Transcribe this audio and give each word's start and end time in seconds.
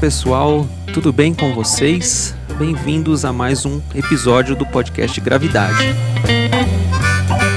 Pessoal, 0.00 0.68
tudo 0.92 1.10
bem 1.10 1.32
com 1.32 1.54
vocês? 1.54 2.34
Bem-vindos 2.58 3.24
a 3.24 3.32
mais 3.32 3.64
um 3.64 3.80
episódio 3.94 4.54
do 4.54 4.66
podcast 4.66 5.18
Gravidade. 5.20 5.94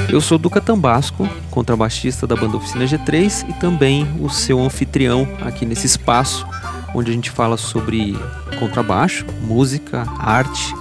Eu 0.09 0.21
sou 0.21 0.37
Duca 0.37 0.61
Tambasco, 0.61 1.27
contrabaixista 1.51 2.25
da 2.25 2.37
banda 2.37 2.55
Oficina 2.55 2.85
G3 2.85 3.49
e 3.49 3.53
também 3.59 4.07
o 4.21 4.29
seu 4.29 4.59
anfitrião 4.61 5.27
aqui 5.41 5.65
nesse 5.65 5.85
espaço 5.85 6.47
onde 6.95 7.11
a 7.11 7.13
gente 7.13 7.29
fala 7.29 7.57
sobre 7.57 8.17
contrabaixo, 8.57 9.25
música, 9.41 10.07
arte 10.17 10.73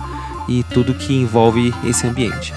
e 0.49 0.63
tudo 0.63 0.95
que 0.95 1.13
envolve 1.13 1.75
esse 1.85 2.07
ambiente. 2.07 2.55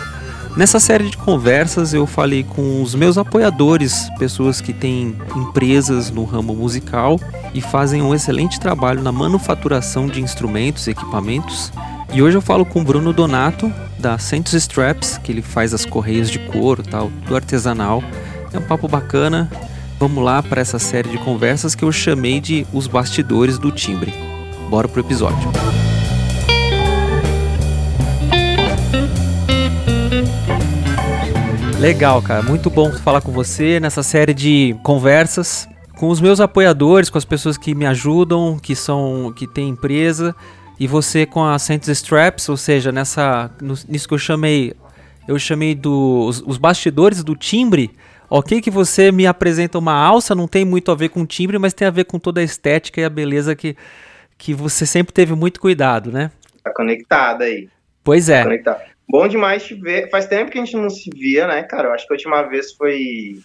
Nessa 0.55 0.81
série 0.81 1.09
de 1.09 1.17
conversas 1.17 1.93
eu 1.93 2.05
falei 2.05 2.43
com 2.43 2.81
os 2.81 2.93
meus 2.93 3.17
apoiadores, 3.17 4.09
pessoas 4.19 4.59
que 4.59 4.73
têm 4.73 5.15
empresas 5.35 6.11
no 6.11 6.25
ramo 6.25 6.53
musical 6.53 7.17
e 7.53 7.61
fazem 7.61 8.01
um 8.01 8.13
excelente 8.13 8.59
trabalho 8.59 9.01
na 9.01 9.11
manufaturação 9.11 10.07
de 10.07 10.21
instrumentos 10.21 10.87
e 10.87 10.91
equipamentos. 10.91 11.71
E 12.13 12.21
hoje 12.21 12.35
eu 12.35 12.41
falo 12.41 12.65
com 12.65 12.83
Bruno 12.83 13.13
Donato, 13.13 13.71
da 13.97 14.17
Santos 14.17 14.53
Straps, 14.53 15.17
que 15.23 15.31
ele 15.31 15.41
faz 15.41 15.73
as 15.73 15.85
correias 15.85 16.29
de 16.29 16.39
couro, 16.39 16.83
tal, 16.83 17.09
do 17.25 17.35
artesanal. 17.35 18.03
É 18.51 18.59
um 18.59 18.63
papo 18.63 18.87
bacana. 18.87 19.49
Vamos 19.97 20.21
lá 20.21 20.43
para 20.43 20.59
essa 20.59 20.79
série 20.79 21.09
de 21.09 21.17
conversas 21.19 21.75
que 21.75 21.85
eu 21.85 21.91
chamei 21.91 22.41
de 22.41 22.67
Os 22.73 22.87
Bastidores 22.87 23.57
do 23.57 23.71
Timbre. 23.71 24.13
Bora 24.69 24.87
pro 24.87 24.99
episódio. 24.99 25.51
Legal, 31.79 32.21
cara. 32.21 32.43
Muito 32.43 32.69
bom 32.69 32.91
falar 32.91 33.21
com 33.21 33.31
você 33.31 33.79
nessa 33.79 34.03
série 34.03 34.33
de 34.33 34.75
conversas 34.83 35.67
com 36.01 36.09
os 36.09 36.19
meus 36.19 36.39
apoiadores, 36.39 37.11
com 37.11 37.17
as 37.19 37.25
pessoas 37.25 37.59
que 37.59 37.75
me 37.75 37.85
ajudam, 37.85 38.57
que 38.57 38.75
são 38.75 39.31
que 39.35 39.45
têm 39.45 39.69
empresa 39.69 40.35
e 40.79 40.87
você 40.87 41.27
com 41.27 41.43
a 41.43 41.59
Saints 41.59 41.87
Straps, 41.89 42.49
ou 42.49 42.57
seja, 42.57 42.91
nessa 42.91 43.51
nisso 43.87 44.07
que 44.07 44.13
eu 44.15 44.17
chamei 44.17 44.73
eu 45.27 45.37
chamei 45.37 45.75
dos 45.75 46.43
os 46.45 46.57
bastidores 46.57 47.23
do 47.23 47.35
timbre. 47.35 47.91
Ok 48.27 48.61
que 48.61 48.71
você 48.71 49.11
me 49.11 49.27
apresenta 49.27 49.77
uma 49.77 49.93
alça, 49.93 50.33
não 50.33 50.47
tem 50.47 50.65
muito 50.65 50.89
a 50.89 50.95
ver 50.95 51.09
com 51.09 51.23
timbre, 51.23 51.59
mas 51.59 51.71
tem 51.71 51.87
a 51.87 51.91
ver 51.91 52.05
com 52.05 52.17
toda 52.17 52.41
a 52.41 52.43
estética 52.43 52.99
e 52.99 53.03
a 53.03 53.09
beleza 53.09 53.55
que, 53.55 53.75
que 54.39 54.55
você 54.55 54.87
sempre 54.87 55.13
teve 55.13 55.35
muito 55.35 55.59
cuidado, 55.59 56.11
né? 56.11 56.31
Tá 56.63 56.73
conectada 56.73 57.43
aí. 57.43 57.69
Pois 58.03 58.27
é. 58.27 58.57
Tá 58.59 58.79
Bom 59.11 59.27
demais 59.27 59.65
te 59.65 59.75
ver. 59.75 60.09
Faz 60.09 60.25
tempo 60.25 60.49
que 60.49 60.57
a 60.57 60.63
gente 60.63 60.77
não 60.77 60.89
se 60.89 61.09
via, 61.13 61.45
né, 61.45 61.63
cara? 61.63 61.89
Eu 61.89 61.93
acho 61.93 62.07
que 62.07 62.13
a 62.13 62.15
última 62.15 62.43
vez 62.43 62.71
foi. 62.71 63.41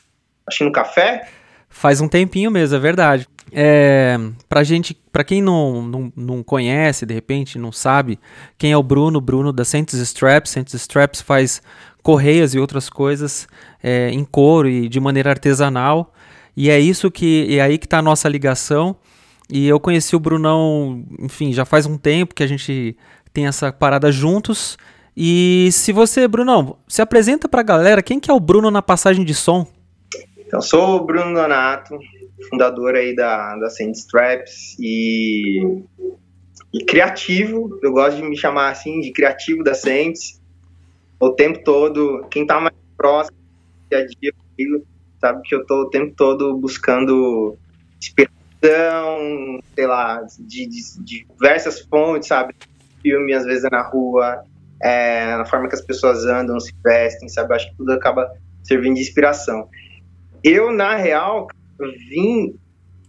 Acho 0.46 0.58
que 0.58 0.64
no 0.64 0.70
café? 0.70 1.28
Faz 1.68 2.00
um 2.00 2.06
tempinho 2.06 2.52
mesmo, 2.52 2.76
é 2.76 2.78
verdade. 2.78 3.26
É, 3.50 4.16
pra 4.48 4.62
gente, 4.62 4.94
pra 5.10 5.24
quem 5.24 5.42
não, 5.42 5.82
não, 5.82 6.12
não 6.14 6.42
conhece, 6.44 7.04
de 7.04 7.12
repente, 7.12 7.58
não 7.58 7.72
sabe, 7.72 8.18
quem 8.56 8.70
é 8.70 8.76
o 8.76 8.82
Bruno, 8.82 9.20
Bruno 9.20 9.52
da 9.52 9.64
Saints 9.64 9.94
Straps. 9.94 10.52
Saints 10.52 10.72
Straps 10.72 11.20
faz 11.20 11.60
correias 12.00 12.54
e 12.54 12.60
outras 12.60 12.88
coisas 12.88 13.48
é, 13.82 14.08
em 14.10 14.24
couro 14.24 14.68
e 14.68 14.88
de 14.88 15.00
maneira 15.00 15.30
artesanal. 15.30 16.14
E 16.56 16.70
é 16.70 16.78
isso 16.78 17.10
que 17.10 17.58
é 17.58 17.60
aí 17.60 17.76
que 17.76 17.88
tá 17.88 17.98
a 17.98 18.02
nossa 18.02 18.28
ligação. 18.28 18.94
E 19.50 19.66
eu 19.66 19.80
conheci 19.80 20.14
o 20.14 20.20
Brunão, 20.20 21.04
enfim, 21.18 21.52
já 21.52 21.64
faz 21.64 21.86
um 21.86 21.98
tempo 21.98 22.36
que 22.36 22.44
a 22.44 22.46
gente 22.46 22.96
tem 23.32 23.48
essa 23.48 23.72
parada 23.72 24.12
juntos. 24.12 24.78
E 25.16 25.70
se 25.72 25.92
você, 25.92 26.28
Brunão, 26.28 26.76
se 26.86 27.00
apresenta 27.00 27.48
para 27.48 27.60
a 27.60 27.64
galera, 27.64 28.02
quem 28.02 28.20
que 28.20 28.30
é 28.30 28.34
o 28.34 28.40
Bruno 28.40 28.70
na 28.70 28.82
passagem 28.82 29.24
de 29.24 29.34
som? 29.34 29.66
Então, 30.36 30.60
sou 30.60 30.96
o 30.96 31.04
Bruno 31.04 31.32
Donato, 31.32 31.98
fundador 32.50 32.94
aí 32.94 33.16
da, 33.16 33.56
da 33.56 33.70
Saint 33.70 33.94
Straps 33.94 34.76
e, 34.78 35.62
e 36.72 36.84
criativo, 36.84 37.80
eu 37.82 37.92
gosto 37.92 38.18
de 38.18 38.22
me 38.22 38.36
chamar 38.36 38.70
assim, 38.70 39.00
de 39.00 39.10
criativo 39.10 39.64
da 39.64 39.74
Saints, 39.74 40.40
o 41.18 41.30
tempo 41.30 41.64
todo, 41.64 42.26
quem 42.30 42.46
tá 42.46 42.60
mais 42.60 42.76
próximo, 42.96 43.38
dia 43.90 44.00
a 44.00 44.06
dia 44.06 44.32
comigo, 44.32 44.86
sabe 45.18 45.40
que 45.42 45.54
eu 45.54 45.64
tô 45.64 45.82
o 45.82 45.90
tempo 45.90 46.14
todo 46.14 46.54
buscando 46.58 47.56
inspiração, 47.98 49.60
sei 49.74 49.86
lá, 49.86 50.22
de, 50.38 50.66
de, 50.66 51.00
de 51.00 51.26
diversas 51.26 51.80
fontes, 51.80 52.28
sabe, 52.28 52.54
filme, 53.02 53.32
às 53.32 53.44
vezes 53.44 53.64
é 53.64 53.70
na 53.70 53.82
rua, 53.82 54.44
é, 54.82 55.36
na 55.36 55.44
forma 55.44 55.68
que 55.68 55.74
as 55.74 55.80
pessoas 55.80 56.24
andam, 56.24 56.58
se 56.60 56.72
vestem, 56.84 57.28
sabe? 57.28 57.54
Acho 57.54 57.70
que 57.70 57.76
tudo 57.76 57.92
acaba 57.92 58.30
servindo 58.62 58.94
de 58.94 59.00
inspiração. 59.00 59.68
Eu, 60.42 60.72
na 60.72 60.96
real, 60.96 61.48
vim 62.08 62.54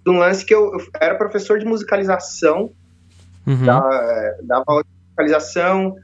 de 0.05 0.11
um 0.11 0.17
lance 0.17 0.45
que 0.45 0.53
eu, 0.53 0.73
eu 0.73 0.87
era 0.99 1.15
professor 1.15 1.59
de 1.59 1.65
musicalização, 1.65 2.71
uhum. 3.45 3.65
dava, 3.65 4.37
dava 4.43 4.63
aula 4.67 4.83
de 4.83 4.89
musicalização 4.89 5.95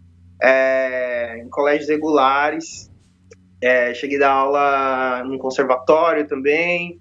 é, 0.41 1.39
em 1.39 1.49
colégios 1.49 1.89
regulares, 1.89 2.91
é, 3.61 3.93
cheguei 3.93 4.17
a 4.17 4.21
dar 4.21 4.31
aula 4.31 5.23
num 5.23 5.37
conservatório 5.37 6.27
também, 6.27 6.99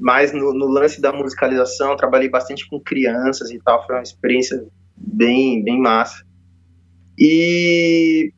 mais 0.00 0.32
no, 0.32 0.52
no, 0.52 0.66
lance 0.66 1.00
da 1.00 1.12
musicalização, 1.12 1.96
trabalhei 1.96 2.28
bastante 2.28 2.68
com 2.68 2.78
crianças 2.78 3.50
e 3.50 3.58
tal, 3.60 3.86
foi 3.86 3.94
uma 3.94 4.02
experiência 4.02 4.66
bem, 4.96 5.62
bem 5.62 5.80
massa. 5.80 6.24
E 7.18 8.32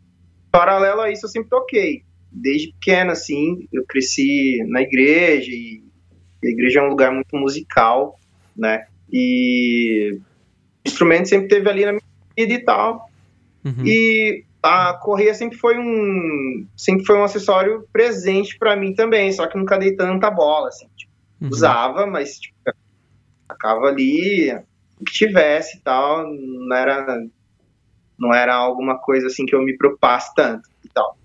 paralelo 0.50 1.00
a 1.00 1.10
isso 1.10 1.26
eu 1.26 1.30
sempre 1.30 1.50
toquei. 1.50 2.02
Desde 2.30 2.72
pequeno, 2.72 3.12
assim, 3.12 3.66
eu 3.72 3.84
cresci 3.86 4.62
na 4.68 4.82
igreja 4.82 5.50
e 5.50 5.82
a 6.44 6.48
igreja 6.48 6.80
é 6.80 6.82
um 6.82 6.88
lugar 6.88 7.12
muito 7.12 7.34
musical, 7.36 8.18
né? 8.56 8.86
E 9.10 10.18
o 10.18 10.88
instrumento 10.88 11.28
sempre 11.28 11.48
teve 11.48 11.68
ali 11.68 11.84
na 11.84 11.92
minha 11.92 12.02
vida 12.36 12.52
e 12.52 12.58
tal. 12.58 13.08
Uhum. 13.64 13.84
E 13.84 14.44
a 14.62 14.94
correia 14.94 15.34
sempre 15.34 15.56
foi 15.56 15.78
um 15.78 16.66
sempre 16.76 17.04
foi 17.04 17.16
um 17.16 17.24
acessório 17.24 17.86
presente 17.92 18.58
para 18.58 18.76
mim 18.76 18.94
também, 18.94 19.32
só 19.32 19.46
que 19.46 19.56
nunca 19.56 19.78
dei 19.78 19.94
tanta 19.94 20.30
bola, 20.30 20.68
assim, 20.68 20.88
tipo, 20.96 21.12
uhum. 21.40 21.48
usava, 21.48 22.06
mas 22.06 22.38
tipo, 22.38 22.56
acaba 23.48 23.88
ali 23.88 24.52
o 25.00 25.04
que 25.04 25.12
tivesse 25.12 25.78
e 25.78 25.80
tal, 25.80 26.26
não 26.28 26.76
era 26.76 27.26
não 28.18 28.32
era 28.32 28.54
alguma 28.54 28.98
coisa 28.98 29.26
assim 29.26 29.44
que 29.44 29.54
eu 29.54 29.62
me 29.62 29.76
preocupasse 29.76 30.34
tanto 30.34 30.68
e 30.84 30.88
tal. 30.88 31.16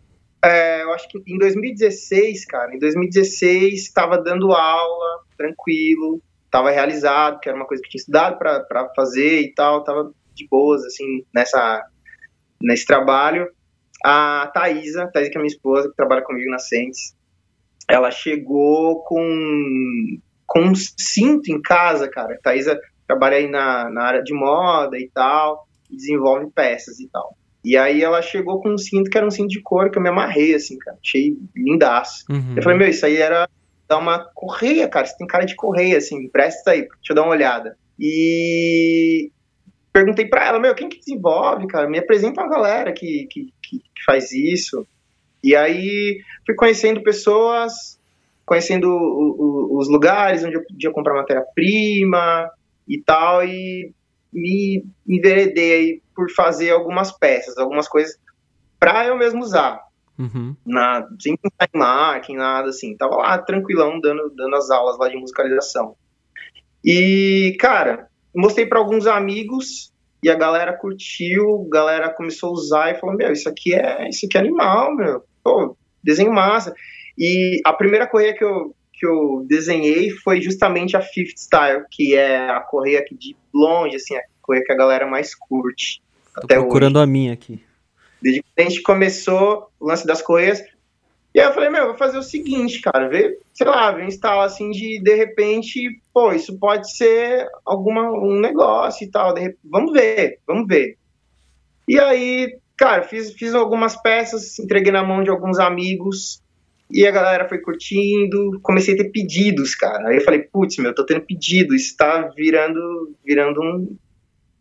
É, 0.44 0.82
eu 0.82 0.92
acho 0.94 1.08
que 1.08 1.22
em 1.28 1.38
2016, 1.38 2.46
cara, 2.46 2.76
em 2.76 2.80
2016 2.80 3.74
estava 3.74 4.18
dando 4.18 4.52
aula, 4.52 5.24
tranquilo, 5.38 6.22
estava 6.46 6.72
realizado, 6.72 7.40
que 7.40 7.48
era 7.48 7.56
uma 7.56 7.68
coisa 7.68 7.82
que 7.82 7.88
eu 7.88 7.92
tinha 7.92 8.02
estudado 8.02 8.38
para 8.38 8.90
fazer 8.96 9.42
e 9.42 9.54
tal, 9.54 9.80
estava 9.80 10.12
de 10.34 10.48
boas, 10.48 10.84
assim, 10.84 11.24
nessa, 11.34 11.86
nesse 12.62 12.86
trabalho. 12.86 13.50
A 14.04 14.52
Thaisa, 14.54 15.10
Thaisa 15.14 15.30
que 15.30 15.38
é 15.38 15.42
minha 15.42 15.54
esposa, 15.54 15.90
que 15.90 15.96
trabalha 15.96 16.24
comigo 16.24 16.50
na 16.50 16.58
Sentes, 16.58 17.16
ela 17.88 18.10
chegou 18.10 19.04
com, 19.04 20.18
com 20.48 20.62
um 20.62 20.74
cinto 20.76 21.52
em 21.52 21.62
casa, 21.62 22.10
cara. 22.10 22.34
A 22.34 22.40
Thaisa 22.40 22.80
trabalha 23.08 23.38
aí 23.38 23.48
na, 23.48 23.90
na 23.90 24.04
área 24.04 24.24
de 24.24 24.34
moda 24.34 24.98
e 24.98 25.10
tal, 25.14 25.68
desenvolve 25.96 26.50
peças 26.52 27.00
e 27.00 27.08
tal. 27.08 27.36
E 27.64 27.78
aí 27.78 28.02
ela 28.02 28.22
chegou 28.22 28.60
com 28.60 28.74
um 28.74 28.78
cinto 28.78 29.10
que 29.10 29.18
era 29.18 29.26
um 29.26 29.32
cinto 29.32 29.50
de 29.50 29.62
couro 29.62 29.92
que 29.92 29.98
eu 29.98 30.02
me 30.02 30.10
amarrei, 30.10 30.56
assim, 30.56 30.78
cara. 30.80 30.98
Achei 31.04 31.38
lindaço. 31.56 32.26
Uhum. 32.30 32.56
Eu 32.56 32.64
falei, 32.64 32.78
meu, 32.78 32.90
isso 32.90 33.06
aí 33.06 33.18
era 33.18 33.48
dar 33.88 34.00
uma 34.00 34.20
correia, 34.34 34.88
cara. 34.88 35.06
Você 35.06 35.18
tem 35.18 35.28
cara 35.28 35.46
de 35.46 35.56
correia, 35.56 35.98
assim, 35.98 36.28
presta 36.30 36.72
aí, 36.72 36.82
deixa 36.82 37.12
eu 37.12 37.16
dar 37.16 37.24
uma 37.24 37.32
olhada. 37.32 37.78
E 38.00 39.30
perguntei 39.94 40.26
pra 40.26 40.48
ela, 40.48 40.60
meu, 40.60 40.74
quem 40.74 40.90
que 40.90 41.00
desenvolve, 41.00 41.68
cara? 41.68 41.88
Me 41.88 42.00
apresenta 42.00 42.42
uma 42.42 42.50
galera 42.50 42.92
que, 42.92 43.28
que, 43.30 43.54
que, 43.62 43.80
que 43.80 44.04
faz 44.06 44.32
isso. 44.32 44.88
E 45.44 45.56
aí 45.56 46.22
fui 46.46 46.56
conhecendo 46.56 47.04
pessoas, 47.04 48.00
conhecendo 48.46 48.88
o, 48.88 49.76
o, 49.76 49.78
os 49.78 49.88
lugares 49.88 50.44
onde 50.44 50.56
eu 50.56 50.64
podia 50.64 50.92
comprar 50.92 51.14
matéria-prima 51.14 52.50
e 52.88 53.02
tal, 53.02 53.46
e 53.46 53.92
me 54.32 54.86
enveredei 55.08 56.02
por 56.16 56.32
fazer 56.32 56.72
algumas 56.72 57.12
peças, 57.12 57.58
algumas 57.58 57.88
coisas 57.88 58.18
para 58.80 59.06
eu 59.06 59.18
mesmo 59.18 59.42
usar. 59.42 59.82
Uhum. 60.18 60.56
Na, 60.66 61.08
sem 61.20 61.36
pensar 61.36 61.70
em 61.74 61.78
marketing, 61.78 62.36
nada 62.36 62.70
assim. 62.70 62.96
Tava 62.96 63.16
lá 63.16 63.38
tranquilão, 63.40 64.00
dando, 64.00 64.30
dando 64.36 64.56
as 64.56 64.70
aulas 64.70 64.98
lá 64.98 65.10
de 65.10 65.18
musicalização. 65.18 65.96
E, 66.84 67.56
cara, 67.60 68.08
mostrei 68.36 68.66
para 68.66 68.80
alguns 68.80 69.08
amigos 69.08 69.92
e 70.24 70.30
a 70.30 70.36
galera 70.36 70.74
curtiu, 70.74 71.66
a 71.68 71.74
galera 71.74 72.14
começou 72.14 72.50
a 72.50 72.54
usar 72.54 72.92
e 72.92 73.00
falou: 73.00 73.16
Meu, 73.16 73.32
isso 73.32 73.50
aqui 73.50 73.74
é, 73.74 74.08
isso 74.10 74.26
aqui 74.26 74.38
é 74.38 74.42
animal, 74.42 74.96
meu. 74.96 75.24
Pô, 75.44 75.76
desenho 76.04 76.32
massa. 76.32 76.74
E 77.18 77.60
a 77.66 77.74
primeira 77.74 78.08
correia 78.08 78.36
que 78.36 78.44
eu, 78.44 78.76
que 79.02 79.08
eu 79.08 79.44
desenhei 79.48 80.12
foi 80.12 80.40
justamente 80.40 80.96
a 80.96 81.02
Fifth 81.02 81.36
Style, 81.36 81.86
que 81.90 82.14
é 82.14 82.52
a 82.52 82.60
correia 82.60 83.04
que 83.04 83.16
de 83.16 83.36
longe, 83.52 83.96
assim, 83.96 84.16
a 84.16 84.22
correia 84.40 84.64
que 84.64 84.72
a 84.72 84.78
galera 84.78 85.08
mais 85.08 85.34
curte. 85.34 86.04
Tô 86.36 86.42
até 86.44 86.56
procurando 86.60 86.98
hoje. 86.98 87.04
a 87.04 87.08
minha 87.08 87.34
aqui. 87.34 87.64
Desde 88.22 88.44
que 88.44 88.62
a 88.62 88.62
gente 88.62 88.84
começou 88.84 89.72
o 89.80 89.88
lance 89.88 90.06
das 90.06 90.22
correias, 90.22 90.64
E 91.34 91.40
aí 91.40 91.48
eu 91.48 91.54
falei, 91.54 91.70
meu, 91.70 91.88
vou 91.88 91.98
fazer 91.98 92.20
o 92.20 92.24
seguinte, 92.24 92.80
cara, 92.80 93.08
vê, 93.10 93.40
sei 93.56 93.66
lá, 93.66 93.92
vem 93.92 94.08
instalar 94.08 94.46
assim 94.46 94.70
de 94.70 95.02
de 95.02 95.16
repente, 95.16 96.00
pô, 96.14 96.32
isso 96.32 96.60
pode 96.60 96.96
ser 96.96 97.48
alguma 97.66 98.04
um 98.12 98.40
negócio 98.40 99.04
e 99.04 99.10
tal, 99.10 99.34
de, 99.34 99.56
vamos 99.64 99.94
ver, 99.94 100.40
vamos 100.46 100.68
ver. 100.68 100.96
E 101.88 102.00
aí, 102.00 102.56
cara, 102.78 103.02
fiz, 103.02 103.32
fiz 103.32 103.56
algumas 103.56 104.00
peças, 104.00 104.60
entreguei 104.60 104.92
na 104.92 105.04
mão 105.04 105.24
de 105.24 105.32
alguns 105.32 105.58
amigos, 105.58 106.44
e 106.94 107.06
a 107.06 107.12
galera 107.12 107.48
foi 107.48 107.60
curtindo, 107.60 108.60
comecei 108.62 108.94
a 108.94 108.98
ter 108.98 109.12
pedidos, 109.12 109.76
cara. 109.76 110.10
Aí 110.10 110.18
eu 110.18 110.22
falei, 110.22 110.42
putz, 110.42 110.78
meu, 110.78 110.94
tô 110.94 111.06
tendo 111.06 111.22
pedido, 111.22 111.76
isso 111.76 111.96
tá 111.96 112.30
virando, 112.36 113.16
virando 113.26 113.62
um, 113.62 113.96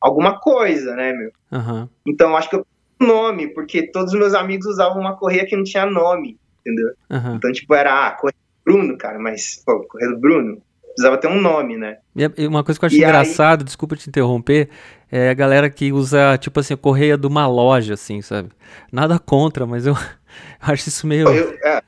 alguma 0.00 0.38
coisa, 0.38 0.94
né, 0.94 1.12
meu? 1.12 1.32
Uhum. 1.52 1.88
Então 2.06 2.36
acho 2.36 2.48
que 2.48 2.56
eu 2.56 2.66
nome, 3.00 3.48
porque 3.48 3.82
todos 3.90 4.12
os 4.12 4.18
meus 4.18 4.34
amigos 4.34 4.66
usavam 4.66 5.00
uma 5.00 5.16
correia 5.16 5.46
que 5.46 5.56
não 5.56 5.64
tinha 5.64 5.86
nome, 5.86 6.38
entendeu? 6.60 6.88
Uhum. 7.10 7.36
Então, 7.36 7.50
tipo, 7.52 7.74
era, 7.74 8.08
ah, 8.08 8.10
correia 8.12 8.36
do 8.36 8.72
Bruno, 8.72 8.98
cara, 8.98 9.18
mas, 9.18 9.62
pô, 9.64 9.80
correia 9.88 10.12
do 10.12 10.20
Bruno, 10.20 10.62
precisava 10.82 11.16
ter 11.16 11.28
um 11.28 11.40
nome, 11.40 11.76
né? 11.76 11.98
E 12.14 12.46
uma 12.46 12.62
coisa 12.62 12.78
que 12.78 12.84
eu 12.84 12.88
acho 12.88 12.96
E 12.96 12.98
engraçado, 12.98 13.64
desculpa 13.64 13.96
te 13.96 14.08
interromper, 14.08 14.68
é 15.10 15.30
a 15.30 15.34
galera 15.34 15.70
que 15.70 15.92
usa, 15.92 16.36
tipo 16.38 16.60
assim, 16.60 16.74
a 16.74 16.76
correia 16.76 17.16
de 17.16 17.26
uma 17.26 17.46
loja, 17.46 17.94
assim, 17.94 18.20
sabe? 18.20 18.50
Nada 18.92 19.18
contra, 19.18 19.66
mas 19.66 19.86
eu 19.86 19.94
acho 20.60 20.88
isso 20.88 21.06
meio. 21.06 21.28
Eu, 21.28 21.58
é, 21.64 21.82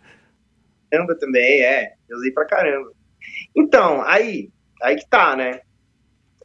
caramba 0.92 1.16
também, 1.18 1.62
é, 1.62 1.94
eu 2.08 2.18
usei 2.18 2.30
pra 2.30 2.44
caramba. 2.44 2.92
Então, 3.56 4.02
aí, 4.02 4.50
aí 4.82 4.96
que 4.96 5.08
tá, 5.08 5.34
né? 5.34 5.60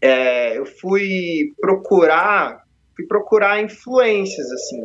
É, 0.01 0.57
eu 0.57 0.65
fui 0.65 1.53
procurar, 1.59 2.63
fui 2.95 3.05
procurar 3.05 3.61
influências, 3.61 4.49
assim, 4.51 4.81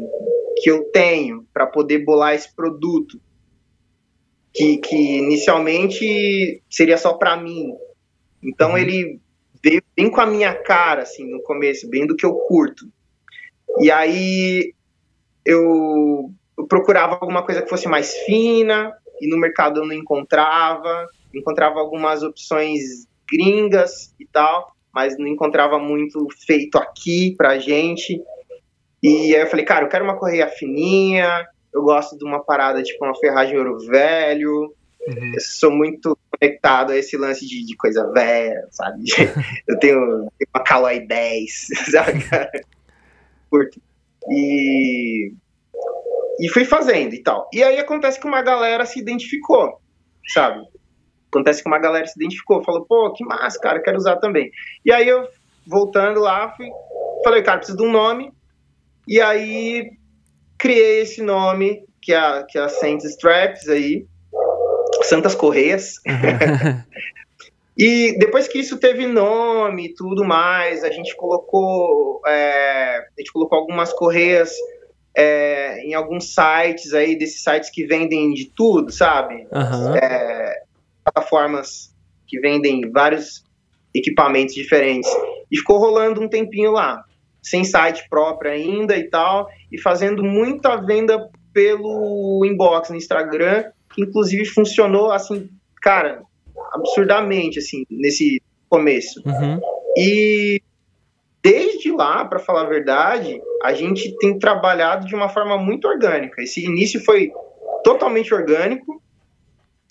que 0.56 0.70
eu 0.70 0.84
tenho 0.90 1.46
para 1.52 1.66
poder 1.66 2.04
bolar 2.04 2.34
esse 2.34 2.52
produto. 2.54 3.20
Que, 4.54 4.76
que 4.78 5.18
inicialmente 5.18 6.62
seria 6.68 6.98
só 6.98 7.14
para 7.14 7.38
mim. 7.38 7.72
Então 8.42 8.72
Uhum. 8.72 8.78
ele 8.78 9.20
veio 9.64 9.82
bem 9.96 10.10
com 10.10 10.20
a 10.20 10.26
minha 10.26 10.54
cara, 10.54 11.02
assim, 11.02 11.24
no 11.24 11.42
começo, 11.42 11.88
bem 11.88 12.06
do 12.06 12.14
que 12.14 12.26
eu 12.26 12.34
curto. 12.34 12.84
E 13.80 13.90
aí 13.90 14.74
eu, 15.42 16.30
eu 16.58 16.66
procurava 16.66 17.14
alguma 17.14 17.42
coisa 17.46 17.62
que 17.62 17.70
fosse 17.70 17.88
mais 17.88 18.14
fina, 18.26 18.92
e 19.22 19.28
no 19.28 19.38
mercado 19.38 19.80
eu 19.80 19.86
não 19.86 19.94
encontrava. 19.94 21.06
Encontrava 21.34 21.80
algumas 21.80 22.22
opções 22.22 23.06
gringas 23.30 24.14
e 24.20 24.26
tal, 24.26 24.72
mas 24.92 25.16
não 25.18 25.26
encontrava 25.26 25.78
muito 25.78 26.26
feito 26.46 26.76
aqui 26.76 27.34
pra 27.36 27.58
gente. 27.58 28.20
E 29.02 29.34
aí 29.34 29.40
eu 29.42 29.46
falei, 29.46 29.64
cara, 29.64 29.84
eu 29.84 29.88
quero 29.88 30.04
uma 30.04 30.18
correia 30.18 30.46
fininha, 30.48 31.46
eu 31.72 31.82
gosto 31.82 32.18
de 32.18 32.24
uma 32.24 32.44
parada 32.44 32.82
tipo 32.82 33.04
uma 33.04 33.18
ferragem 33.18 33.56
ouro 33.56 33.78
velho, 33.78 34.74
Uhum. 35.06 35.34
eu 35.34 35.40
sou 35.40 35.70
muito 35.70 36.16
conectado 36.30 36.92
a 36.92 36.96
esse 36.96 37.16
lance 37.16 37.46
de, 37.46 37.64
de 37.64 37.76
coisa 37.76 38.08
velha, 38.12 38.68
sabe? 38.70 39.02
Eu 39.66 39.78
tenho, 39.78 40.28
uma 40.54 40.64
Caloi 40.64 41.00
10, 41.00 41.66
sabe, 41.90 42.22
cara? 42.24 42.50
Curto. 43.50 43.80
E, 44.30 45.32
e 46.40 46.48
fui 46.48 46.64
fazendo 46.64 47.14
e 47.14 47.22
tal. 47.22 47.48
E 47.52 47.62
aí 47.62 47.78
acontece 47.78 48.20
que 48.20 48.26
uma 48.26 48.42
galera 48.42 48.84
se 48.84 48.98
identificou, 48.98 49.80
sabe? 50.32 50.62
Acontece 51.30 51.62
que 51.62 51.68
uma 51.68 51.78
galera 51.78 52.06
se 52.06 52.14
identificou, 52.16 52.62
falou, 52.62 52.84
pô, 52.84 53.12
que 53.12 53.24
massa, 53.24 53.58
cara, 53.58 53.80
quero 53.80 53.96
usar 53.96 54.16
também. 54.16 54.50
E 54.84 54.92
aí 54.92 55.08
eu, 55.08 55.26
voltando 55.66 56.20
lá, 56.20 56.54
fui, 56.56 56.68
falei, 57.24 57.42
cara, 57.42 57.58
preciso 57.58 57.78
de 57.78 57.84
um 57.84 57.90
nome. 57.90 58.32
E 59.06 59.20
aí 59.20 59.92
criei 60.58 61.00
esse 61.00 61.22
nome, 61.22 61.84
que 62.00 62.12
é 62.12 62.18
a, 62.18 62.44
que 62.44 62.58
é 62.58 62.62
a 62.62 62.68
Saint 62.68 63.02
Straps 63.02 63.68
aí, 63.68 64.06
Santas 65.02 65.34
Correias. 65.34 65.94
E 67.76 68.16
depois 68.18 68.46
que 68.46 68.58
isso 68.58 68.78
teve 68.78 69.06
nome 69.06 69.86
e 69.86 69.94
tudo 69.94 70.24
mais, 70.24 70.84
a 70.84 70.90
gente 70.90 71.16
colocou, 71.16 72.20
é, 72.26 72.98
a 72.98 73.04
gente 73.18 73.32
colocou 73.32 73.58
algumas 73.58 73.92
correias 73.92 74.52
é, 75.16 75.80
em 75.86 75.94
alguns 75.94 76.34
sites 76.34 76.94
aí, 76.94 77.16
desses 77.16 77.42
sites 77.42 77.70
que 77.70 77.84
vendem 77.84 78.32
de 78.32 78.46
tudo, 78.46 78.90
sabe? 78.90 79.46
Aham. 79.52 79.96
É, 79.96 80.62
plataformas 81.04 81.94
que 82.26 82.40
vendem 82.40 82.90
vários 82.90 83.44
equipamentos 83.94 84.54
diferentes. 84.54 85.10
E 85.50 85.58
ficou 85.58 85.78
rolando 85.78 86.20
um 86.20 86.28
tempinho 86.28 86.72
lá, 86.72 87.04
sem 87.42 87.64
site 87.64 88.06
próprio 88.08 88.52
ainda 88.52 88.96
e 88.96 89.04
tal, 89.04 89.48
e 89.70 89.78
fazendo 89.78 90.24
muita 90.24 90.76
venda 90.76 91.28
pelo 91.52 92.44
inbox 92.46 92.88
no 92.88 92.96
Instagram, 92.96 93.64
que 93.94 94.02
inclusive 94.02 94.46
funcionou 94.46 95.12
assim, 95.12 95.50
cara, 95.82 96.22
absurdamente 96.72 97.58
assim, 97.58 97.84
nesse 97.90 98.40
começo. 98.70 99.20
Uhum. 99.26 99.60
E 99.98 100.62
desde 101.82 101.90
lá, 101.90 102.24
para 102.24 102.38
falar 102.38 102.62
a 102.62 102.68
verdade, 102.68 103.40
a 103.62 103.72
gente 103.72 104.16
tem 104.18 104.38
trabalhado 104.38 105.06
de 105.06 105.14
uma 105.14 105.28
forma 105.28 105.58
muito 105.58 105.88
orgânica. 105.88 106.40
Esse 106.40 106.64
início 106.64 107.04
foi 107.04 107.30
totalmente 107.82 108.32
orgânico 108.32 109.02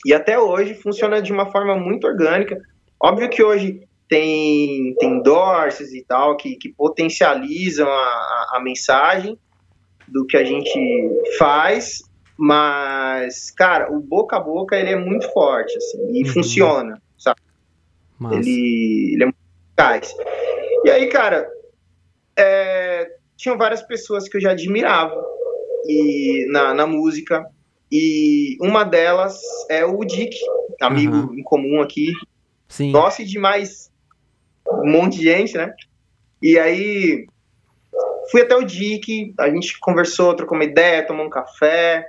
e 0.05 0.13
até 0.13 0.39
hoje 0.39 0.73
funciona 0.73 1.21
de 1.21 1.31
uma 1.31 1.51
forma 1.51 1.75
muito 1.75 2.07
orgânica. 2.07 2.57
Óbvio 2.99 3.29
que 3.29 3.43
hoje 3.43 3.81
tem, 4.07 4.95
tem 4.97 5.09
endorses 5.09 5.93
e 5.93 6.03
tal 6.05 6.37
que, 6.37 6.55
que 6.55 6.69
potencializam 6.69 7.87
a, 7.87 7.91
a, 7.91 8.53
a 8.55 8.61
mensagem 8.63 9.37
do 10.07 10.25
que 10.25 10.37
a 10.37 10.43
gente 10.43 10.79
faz, 11.37 11.99
mas, 12.37 13.51
cara, 13.51 13.91
o 13.91 13.99
boca 13.99 14.37
a 14.37 14.39
boca 14.39 14.75
ele 14.75 14.89
é 14.89 14.95
muito 14.95 15.31
forte, 15.31 15.75
assim, 15.77 16.11
e 16.13 16.23
Uhum. 16.23 16.33
funciona, 16.33 17.01
sabe? 17.17 17.39
Massa. 18.19 18.37
Ele, 18.37 19.13
ele 19.13 19.23
é 19.23 19.25
muito 19.25 19.37
eficaz. 19.69 20.13
E 20.83 20.89
aí, 20.89 21.07
cara, 21.07 21.47
é, 22.41 23.15
tinham 23.37 23.57
várias 23.57 23.81
pessoas 23.81 24.27
que 24.27 24.37
eu 24.37 24.41
já 24.41 24.51
admirava 24.51 25.23
e, 25.87 26.47
na, 26.49 26.73
na 26.73 26.87
música. 26.87 27.45
E 27.91 28.57
uma 28.61 28.83
delas 28.83 29.39
é 29.69 29.85
o 29.85 30.03
Dick, 30.05 30.35
amigo 30.81 31.15
Aham. 31.15 31.35
em 31.35 31.43
comum 31.43 31.81
aqui. 31.81 32.13
Sim. 32.67 32.91
Nossa, 32.91 33.21
e 33.21 33.25
de 33.25 33.37
mais 33.37 33.91
um 34.67 34.89
monte 34.89 35.17
de 35.17 35.23
gente, 35.23 35.57
né? 35.57 35.73
E 36.41 36.57
aí 36.57 37.25
fui 38.31 38.41
até 38.41 38.55
o 38.55 38.63
Dick, 38.63 39.33
a 39.37 39.49
gente 39.49 39.77
conversou, 39.79 40.35
trocou 40.35 40.57
uma 40.57 40.63
ideia, 40.63 41.05
tomou 41.05 41.25
um 41.25 41.29
café 41.29 42.07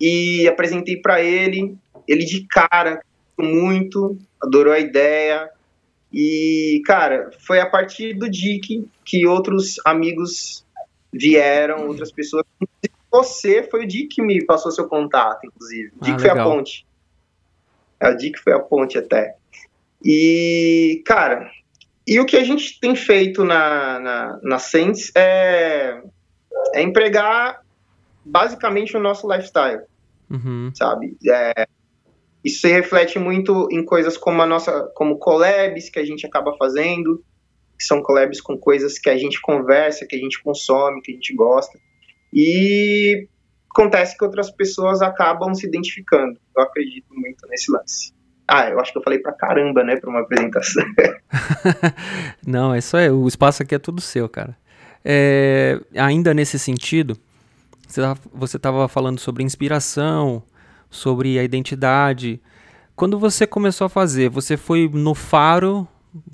e 0.00 0.48
apresentei 0.48 0.96
para 0.96 1.22
ele. 1.22 1.76
Ele 2.08 2.24
de 2.24 2.44
cara, 2.48 3.00
muito, 3.38 4.18
adorou 4.42 4.72
a 4.72 4.80
ideia. 4.80 5.48
E, 6.12 6.82
cara, 6.84 7.30
foi 7.40 7.60
a 7.60 7.66
partir 7.68 8.14
do 8.14 8.28
Dick 8.28 8.86
que 9.04 9.26
outros 9.26 9.76
amigos 9.84 10.64
vieram, 11.12 11.86
outras 11.88 12.12
pessoas. 12.12 12.44
Você 13.10 13.62
foi 13.62 13.84
o 13.84 13.86
Dick 13.86 14.08
que 14.08 14.22
me 14.22 14.44
passou 14.44 14.70
seu 14.70 14.88
contato, 14.88 15.46
inclusive. 15.46 15.88
O 15.90 15.98
Ah, 16.00 16.04
Dick 16.04 16.20
foi 16.20 16.30
a 16.30 16.44
ponte. 16.44 16.86
É, 18.00 18.08
o 18.10 18.16
Dick 18.16 18.38
foi 18.40 18.52
a 18.52 18.58
ponte 18.58 18.98
até. 18.98 19.36
E, 20.04 21.02
cara, 21.06 21.50
e 22.06 22.18
o 22.18 22.26
que 22.26 22.36
a 22.36 22.44
gente 22.44 22.78
tem 22.80 22.96
feito 22.96 23.44
na, 23.44 24.00
na, 24.00 24.40
na 24.42 24.58
Saints 24.58 25.12
é, 25.14 26.02
é 26.74 26.82
empregar 26.82 27.62
basicamente 28.24 28.96
o 28.96 29.00
nosso 29.00 29.30
lifestyle 29.30 29.82
Uhum. 30.30 30.72
sabe? 30.74 31.16
É, 31.28 31.66
isso 32.44 32.62
se 32.62 32.68
reflete 32.68 33.18
muito 33.18 33.68
em 33.70 33.84
coisas 33.84 34.16
como 34.16 34.42
a 34.42 34.46
nossa, 34.46 34.90
como 34.94 35.18
collabs 35.18 35.88
que 35.88 35.98
a 35.98 36.04
gente 36.04 36.26
acaba 36.26 36.56
fazendo, 36.56 37.22
que 37.78 37.84
são 37.84 38.02
collabs 38.02 38.40
com 38.40 38.58
coisas 38.58 38.98
que 38.98 39.08
a 39.08 39.16
gente 39.16 39.40
conversa, 39.40 40.06
que 40.06 40.16
a 40.16 40.18
gente 40.18 40.42
consome, 40.42 41.00
que 41.02 41.12
a 41.12 41.14
gente 41.14 41.34
gosta. 41.34 41.78
E 42.32 43.28
acontece 43.70 44.16
que 44.16 44.24
outras 44.24 44.50
pessoas 44.50 45.02
acabam 45.02 45.54
se 45.54 45.66
identificando. 45.66 46.38
Eu 46.56 46.62
acredito 46.62 47.14
muito 47.14 47.46
nesse 47.48 47.70
lance. 47.70 48.12
Ah, 48.46 48.68
eu 48.68 48.80
acho 48.80 48.92
que 48.92 48.98
eu 48.98 49.02
falei 49.02 49.18
pra 49.18 49.32
caramba, 49.32 49.84
né, 49.84 49.96
pra 49.96 50.10
uma 50.10 50.20
apresentação. 50.20 50.84
Não, 52.46 52.74
é 52.74 52.80
aí. 52.94 53.10
O 53.10 53.26
espaço 53.28 53.62
aqui 53.62 53.74
é 53.74 53.78
tudo 53.78 54.00
seu, 54.00 54.28
cara. 54.28 54.56
É, 55.04 55.80
ainda 55.96 56.34
nesse 56.34 56.58
sentido, 56.58 57.16
você 58.32 58.56
estava 58.56 58.88
falando 58.88 59.18
sobre 59.20 59.42
inspiração, 59.42 60.42
sobre 60.92 61.38
a 61.38 61.42
identidade. 61.42 62.40
Quando 62.94 63.18
você 63.18 63.46
começou 63.46 63.86
a 63.86 63.88
fazer, 63.88 64.28
você 64.28 64.56
foi 64.56 64.88
no 64.88 65.14
faro 65.14 65.88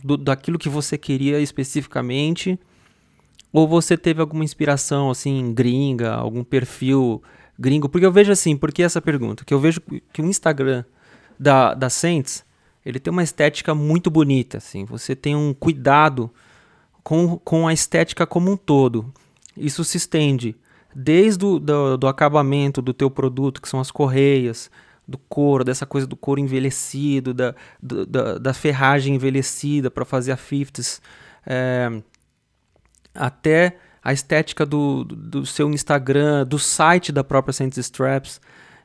do- 0.05 0.17
daquilo 0.17 0.59
que 0.59 0.69
você 0.69 0.99
queria 0.99 1.41
especificamente? 1.41 2.59
Ou 3.53 3.67
você 3.67 3.97
teve 3.97 4.21
alguma 4.21 4.45
inspiração, 4.45 5.11
assim, 5.11 5.55
gringa, 5.55 6.13
algum 6.13 6.43
perfil 6.45 7.23
gringo? 7.59 7.89
Porque 7.89 8.05
eu 8.05 8.13
vejo 8.13 8.33
assim, 8.33 8.57
por 8.57 8.73
que 8.73 8.83
essa 8.83 9.01
pergunta? 9.01 9.45
Que 9.45 9.55
eu 9.55 9.61
vejo 9.61 9.81
que 10.13 10.21
o 10.21 10.27
Instagram 10.27 10.85
da, 11.39 11.73
da 11.73 11.89
Saints, 11.89 12.45
ele 12.85 12.99
tem 12.99 13.13
uma 13.13 13.23
estética 13.23 13.75
muito 13.75 14.11
bonita, 14.11 14.59
assim. 14.59 14.85
Você 14.85 15.15
tem 15.15 15.37
um 15.37 15.55
cuidado 15.55 16.31
com, 17.03 17.39
com 17.39 17.69
a 17.69 17.73
estética 17.73 18.27
como 18.27 18.51
um 18.51 18.57
todo. 18.57 19.15
Isso 19.57 19.85
se 19.85 19.97
estende 19.97 20.57
desde 21.01 21.45
o 21.45 21.61
do, 21.61 21.97
do 21.97 22.09
acabamento 22.09 22.83
do 22.83 22.93
teu 22.93 23.09
produto, 23.09 23.63
que 23.63 23.69
são 23.69 23.79
as 23.79 23.89
correias, 23.89 24.69
do 25.07 25.17
couro, 25.17 25.63
dessa 25.63 25.87
coisa 25.87 26.09
do 26.09 26.17
couro 26.17 26.41
envelhecido, 26.41 27.33
da, 27.33 27.55
da, 27.81 28.37
da, 28.37 28.53
ferragem 28.53 29.15
envelhecida 29.15 29.93
para 29.93 30.05
fazer 30.05 30.33
a 30.33 30.37
50s, 30.37 31.01
é, 31.47 32.03
até 33.15 33.77
a 34.03 34.13
estética 34.13 34.67
do, 34.67 35.05
do 35.05 35.47
seu 35.47 35.71
Instagram, 35.71 36.45
do 36.45 36.59
site 36.59 37.13
da 37.13 37.23
própria 37.23 37.53
Saints 37.53 37.79
Straps. 37.79 38.41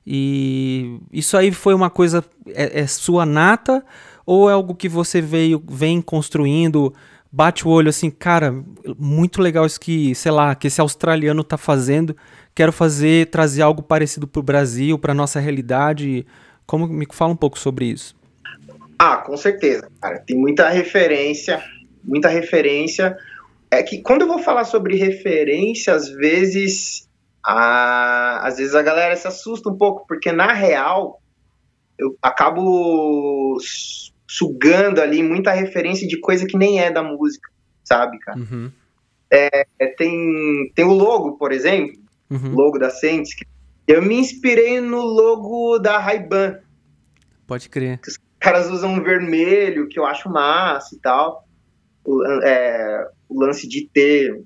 E 0.05 0.99
isso 1.11 1.35
aí 1.35 1.51
foi 1.51 1.73
uma 1.73 1.89
coisa, 1.89 2.23
é, 2.49 2.81
é, 2.81 2.87
sua 2.87 3.25
nata 3.25 3.83
ou 4.23 4.49
é 4.49 4.53
algo 4.53 4.75
que 4.75 4.87
você 4.87 5.19
veio, 5.19 5.61
vem 5.67 5.99
construindo, 5.99 6.93
bate 7.33 7.67
o 7.67 7.71
olho 7.71 7.89
assim, 7.89 8.11
cara, 8.11 8.53
muito 8.97 9.41
legal 9.41 9.65
isso 9.65 9.79
que, 9.79 10.13
sei 10.13 10.31
lá, 10.31 10.53
que 10.53 10.67
esse 10.67 10.79
australiano 10.79 11.43
tá 11.43 11.57
fazendo 11.57 12.15
quero 12.55 12.71
fazer, 12.71 13.29
trazer 13.29 13.61
algo 13.61 13.81
parecido 13.81 14.27
para 14.27 14.39
o 14.39 14.43
Brasil, 14.43 14.97
para 14.99 15.13
nossa 15.13 15.39
realidade. 15.39 16.25
Como 16.65 16.87
me 16.87 17.07
fala 17.11 17.33
um 17.33 17.37
pouco 17.37 17.57
sobre 17.57 17.85
isso? 17.85 18.15
Ah, 18.97 19.17
com 19.17 19.35
certeza, 19.35 19.89
cara. 19.99 20.19
Tem 20.19 20.37
muita 20.37 20.69
referência, 20.69 21.63
muita 22.03 22.29
referência. 22.29 23.17
É 23.69 23.81
que 23.81 24.01
quando 24.01 24.21
eu 24.21 24.27
vou 24.27 24.39
falar 24.39 24.65
sobre 24.65 24.95
referência, 24.95 25.93
às 25.93 26.09
vezes, 26.09 27.09
a, 27.43 28.47
às 28.47 28.57
vezes 28.57 28.75
a 28.75 28.81
galera 28.81 29.15
se 29.15 29.27
assusta 29.27 29.69
um 29.69 29.77
pouco, 29.77 30.05
porque 30.07 30.31
na 30.31 30.53
real 30.53 31.19
eu 31.97 32.15
acabo 32.21 33.57
sugando 34.33 34.99
ali 34.99 35.21
muita 35.21 35.51
referência 35.51 36.07
de 36.07 36.19
coisa 36.19 36.47
que 36.47 36.57
nem 36.57 36.79
é 36.79 36.89
da 36.89 37.03
música, 37.03 37.47
sabe, 37.83 38.17
cara? 38.17 38.39
Uhum. 38.39 38.71
É, 39.29 39.63
tem, 39.95 40.71
tem 40.73 40.83
o 40.83 40.91
logo, 40.91 41.33
por 41.33 41.51
exemplo, 41.51 42.01
uhum. 42.31 42.55
logo 42.55 42.79
da 42.79 42.89
Saints. 42.89 43.35
Eu 43.87 44.01
me 44.01 44.15
inspirei 44.15 44.81
no 44.81 45.01
logo 45.01 45.77
da 45.77 45.99
Ray-Ban. 45.99 46.57
Pode 47.45 47.69
crer. 47.69 47.99
Os 48.07 48.17
caras 48.39 48.71
usam 48.71 49.03
vermelho, 49.03 49.87
que 49.87 49.99
eu 49.99 50.05
acho 50.05 50.27
massa 50.27 50.95
e 50.95 50.99
tal. 50.99 51.47
O, 52.03 52.23
é, 52.43 53.07
o 53.29 53.39
lance 53.39 53.67
de 53.67 53.87
ter 53.87 54.41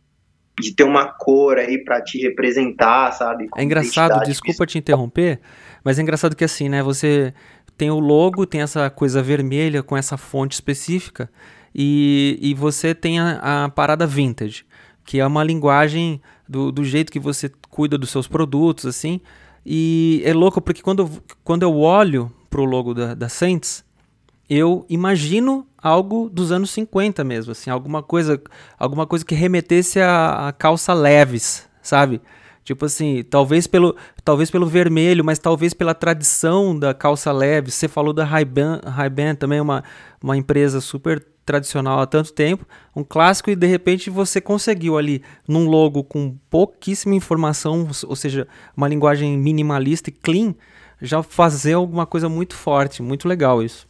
de 0.60 0.76
ter 0.76 0.84
uma 0.84 1.06
cor 1.06 1.60
aí 1.60 1.78
para 1.84 2.02
te 2.02 2.20
representar, 2.20 3.12
sabe? 3.12 3.48
é 3.56 3.64
engraçado, 3.64 4.26
desculpa 4.26 4.66
te 4.66 4.80
interromper, 4.80 5.40
mas 5.84 6.00
é 6.00 6.02
engraçado 6.02 6.36
que 6.36 6.44
assim, 6.44 6.68
né? 6.68 6.82
Você 6.82 7.32
tem 7.78 7.92
o 7.92 8.00
logo, 8.00 8.46
tem 8.46 8.62
essa 8.62 8.90
coisa 8.90 9.22
vermelha 9.22 9.84
com 9.84 9.96
essa 9.96 10.18
fonte 10.18 10.54
específica 10.54 11.30
e, 11.74 12.40
e 12.42 12.54
você 12.54 12.96
tem 12.96 13.20
a, 13.20 13.66
a 13.66 13.70
parada 13.70 14.08
vintage, 14.08 14.66
que 15.06 15.20
é 15.20 15.28
uma 15.28 15.44
linguagem 15.44 16.20
do, 16.50 16.72
do 16.72 16.84
jeito 16.84 17.12
que 17.12 17.20
você 17.20 17.52
cuida 17.70 17.98
dos 17.98 18.10
seus 18.10 18.28
produtos, 18.28 18.86
assim. 18.86 19.22
E 19.64 20.22
é 20.26 20.34
louco 20.34 20.60
porque 20.60 20.82
quando, 20.82 21.10
quando 21.44 21.64
eu 21.64 21.78
olho 21.78 22.32
pro 22.50 22.66
logo 22.66 22.94
da, 22.94 23.14
da 23.14 23.30
Saints, 23.30 23.86
eu 24.50 24.86
imagino 24.90 25.68
algo 25.78 26.30
dos 26.30 26.52
anos 26.52 26.72
50 26.72 27.24
mesmo, 27.24 27.52
assim, 27.52 27.70
alguma 27.70 28.02
coisa, 28.02 28.42
alguma 28.80 29.06
coisa 29.06 29.24
que 29.24 29.36
remetesse 29.36 30.00
a, 30.00 30.48
a 30.48 30.52
calça 30.52 30.94
leves, 30.94 31.70
sabe? 31.82 32.22
Tipo 32.68 32.84
assim, 32.84 33.24
talvez 33.24 33.66
pelo, 33.66 33.96
talvez 34.26 34.52
pelo 34.52 34.66
vermelho, 34.66 35.24
mas 35.24 35.40
talvez 35.40 35.74
pela 35.74 35.94
tradição 35.94 36.78
da 36.78 36.94
calça 36.94 37.32
leve. 37.32 37.72
Você 37.72 37.88
falou 37.88 38.12
da 38.12 38.26
Ray-Ban, 38.26 38.82
Ray-Ban 38.86 39.36
também 39.36 39.62
uma, 39.62 39.86
uma 40.22 40.36
empresa 40.36 40.82
super 40.82 41.26
tradicional 41.46 42.02
há 42.02 42.06
tanto 42.06 42.34
tempo, 42.34 42.68
um 42.94 43.06
clássico, 43.06 43.50
e 43.50 43.56
de 43.56 43.66
repente 43.66 44.10
você 44.10 44.42
conseguiu 44.42 44.98
ali, 44.98 45.24
num 45.48 45.66
logo 45.70 46.04
com 46.04 46.38
pouquíssima 46.50 47.16
informação, 47.16 47.88
ou 48.06 48.18
seja, 48.18 48.46
uma 48.76 48.90
linguagem 48.90 49.38
minimalista 49.38 50.10
e 50.10 50.14
clean, 50.14 50.54
já 51.02 51.24
fazer 51.24 51.72
alguma 51.72 52.06
coisa 52.06 52.28
muito 52.28 52.54
forte, 52.54 53.02
muito 53.02 53.30
legal 53.30 53.64
isso. 53.64 53.88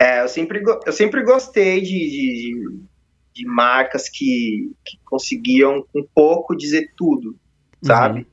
É, 0.00 0.22
eu 0.22 0.28
sempre, 0.28 0.62
eu 0.86 0.92
sempre 0.92 1.24
gostei 1.24 1.80
de, 1.80 1.88
de, 1.88 2.78
de 3.34 3.44
marcas 3.44 4.08
que, 4.08 4.70
que 4.84 5.00
conseguiam 5.04 5.84
um 5.92 6.06
pouco 6.14 6.54
dizer 6.54 6.92
tudo, 6.96 7.34
sabe? 7.82 8.20
Uhum. 8.20 8.26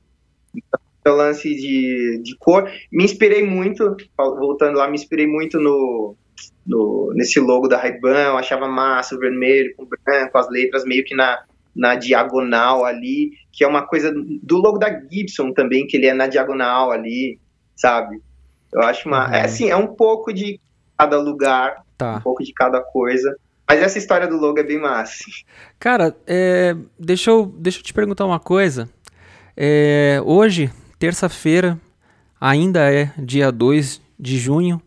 Então, 0.56 1.14
o 1.14 1.16
lance 1.16 1.54
de, 1.54 2.20
de 2.22 2.36
cor, 2.36 2.70
me 2.92 3.04
inspirei 3.04 3.42
muito, 3.42 3.96
voltando 4.16 4.76
lá, 4.76 4.88
me 4.88 4.94
inspirei 4.94 5.26
muito 5.26 5.58
no 5.58 6.16
no, 6.68 7.12
nesse 7.14 7.40
logo 7.40 7.66
da 7.66 7.78
Ray-Ban, 7.78 8.26
eu 8.26 8.36
achava 8.36 8.68
massa, 8.68 9.16
o 9.16 9.18
vermelho 9.18 9.74
com 9.74 9.86
branco, 9.86 10.36
as 10.36 10.48
letras 10.50 10.84
meio 10.84 11.02
que 11.02 11.14
na, 11.16 11.42
na 11.74 11.94
diagonal 11.94 12.84
ali, 12.84 13.32
que 13.50 13.64
é 13.64 13.66
uma 13.66 13.86
coisa 13.86 14.12
do 14.12 14.58
logo 14.58 14.78
da 14.78 14.90
Gibson 14.90 15.52
também, 15.52 15.86
que 15.86 15.96
ele 15.96 16.06
é 16.06 16.12
na 16.12 16.26
diagonal 16.26 16.90
ali, 16.90 17.40
sabe? 17.74 18.20
Eu 18.72 18.82
acho 18.82 19.08
uma. 19.08 19.28
Uhum. 19.28 19.34
É 19.34 19.40
assim, 19.44 19.70
é 19.70 19.76
um 19.76 19.86
pouco 19.86 20.32
de 20.32 20.60
cada 20.96 21.18
lugar, 21.18 21.82
tá. 21.96 22.16
um 22.16 22.20
pouco 22.20 22.44
de 22.44 22.52
cada 22.52 22.80
coisa. 22.80 23.34
Mas 23.66 23.82
essa 23.82 23.98
história 23.98 24.26
do 24.26 24.38
logo 24.38 24.58
é 24.58 24.62
bem 24.62 24.80
massa. 24.80 25.24
Cara, 25.78 26.16
é, 26.26 26.74
deixa, 26.98 27.30
eu, 27.30 27.44
deixa 27.44 27.80
eu 27.80 27.82
te 27.82 27.92
perguntar 27.92 28.24
uma 28.24 28.40
coisa. 28.40 28.88
É, 29.60 30.22
hoje, 30.24 30.70
terça-feira, 31.00 31.76
ainda 32.40 32.92
é 32.94 33.12
dia 33.18 33.50
2 33.50 34.00
de 34.16 34.38
junho, 34.38 34.80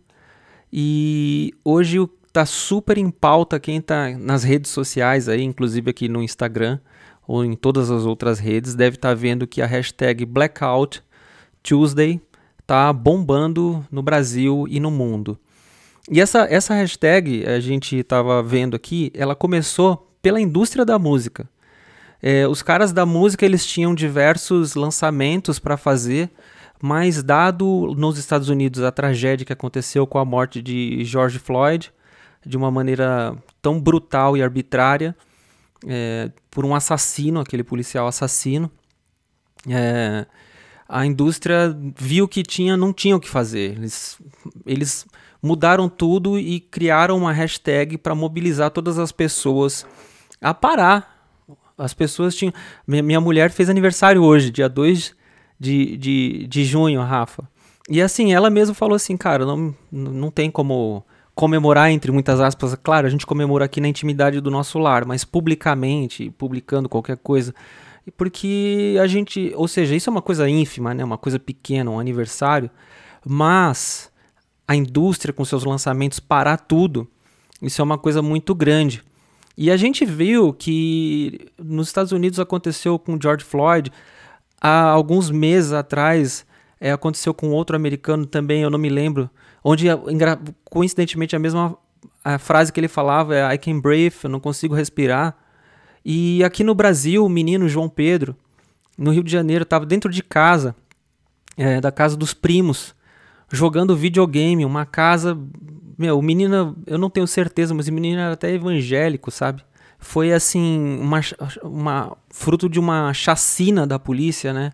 e 0.72 1.54
hoje 1.62 1.98
tá 2.32 2.46
super 2.46 2.98
em 2.98 3.12
pauta 3.12 3.60
quem 3.60 3.82
tá 3.82 4.18
nas 4.18 4.46
redes 4.46 4.72
sociais 4.72 5.28
aí, 5.28 5.44
inclusive 5.44 5.90
aqui 5.90 6.08
no 6.08 6.24
Instagram 6.24 6.80
ou 7.28 7.44
em 7.44 7.54
todas 7.54 7.92
as 7.92 8.06
outras 8.06 8.40
redes, 8.40 8.74
deve 8.74 8.96
estar 8.96 9.10
tá 9.10 9.14
vendo 9.14 9.46
que 9.46 9.62
a 9.62 9.66
hashtag 9.66 10.26
Blackout 10.26 11.04
Tuesday 11.62 12.22
tá 12.66 12.94
bombando 12.94 13.86
no 13.92 14.02
Brasil 14.02 14.66
e 14.70 14.80
no 14.80 14.90
mundo. 14.90 15.38
E 16.10 16.22
essa, 16.22 16.48
essa 16.50 16.74
hashtag, 16.74 17.46
a 17.46 17.60
gente 17.60 17.98
estava 17.98 18.42
vendo 18.42 18.74
aqui, 18.78 19.12
ela 19.14 19.36
começou 19.36 20.16
pela 20.22 20.40
indústria 20.40 20.86
da 20.86 20.98
música. 20.98 21.50
É, 22.22 22.48
os 22.48 22.62
caras 22.62 22.92
da 22.94 23.06
música 23.06 23.46
eles 23.46 23.66
tinham 23.66 23.96
diversos 23.96 24.76
lançamentos 24.76 25.58
para 25.58 25.76
fazer 25.76 26.30
mas, 26.82 27.22
dado 27.22 27.94
nos 27.96 28.18
Estados 28.18 28.50
Unidos 28.50 28.82
a 28.82 28.92
tragédia 28.92 29.46
que 29.46 29.54
aconteceu 29.54 30.08
com 30.08 30.18
a 30.18 30.26
morte 30.26 30.62
de 30.62 31.06
George 31.06 31.38
Floyd, 31.38 31.94
de 32.44 32.58
uma 32.58 32.72
maneira 32.72 33.38
tão 33.62 33.80
brutal 33.80 34.36
e 34.36 34.42
arbitrária, 34.42 35.16
é, 35.86 36.32
por 36.50 36.66
um 36.66 36.74
assassino, 36.74 37.40
aquele 37.40 37.64
policial 37.64 38.08
assassino, 38.08 38.72
é, 39.70 40.26
a 40.90 41.06
indústria 41.06 41.78
viu 41.96 42.28
que 42.28 42.42
tinha, 42.42 42.76
não 42.76 42.92
tinha 42.92 43.16
o 43.16 43.20
que 43.20 43.30
fazer. 43.30 43.78
Eles, 43.78 44.20
eles 44.66 45.06
mudaram 45.42 45.88
tudo 45.88 46.40
e 46.40 46.60
criaram 46.60 47.16
uma 47.16 47.32
hashtag 47.32 47.96
para 47.96 48.16
mobilizar 48.16 48.72
todas 48.72 48.98
as 48.98 49.12
pessoas 49.12 49.86
a 50.42 50.52
parar. 50.52 51.11
As 51.82 51.94
pessoas 51.94 52.36
tinham. 52.36 52.54
Minha, 52.88 53.04
minha 53.04 53.22
mulher 53.22 53.52
fez 53.52 53.70
aniversário 53.70 54.24
hoje, 54.24 54.52
dia 54.52 54.70
2 54.70 55.16
de, 55.60 55.98
de, 55.98 56.48
de 56.48 56.66
junho, 56.66 57.02
Rafa. 57.02 57.48
E 57.90 58.02
assim, 58.02 58.34
ela 58.34 58.50
mesma 58.50 58.74
falou 58.74 58.96
assim, 58.96 59.18
cara, 59.18 59.46
não, 59.46 59.76
não 59.92 60.32
tem 60.32 60.50
como 60.50 61.04
comemorar, 61.36 61.92
entre 61.92 62.12
muitas 62.12 62.40
aspas. 62.40 62.76
Claro, 62.76 63.08
a 63.08 63.10
gente 63.10 63.26
comemora 63.26 63.66
aqui 63.66 63.82
na 63.82 63.88
intimidade 63.88 64.40
do 64.40 64.52
nosso 64.52 64.80
lar, 64.80 65.06
mas 65.06 65.26
publicamente, 65.26 66.30
publicando 66.38 66.88
qualquer 66.88 67.18
coisa. 67.18 67.54
Porque 68.18 68.98
a 69.02 69.08
gente, 69.08 69.52
ou 69.56 69.68
seja, 69.68 69.96
isso 69.96 70.10
é 70.10 70.12
uma 70.12 70.22
coisa 70.22 70.50
ínfima, 70.50 70.94
né? 70.94 71.04
uma 71.04 71.18
coisa 71.18 71.40
pequena, 71.40 71.92
um 71.92 72.00
aniversário, 72.00 72.70
mas 73.26 74.12
a 74.68 74.76
indústria 74.76 75.34
com 75.34 75.44
seus 75.46 75.64
lançamentos 75.64 76.20
parar 76.20 76.58
tudo, 76.58 77.08
isso 77.62 77.82
é 77.82 77.84
uma 77.84 77.98
coisa 77.98 78.22
muito 78.22 78.56
grande. 78.56 79.04
E 79.58 79.70
a 79.70 79.78
gente 79.78 80.06
viu 80.06 80.54
que 80.54 81.50
nos 81.58 81.88
Estados 81.88 82.12
Unidos 82.12 82.40
aconteceu 82.40 82.98
com 82.98 83.20
George 83.22 83.44
Floyd, 83.44 83.92
há 84.60 84.84
alguns 84.84 85.30
meses 85.30 85.72
atrás 85.72 86.46
é, 86.80 86.92
aconteceu 86.92 87.34
com 87.34 87.52
outro 87.52 87.76
americano 87.76 88.26
também, 88.26 88.64
eu 88.64 88.70
não 88.70 88.80
me 88.80 88.90
lembro, 88.90 89.30
onde 89.64 89.88
coincidentemente 90.66 91.36
a 91.36 91.40
mesma 91.40 91.78
a 92.24 92.38
frase 92.38 92.72
que 92.72 92.80
ele 92.80 92.88
falava 92.88 93.36
é 93.36 93.54
I 93.54 93.58
can 93.58 93.80
breathe, 93.80 94.16
eu 94.24 94.30
não 94.30 94.40
consigo 94.40 94.76
respirar. 94.76 95.36
E 96.04 96.44
aqui 96.44 96.64
no 96.64 96.74
Brasil, 96.74 97.26
o 97.26 97.30
menino 97.30 97.68
João 97.68 97.90
Pedro, 97.90 98.36
no 98.98 99.12
Rio 99.12 99.24
de 99.24 99.32
Janeiro, 99.32 99.64
estava 99.64 99.86
dentro 99.86 100.12
de 100.12 100.24
casa, 100.24 100.76
é, 101.58 101.80
da 101.80 101.92
casa 101.92 102.16
dos 102.16 102.34
primos, 102.34 102.96
jogando 103.52 103.96
videogame, 103.96 104.66
uma 104.66 104.86
casa. 104.86 105.38
Meu, 106.02 106.18
o 106.18 106.22
menino, 106.22 106.76
eu 106.88 106.98
não 106.98 107.10
tenho 107.10 107.28
certeza, 107.28 107.74
mas 107.74 107.88
o 107.88 107.94
menino 107.94 108.20
era 108.20 108.34
até 108.34 108.52
evangélico, 108.52 109.30
sabe? 109.32 109.64
foi 110.02 110.34
assim 110.34 111.00
uma, 111.00 111.22
uma 111.64 112.18
fruto 112.30 112.68
de 112.68 112.80
uma 112.80 113.14
chacina 113.14 113.86
da 113.86 114.00
polícia, 114.00 114.52
né? 114.52 114.72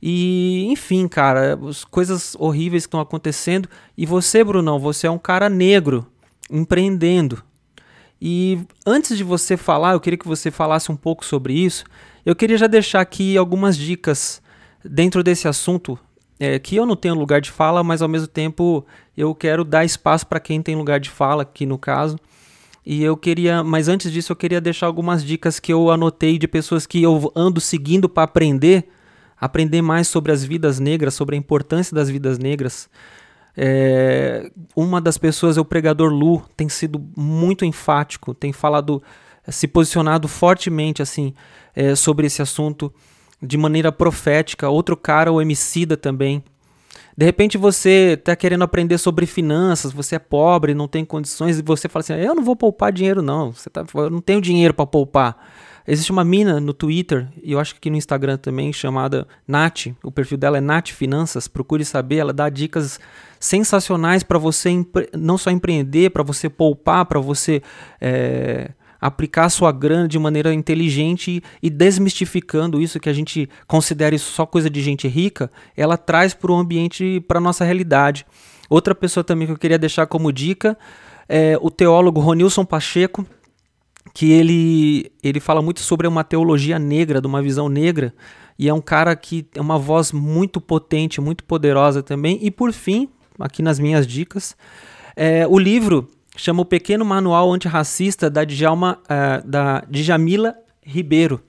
E, 0.00 0.64
enfim, 0.70 1.06
cara, 1.06 1.58
as 1.68 1.84
coisas 1.84 2.34
horríveis 2.38 2.84
estão 2.84 3.00
acontecendo. 3.00 3.68
E 3.98 4.06
você, 4.06 4.42
Brunão, 4.42 4.78
você 4.78 5.06
é 5.06 5.10
um 5.10 5.18
cara 5.18 5.50
negro, 5.50 6.06
empreendendo. 6.50 7.42
E 8.22 8.60
antes 8.86 9.16
de 9.16 9.24
você 9.24 9.56
falar, 9.56 9.92
eu 9.92 10.00
queria 10.00 10.18
que 10.18 10.26
você 10.28 10.50
falasse 10.50 10.90
um 10.90 10.96
pouco 10.96 11.24
sobre 11.24 11.52
isso. 11.52 11.84
Eu 12.24 12.34
queria 12.34 12.56
já 12.56 12.66
deixar 12.66 13.00
aqui 13.00 13.36
algumas 13.36 13.76
dicas 13.76 14.40
dentro 14.82 15.22
desse 15.22 15.48
assunto, 15.48 15.98
é, 16.40 16.58
que 16.58 16.74
eu 16.74 16.86
não 16.86 16.96
tenho 16.96 17.14
lugar 17.14 17.42
de 17.42 17.50
fala, 17.50 17.84
mas 17.84 18.00
ao 18.00 18.08
mesmo 18.08 18.26
tempo 18.26 18.84
eu 19.14 19.34
quero 19.34 19.62
dar 19.62 19.84
espaço 19.84 20.26
para 20.26 20.40
quem 20.40 20.62
tem 20.62 20.74
lugar 20.74 20.98
de 20.98 21.10
fala, 21.10 21.42
aqui 21.42 21.66
no 21.66 21.76
caso. 21.76 22.18
E 22.84 23.04
eu 23.04 23.14
queria, 23.14 23.62
mas 23.62 23.88
antes 23.88 24.10
disso 24.10 24.32
eu 24.32 24.36
queria 24.36 24.58
deixar 24.58 24.86
algumas 24.86 25.22
dicas 25.22 25.60
que 25.60 25.70
eu 25.70 25.90
anotei 25.90 26.38
de 26.38 26.48
pessoas 26.48 26.86
que 26.86 27.02
eu 27.02 27.30
ando 27.36 27.60
seguindo 27.60 28.08
para 28.08 28.22
aprender, 28.22 28.88
aprender 29.38 29.82
mais 29.82 30.08
sobre 30.08 30.32
as 30.32 30.42
vidas 30.42 30.80
negras, 30.80 31.12
sobre 31.12 31.36
a 31.36 31.38
importância 31.38 31.94
das 31.94 32.08
vidas 32.08 32.38
negras. 32.38 32.88
É, 33.54 34.50
uma 34.74 34.98
das 34.98 35.18
pessoas 35.18 35.58
é 35.58 35.60
o 35.60 35.64
pregador 35.64 36.10
Lu, 36.10 36.42
tem 36.56 36.70
sido 36.70 37.04
muito 37.14 37.66
enfático, 37.66 38.32
tem 38.32 38.50
falado, 38.50 39.02
se 39.46 39.68
posicionado 39.68 40.26
fortemente 40.26 41.02
assim 41.02 41.34
é, 41.76 41.94
sobre 41.94 42.26
esse 42.26 42.40
assunto 42.40 42.90
de 43.42 43.56
maneira 43.56 43.90
profética. 43.90 44.68
Outro 44.68 44.96
cara, 44.96 45.32
o 45.32 45.40
Emicida 45.40 45.96
também. 45.96 46.42
De 47.16 47.26
repente 47.26 47.58
você 47.58 48.16
está 48.18 48.34
querendo 48.34 48.64
aprender 48.64 48.96
sobre 48.96 49.26
finanças, 49.26 49.92
você 49.92 50.16
é 50.16 50.18
pobre, 50.18 50.74
não 50.74 50.88
tem 50.88 51.04
condições 51.04 51.58
e 51.58 51.62
você 51.62 51.88
fala 51.88 52.00
assim: 52.00 52.14
"Eu 52.14 52.34
não 52.34 52.42
vou 52.42 52.56
poupar 52.56 52.92
dinheiro 52.92 53.20
não, 53.20 53.52
você 53.52 53.68
tá, 53.68 53.84
eu 53.94 54.10
não 54.10 54.20
tenho 54.20 54.40
dinheiro 54.40 54.72
para 54.72 54.86
poupar". 54.86 55.36
Existe 55.86 56.12
uma 56.12 56.24
mina 56.24 56.60
no 56.60 56.72
Twitter 56.72 57.28
e 57.42 57.52
eu 57.52 57.58
acho 57.58 57.74
que 57.74 57.78
aqui 57.78 57.90
no 57.90 57.96
Instagram 57.96 58.36
também 58.36 58.72
chamada 58.72 59.26
Nath, 59.46 59.88
o 60.02 60.12
perfil 60.12 60.38
dela 60.38 60.58
é 60.58 60.60
Nath 60.60 60.88
Finanças, 60.88 61.48
procure 61.48 61.84
saber, 61.84 62.16
ela 62.16 62.32
dá 62.32 62.48
dicas 62.48 63.00
sensacionais 63.38 64.22
para 64.22 64.38
você 64.38 64.70
não 65.12 65.36
só 65.36 65.50
empreender, 65.50 66.10
para 66.10 66.22
você 66.22 66.48
poupar, 66.48 67.06
para 67.06 67.18
você 67.18 67.62
é, 68.00 68.70
aplicar 69.00 69.48
sua 69.48 69.72
grana 69.72 70.06
de 70.06 70.18
maneira 70.18 70.52
inteligente 70.52 71.42
e 71.62 71.70
desmistificando 71.70 72.80
isso 72.82 73.00
que 73.00 73.08
a 73.08 73.12
gente 73.12 73.48
considera 73.66 74.14
isso 74.14 74.30
só 74.32 74.44
coisa 74.44 74.68
de 74.68 74.82
gente 74.82 75.08
rica, 75.08 75.50
ela 75.76 75.96
traz 75.96 76.34
para 76.34 76.52
o 76.52 76.56
ambiente, 76.56 77.20
para 77.26 77.40
nossa 77.40 77.64
realidade. 77.64 78.26
Outra 78.68 78.94
pessoa 78.94 79.24
também 79.24 79.46
que 79.46 79.52
eu 79.52 79.58
queria 79.58 79.78
deixar 79.78 80.06
como 80.06 80.32
dica 80.32 80.76
é 81.28 81.58
o 81.60 81.70
teólogo 81.70 82.20
Ronilson 82.20 82.64
Pacheco, 82.64 83.26
que 84.12 84.30
ele, 84.32 85.10
ele 85.22 85.40
fala 85.40 85.62
muito 85.62 85.80
sobre 85.80 86.06
uma 86.06 86.24
teologia 86.24 86.78
negra, 86.78 87.20
de 87.20 87.26
uma 87.26 87.42
visão 87.42 87.68
negra, 87.68 88.12
e 88.58 88.68
é 88.68 88.74
um 88.74 88.80
cara 88.80 89.14
que 89.16 89.46
é 89.54 89.60
uma 89.60 89.78
voz 89.78 90.12
muito 90.12 90.60
potente, 90.60 91.20
muito 91.20 91.44
poderosa 91.44 92.02
também. 92.02 92.38
E 92.42 92.50
por 92.50 92.72
fim, 92.72 93.08
aqui 93.38 93.62
nas 93.62 93.78
minhas 93.78 94.06
dicas, 94.06 94.56
é, 95.16 95.46
o 95.46 95.58
livro 95.58 96.08
chama 96.40 96.62
o 96.62 96.64
Pequeno 96.64 97.04
Manual 97.04 97.52
Antirracista 97.52 98.30
da 98.30 98.44
Djalma, 98.44 98.98
uh, 99.04 99.46
da 99.46 99.84
Djamila 99.88 100.54
Ribeiro, 100.82 101.40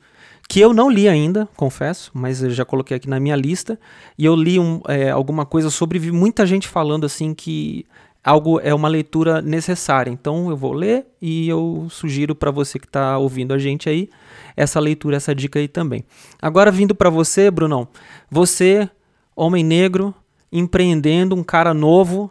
que 0.48 0.60
eu 0.60 0.74
não 0.74 0.90
li 0.90 1.08
ainda, 1.08 1.48
confesso, 1.56 2.12
mas 2.14 2.44
eu 2.44 2.50
já 2.50 2.66
coloquei 2.66 2.98
aqui 2.98 3.10
na 3.10 3.20
minha 3.20 3.36
lista, 3.36 3.80
e 4.18 4.26
eu 4.26 4.36
li 4.36 4.60
um, 4.60 4.82
é, 4.88 5.10
alguma 5.10 5.46
coisa 5.46 5.70
sobre, 5.70 5.98
vi 5.98 6.12
muita 6.12 6.46
gente 6.46 6.68
falando 6.68 7.06
assim 7.06 7.34
que 7.34 7.86
algo 8.22 8.60
é 8.60 8.74
uma 8.74 8.90
leitura 8.90 9.42
necessária, 9.42 10.12
então 10.12 10.50
eu 10.50 10.58
vou 10.58 10.74
ler 10.74 11.06
e 11.22 11.48
eu 11.48 11.88
sugiro 11.90 12.36
para 12.36 12.52
você 12.52 12.78
que 12.78 12.86
está 12.86 13.18
ouvindo 13.18 13.54
a 13.54 13.58
gente 13.58 13.90
aí, 13.90 14.10
essa 14.56 14.80
leitura, 14.80 15.16
essa 15.16 15.34
dica 15.34 15.58
aí 15.58 15.70
também. 15.70 16.04
Agora 16.42 16.70
vindo 16.70 16.94
para 16.94 17.10
você, 17.10 17.50
Brunão, 17.50 17.88
você, 18.30 18.90
homem 19.34 19.64
negro, 19.64 20.14
empreendendo, 20.52 21.34
um 21.34 21.44
cara 21.44 21.74
novo, 21.74 22.30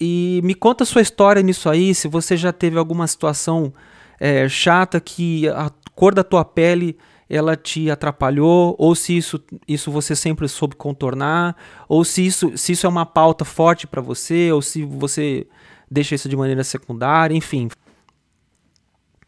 e 0.00 0.40
me 0.44 0.54
conta 0.54 0.84
a 0.84 0.86
sua 0.86 1.02
história 1.02 1.42
nisso 1.42 1.68
aí, 1.68 1.94
se 1.94 2.06
você 2.08 2.36
já 2.36 2.52
teve 2.52 2.78
alguma 2.78 3.06
situação 3.06 3.72
é, 4.20 4.48
chata 4.48 5.00
que 5.00 5.48
a 5.48 5.70
cor 5.94 6.14
da 6.14 6.22
tua 6.22 6.44
pele 6.44 6.96
ela 7.28 7.56
te 7.56 7.90
atrapalhou, 7.90 8.74
ou 8.78 8.94
se 8.94 9.16
isso, 9.16 9.42
isso 9.66 9.90
você 9.90 10.16
sempre 10.16 10.48
soube 10.48 10.76
contornar, 10.76 11.56
ou 11.86 12.02
se 12.04 12.24
isso, 12.24 12.56
se 12.56 12.72
isso 12.72 12.86
é 12.86 12.88
uma 12.88 13.04
pauta 13.04 13.44
forte 13.44 13.86
para 13.86 14.00
você, 14.00 14.50
ou 14.50 14.62
se 14.62 14.82
você 14.82 15.46
deixa 15.90 16.14
isso 16.14 16.28
de 16.28 16.36
maneira 16.36 16.64
secundária, 16.64 17.34
enfim. 17.34 17.68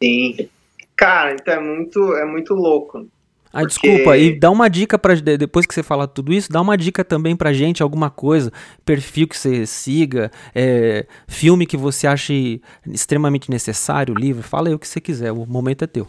Sim. 0.02 0.48
Cara, 0.96 1.34
então 1.34 1.54
é 1.54 1.60
muito, 1.60 2.14
é 2.14 2.24
muito 2.24 2.54
louco. 2.54 3.06
Ah, 3.52 3.60
Porque... 3.60 3.88
desculpa, 3.88 4.16
e 4.16 4.38
dá 4.38 4.50
uma 4.50 4.68
dica 4.68 4.98
para 4.98 5.14
depois 5.14 5.66
que 5.66 5.74
você 5.74 5.82
falar 5.82 6.06
tudo 6.06 6.32
isso, 6.32 6.50
dá 6.50 6.60
uma 6.60 6.76
dica 6.76 7.04
também 7.04 7.34
pra 7.34 7.52
gente, 7.52 7.82
alguma 7.82 8.08
coisa, 8.08 8.52
perfil 8.84 9.26
que 9.26 9.36
você 9.36 9.66
siga, 9.66 10.30
é, 10.54 11.06
filme 11.26 11.66
que 11.66 11.76
você 11.76 12.06
ache 12.06 12.62
extremamente 12.86 13.50
necessário, 13.50 14.14
livro, 14.14 14.42
fala 14.42 14.68
aí 14.68 14.74
o 14.74 14.78
que 14.78 14.86
você 14.86 15.00
quiser, 15.00 15.32
o 15.32 15.44
momento 15.46 15.82
é 15.82 15.86
teu. 15.86 16.06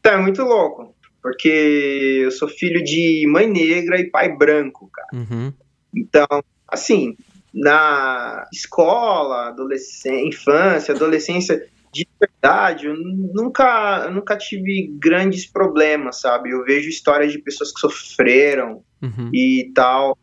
Tá, 0.00 0.12
é 0.12 0.16
muito 0.16 0.42
louco, 0.42 0.94
porque 1.22 2.22
eu 2.24 2.30
sou 2.30 2.48
filho 2.48 2.82
de 2.82 3.26
mãe 3.28 3.46
negra 3.46 4.00
e 4.00 4.10
pai 4.10 4.34
branco, 4.34 4.90
cara. 4.90 5.08
Uhum. 5.12 5.52
Então, 5.94 6.26
assim, 6.66 7.16
na 7.52 8.46
escola, 8.52 9.48
adolescência, 9.48 10.26
infância, 10.26 10.94
adolescência, 10.94 11.66
de 11.92 12.08
verdade, 12.20 12.86
eu 12.86 12.94
nunca, 12.96 14.04
eu 14.06 14.12
nunca 14.12 14.36
tive 14.36 14.94
grandes 14.98 15.46
problemas, 15.46 16.20
sabe? 16.20 16.50
Eu 16.50 16.64
vejo 16.64 16.88
histórias 16.88 17.32
de 17.32 17.38
pessoas 17.38 17.72
que 17.72 17.80
sofreram 17.80 18.82
uhum. 19.02 19.30
e 19.32 19.70
tal. 19.74 20.16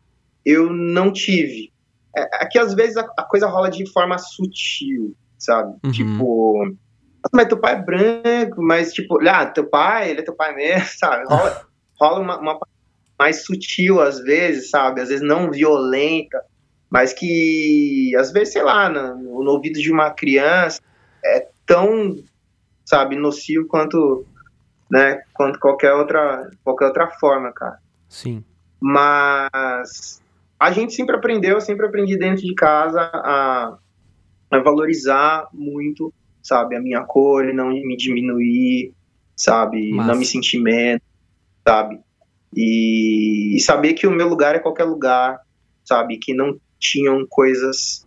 Eu 0.44 0.72
não 0.72 1.12
tive. 1.12 1.72
É, 2.16 2.44
é 2.44 2.48
que 2.48 2.58
às 2.58 2.74
vezes 2.74 2.96
a, 2.96 3.02
a, 3.18 3.22
coisa 3.24 3.46
rola 3.46 3.70
de 3.70 3.90
forma 3.90 4.16
sutil, 4.18 5.14
sabe? 5.38 5.76
Uhum. 5.84 5.90
Tipo, 5.92 6.76
mas 7.32 7.48
teu 7.48 7.58
pai 7.58 7.74
é 7.74 7.82
branco, 7.82 8.62
mas 8.62 8.92
tipo, 8.92 9.18
ah, 9.28 9.46
teu 9.46 9.68
pai, 9.68 10.10
ele 10.10 10.20
é 10.20 10.24
teu 10.24 10.34
pai 10.34 10.54
mesmo, 10.54 10.88
sabe? 10.96 11.24
Rola, 11.28 11.66
rola 12.00 12.20
uma, 12.20 12.38
uma 12.38 12.58
mais 13.18 13.44
sutil 13.44 14.00
às 14.00 14.20
vezes, 14.20 14.70
sabe? 14.70 15.00
Às 15.00 15.08
vezes 15.08 15.26
não 15.26 15.50
violenta, 15.50 16.42
mas 16.90 17.12
que 17.12 18.14
às 18.16 18.32
vezes, 18.32 18.52
sei 18.52 18.62
lá, 18.62 18.88
no, 18.88 19.42
no 19.42 19.50
ouvido 19.50 19.80
de 19.80 19.90
uma 19.90 20.10
criança 20.10 20.80
é 21.24 21.48
tão, 21.66 22.16
sabe, 22.84 23.16
nocivo 23.16 23.66
quanto, 23.66 24.24
né, 24.90 25.20
quanto 25.34 25.58
qualquer 25.58 25.92
outra, 25.92 26.50
qualquer 26.64 26.86
outra 26.86 27.10
forma, 27.10 27.52
cara. 27.52 27.78
Sim. 28.08 28.44
Mas 28.80 30.22
a 30.58 30.70
gente 30.70 30.94
sempre 30.94 31.16
aprendeu, 31.16 31.60
sempre 31.60 31.86
aprendi 31.86 32.16
dentro 32.16 32.42
de 32.42 32.54
casa 32.54 33.10
a, 33.12 33.76
a 34.50 34.58
valorizar 34.60 35.48
muito, 35.52 36.12
sabe, 36.42 36.76
a 36.76 36.80
minha 36.80 37.02
cor 37.02 37.48
e 37.48 37.52
não 37.52 37.70
me 37.70 37.96
diminuir, 37.96 38.94
sabe, 39.36 39.92
Mas... 39.92 40.06
não 40.06 40.16
me 40.16 40.24
sentir 40.24 40.60
menos, 40.60 41.02
sabe, 41.66 42.00
e, 42.54 43.56
e 43.56 43.60
saber 43.60 43.94
que 43.94 44.06
o 44.06 44.10
meu 44.10 44.28
lugar 44.28 44.54
é 44.54 44.60
qualquer 44.60 44.84
lugar, 44.84 45.40
sabe, 45.84 46.18
que 46.18 46.32
não 46.32 46.58
tinham 46.78 47.26
coisas 47.28 48.05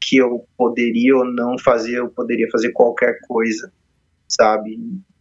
que 0.00 0.16
eu 0.16 0.46
poderia 0.56 1.16
ou 1.16 1.24
não 1.24 1.58
fazer, 1.58 1.98
eu 1.98 2.08
poderia 2.08 2.48
fazer 2.50 2.72
qualquer 2.72 3.18
coisa, 3.26 3.72
sabe? 4.28 4.78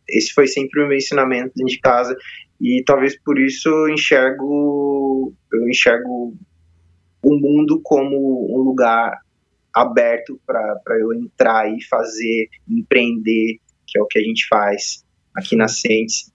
Esse 0.07 0.33
foi 0.33 0.47
sempre 0.47 0.81
o 0.81 0.87
meu 0.87 0.97
ensinamento 0.97 1.53
dentro 1.55 1.73
de 1.73 1.79
casa 1.79 2.15
e 2.59 2.83
talvez 2.85 3.17
por 3.19 3.39
isso 3.39 3.69
eu 3.69 3.89
enxergo 3.89 5.33
eu 5.51 5.69
enxergo 5.69 6.35
o 7.21 7.35
mundo 7.35 7.79
como 7.83 8.47
um 8.55 8.61
lugar 8.61 9.19
aberto 9.73 10.39
para 10.45 10.99
eu 10.99 11.13
entrar 11.13 11.69
e 11.69 11.83
fazer, 11.83 12.49
empreender, 12.67 13.59
que 13.85 13.97
é 13.97 14.01
o 14.01 14.07
que 14.07 14.19
a 14.19 14.23
gente 14.23 14.47
faz 14.47 15.05
aqui 15.35 15.55
na 15.55 15.67
Ciência. 15.67 16.31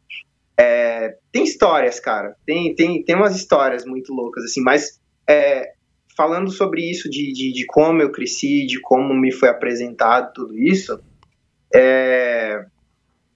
É, 0.57 1.17
tem 1.33 1.43
histórias, 1.43 1.99
cara, 1.99 2.37
tem, 2.47 2.75
tem, 2.75 3.03
tem 3.03 3.17
umas 3.17 3.35
histórias 3.35 3.85
muito 3.85 4.13
loucas, 4.13 4.45
assim, 4.45 4.61
mas 4.61 5.01
é, 5.29 5.74
falando 6.17 6.51
sobre 6.51 6.89
isso, 6.89 7.11
de, 7.11 7.33
de, 7.33 7.53
de, 7.53 7.67
como 7.67 8.01
eu 8.01 8.11
cresci, 8.11 8.67
de 8.67 8.81
como 8.81 9.15
me 9.15 9.33
foi 9.33 9.49
apresentado 9.49 10.33
tudo 10.33 10.57
isso, 10.59 11.01
é, 11.75 12.65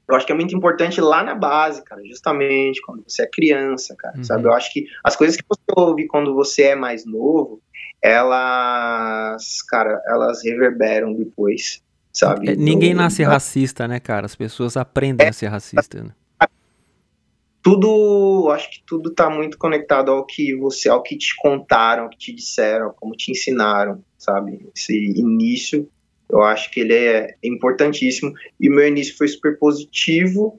eu 0.08 0.16
acho 0.16 0.24
que 0.24 0.32
é 0.32 0.34
muito 0.34 0.56
importante 0.56 1.00
lá 1.00 1.22
na 1.22 1.34
base, 1.34 1.82
cara, 1.84 2.00
justamente 2.06 2.80
quando 2.80 3.02
você 3.06 3.22
é 3.22 3.26
criança, 3.26 3.94
cara, 3.98 4.16
uhum. 4.16 4.24
sabe? 4.24 4.44
Eu 4.44 4.54
acho 4.54 4.72
que 4.72 4.86
as 5.04 5.14
coisas 5.14 5.36
que 5.36 5.44
você 5.46 5.60
ouve 5.76 6.06
quando 6.06 6.34
você 6.34 6.62
é 6.62 6.74
mais 6.74 7.04
novo, 7.04 7.60
elas, 8.02 9.60
cara, 9.62 10.00
elas 10.06 10.42
reverberam 10.42 11.12
depois, 11.12 11.82
sabe? 12.12 12.50
É, 12.50 12.56
ninguém 12.56 12.94
nasce 12.94 13.22
racista, 13.22 13.86
né, 13.86 14.00
cara? 14.00 14.24
As 14.24 14.34
pessoas 14.34 14.76
aprendem 14.76 15.26
é, 15.26 15.30
a 15.30 15.32
ser 15.32 15.48
racista, 15.48 16.02
né? 16.02 16.10
Tudo, 17.68 18.50
acho 18.50 18.70
que 18.70 18.82
tudo 18.86 19.10
está 19.10 19.28
muito 19.28 19.58
conectado 19.58 20.10
ao 20.10 20.24
que 20.24 20.56
você, 20.56 20.88
ao 20.88 21.02
que 21.02 21.18
te 21.18 21.36
contaram, 21.36 22.04
ao 22.04 22.08
que 22.08 22.16
te 22.16 22.32
disseram, 22.32 22.94
como 22.96 23.14
te 23.14 23.30
ensinaram, 23.30 24.02
sabe? 24.16 24.66
Esse 24.74 24.96
início, 24.96 25.86
eu 26.30 26.42
acho 26.42 26.70
que 26.70 26.80
ele 26.80 26.94
é 26.94 27.34
importantíssimo 27.44 28.32
e 28.58 28.70
o 28.70 28.74
meu 28.74 28.88
início 28.88 29.14
foi 29.18 29.28
super 29.28 29.58
positivo 29.58 30.58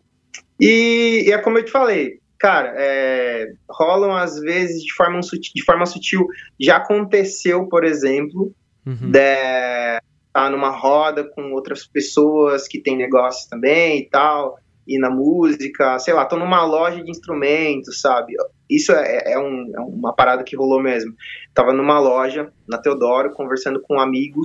e, 0.59 1.23
e 1.25 1.31
é 1.31 1.37
como 1.39 1.57
eu 1.57 1.65
te 1.65 1.71
falei, 1.71 2.19
cara, 2.37 2.75
é, 2.77 3.53
rolam 3.67 4.15
às 4.15 4.39
vezes 4.39 4.83
de 4.83 4.93
forma, 4.93 5.23
sutil, 5.23 5.51
de 5.55 5.63
forma 5.63 5.87
sutil. 5.87 6.27
Já 6.59 6.77
aconteceu, 6.77 7.65
por 7.65 7.83
exemplo, 7.85 8.53
uhum. 8.85 9.09
de 9.09 9.17
estar 9.17 10.01
tá 10.31 10.49
numa 10.51 10.69
roda 10.69 11.23
com 11.23 11.53
outras 11.53 11.87
pessoas 11.87 12.67
que 12.67 12.79
têm 12.79 12.95
negócios 12.95 13.47
também 13.47 13.97
e 13.97 14.05
tal 14.07 14.59
e 14.89 14.97
na 14.97 15.11
música, 15.11 15.99
sei 15.99 16.15
lá, 16.15 16.25
tô 16.25 16.35
numa 16.35 16.65
loja 16.65 17.03
de 17.03 17.11
instrumentos, 17.11 18.01
sabe? 18.01 18.33
Isso 18.67 18.91
é, 18.91 19.33
é, 19.33 19.39
um, 19.39 19.71
é 19.75 19.79
uma 19.79 20.11
parada 20.11 20.43
que 20.43 20.55
rolou 20.55 20.81
mesmo. 20.81 21.13
Tava 21.53 21.73
numa 21.73 21.99
loja, 21.99 22.51
na 22.67 22.79
Teodoro, 22.79 23.31
conversando 23.31 23.79
com 23.79 23.97
um 23.97 23.99
amigo 23.99 24.41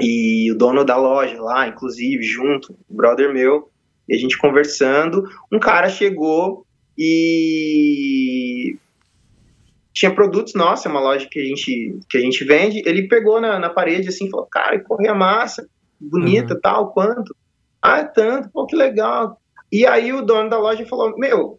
e 0.00 0.50
o 0.50 0.56
dono 0.56 0.82
da 0.82 0.96
loja 0.96 1.38
lá, 1.42 1.68
inclusive, 1.68 2.22
junto, 2.22 2.74
o 2.88 2.94
brother 2.94 3.30
meu, 3.30 3.68
e 4.08 4.14
a 4.14 4.18
gente 4.18 4.38
conversando, 4.38 5.28
um 5.52 5.58
cara 5.58 5.90
chegou 5.90 6.64
e 6.96 8.78
tinha 9.92 10.14
produtos 10.14 10.54
nossos, 10.54 10.86
é 10.86 10.88
uma 10.88 11.00
loja 11.00 11.28
que 11.30 11.38
a 11.38 11.44
gente, 11.44 11.98
que 12.08 12.16
a 12.16 12.20
gente 12.20 12.44
vende, 12.44 12.82
ele 12.86 13.08
pegou 13.08 13.42
na, 13.42 13.58
na 13.58 13.68
parede 13.68 14.08
assim, 14.08 14.30
falou, 14.30 14.46
cara, 14.46 14.82
correia 14.82 15.14
massa, 15.14 15.68
bonita, 16.00 16.54
uhum. 16.54 16.60
tal, 16.60 16.92
quanto? 16.92 17.36
Ah, 17.82 17.98
é 17.98 18.04
tanto, 18.04 18.50
pô, 18.50 18.66
que 18.66 18.76
legal. 18.76 19.40
E 19.70 19.86
aí 19.86 20.12
o 20.12 20.22
dono 20.22 20.48
da 20.48 20.58
loja 20.58 20.84
falou, 20.86 21.16
meu, 21.18 21.58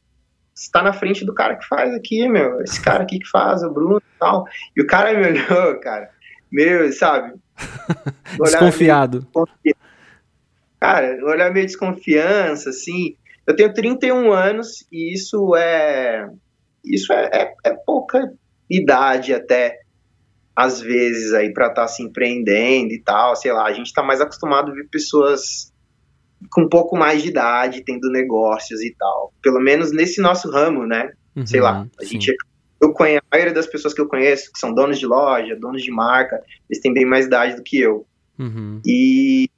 você 0.54 0.70
tá 0.72 0.82
na 0.82 0.92
frente 0.92 1.24
do 1.24 1.34
cara 1.34 1.56
que 1.56 1.66
faz 1.68 1.94
aqui, 1.94 2.28
meu, 2.28 2.62
esse 2.62 2.82
cara 2.82 3.04
aqui 3.04 3.20
que 3.20 3.30
faz, 3.30 3.64
o 3.64 3.72
Bruno 3.72 4.00
e 4.00 4.20
tal. 4.20 4.46
E 4.76 4.82
o 4.82 4.88
cara 4.88 5.14
me 5.14 5.26
olhou, 5.28 5.80
cara, 5.80 6.10
meu, 6.52 6.92
sabe? 6.92 7.34
Desconfiado. 8.38 9.26
Meio, 9.64 9.76
cara, 10.80 11.18
olhar 11.26 11.52
meio 11.52 11.66
desconfiança, 11.66 12.72
assim. 12.72 13.16
Eu 13.48 13.56
tenho 13.56 13.74
31 13.74 14.32
anos 14.32 14.86
e 14.92 15.14
isso 15.14 15.56
é. 15.56 16.30
Isso 16.84 17.12
é, 17.12 17.30
é, 17.34 17.54
é 17.66 17.74
pouca 17.86 18.32
idade 18.70 19.34
até 19.34 19.80
às 20.56 20.82
vezes 20.82 21.34
aí 21.34 21.54
para 21.54 21.68
estar 21.68 21.84
tá 21.84 21.88
se 21.88 22.04
empreendendo 22.04 22.92
e 22.92 23.02
tal, 23.02 23.36
sei 23.36 23.52
lá, 23.54 23.66
a 23.66 23.72
gente 23.72 23.88
está 23.88 24.04
mais 24.04 24.20
acostumado 24.20 24.72
a 24.72 24.74
ver 24.74 24.90
pessoas 24.90 25.72
com 26.52 26.62
um 26.62 26.70
pouco 26.70 26.98
mais 26.98 27.22
de 27.22 27.30
idade, 27.30 27.84
tendo 27.84 28.10
negócios 28.10 28.82
e 28.82 28.96
tal. 28.98 29.34
Pelo 29.42 29.60
menos 29.60 29.92
nesse 29.92 30.22
nosso 30.22 30.50
ramo, 30.50 30.86
né? 30.86 31.12
Uhum, 31.36 31.46
Sei 31.46 31.60
lá, 31.60 31.88
a 32.00 32.04
sim. 32.04 32.20
gente. 32.20 32.36
Eu 32.82 32.94
conheço, 32.94 33.22
a 33.30 33.36
maioria 33.36 33.54
das 33.54 33.68
pessoas 33.68 33.94
que 33.94 34.00
eu 34.00 34.08
conheço, 34.08 34.52
que 34.54 34.60
são 34.60 34.74
donos 34.74 34.98
de 34.98 35.06
loja, 35.06 35.56
donos 35.56 35.84
de 35.84 35.92
marca, 35.92 36.42
eles 36.70 36.82
têm 36.82 36.94
bem 36.94 37.06
mais 37.06 37.26
idade 37.26 37.56
do 37.56 37.64
que 37.64 37.80
eu. 37.80 38.06
Uhum. 38.38 38.82
E. 38.86 39.50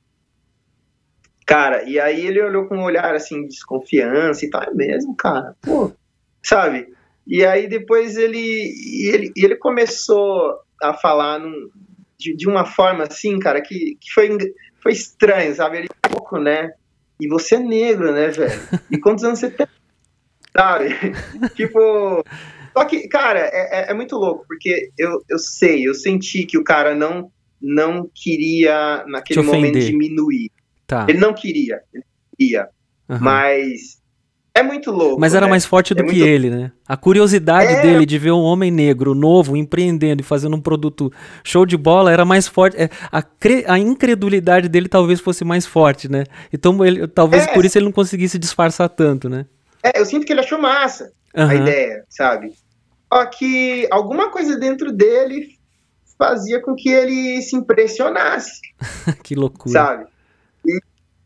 Cara, 1.45 1.83
e 1.83 1.99
aí 1.99 2.25
ele 2.25 2.41
olhou 2.41 2.65
com 2.65 2.77
um 2.77 2.83
olhar 2.83 3.13
assim, 3.13 3.41
de 3.43 3.49
desconfiança 3.49 4.45
e 4.45 4.49
tal. 4.49 4.63
É 4.63 4.73
mesmo, 4.73 5.15
cara? 5.15 5.55
Pô, 5.61 5.91
sabe? 6.41 6.87
E 7.27 7.45
aí 7.45 7.67
depois 7.67 8.17
ele, 8.17 8.73
ele, 9.07 9.31
ele 9.35 9.55
começou 9.55 10.59
a 10.81 10.93
falar 10.93 11.39
num, 11.39 11.69
de, 12.17 12.35
de, 12.35 12.47
uma 12.47 12.65
forma 12.65 13.03
assim, 13.03 13.37
cara, 13.39 13.61
que, 13.61 13.97
que 13.99 14.11
foi, 14.13 14.29
foi 14.81 14.91
estranho, 14.91 15.53
sabe? 15.55 15.77
Ele 15.77 15.87
é 16.03 16.07
pouco, 16.09 16.37
né? 16.37 16.73
E 17.19 17.27
você 17.27 17.55
é 17.55 17.59
negro, 17.59 18.11
né, 18.11 18.29
velho? 18.29 18.61
E 18.89 18.97
quantos 18.97 19.23
anos 19.23 19.39
você 19.39 19.49
tem? 19.51 19.67
Sabe? 20.55 20.89
tipo. 21.55 22.23
Só 22.73 22.85
que, 22.85 23.07
cara, 23.07 23.39
é, 23.39 23.81
é, 23.81 23.91
é, 23.91 23.93
muito 23.93 24.15
louco, 24.15 24.45
porque 24.47 24.91
eu, 24.97 25.21
eu 25.29 25.37
sei, 25.37 25.85
eu 25.85 25.93
senti 25.93 26.45
que 26.45 26.57
o 26.57 26.63
cara 26.63 26.95
não, 26.95 27.29
não 27.61 28.09
queria, 28.15 29.03
naquele 29.07 29.41
momento, 29.41 29.77
diminuir. 29.77 30.49
Tá. 30.87 31.05
Ele 31.07 31.19
não 31.19 31.33
queria, 31.33 31.81
ele 31.93 32.03
queria. 32.37 32.69
Uhum. 33.09 33.17
Mas 33.19 34.00
é 34.53 34.61
muito 34.61 34.91
louco. 34.91 35.19
Mas 35.19 35.33
era 35.33 35.45
né? 35.45 35.49
mais 35.49 35.65
forte 35.65 35.93
do 35.93 36.01
é 36.01 36.05
que 36.05 36.15
muito... 36.17 36.27
ele, 36.27 36.49
né? 36.49 36.71
A 36.85 36.97
curiosidade 36.97 37.71
é... 37.71 37.81
dele 37.81 38.05
de 38.05 38.17
ver 38.17 38.31
um 38.31 38.41
homem 38.41 38.69
negro, 38.69 39.15
novo, 39.15 39.55
empreendendo 39.55 40.21
e 40.21 40.25
fazendo 40.25 40.55
um 40.55 40.61
produto 40.61 41.11
show 41.43 41.65
de 41.65 41.77
bola 41.77 42.11
era 42.11 42.25
mais 42.25 42.47
forte. 42.47 42.75
É, 42.75 42.89
a, 43.11 43.21
cre... 43.21 43.63
a 43.65 43.79
incredulidade 43.79 44.67
dele 44.67 44.89
talvez 44.89 45.21
fosse 45.21 45.45
mais 45.45 45.65
forte, 45.65 46.11
né? 46.11 46.25
Então, 46.51 46.83
ele, 46.85 47.07
talvez 47.07 47.47
é... 47.47 47.53
por 47.53 47.63
isso 47.63 47.77
ele 47.77 47.85
não 47.85 47.91
conseguisse 47.93 48.37
disfarçar 48.37 48.89
tanto, 48.89 49.29
né? 49.29 49.45
É, 49.81 49.99
eu 49.99 50.05
sinto 50.05 50.25
que 50.25 50.33
ele 50.33 50.41
achou 50.41 50.59
massa 50.59 51.11
uhum. 51.35 51.47
a 51.47 51.55
ideia, 51.55 52.03
sabe? 52.09 52.53
Só 53.11 53.25
que 53.25 53.87
alguma 53.89 54.29
coisa 54.29 54.57
dentro 54.57 54.91
dele 54.91 55.57
fazia 56.17 56.61
com 56.61 56.75
que 56.75 56.89
ele 56.89 57.41
se 57.41 57.55
impressionasse. 57.55 58.59
que 59.23 59.33
loucura. 59.33 59.71
Sabe? 59.71 60.05
E 60.65 60.79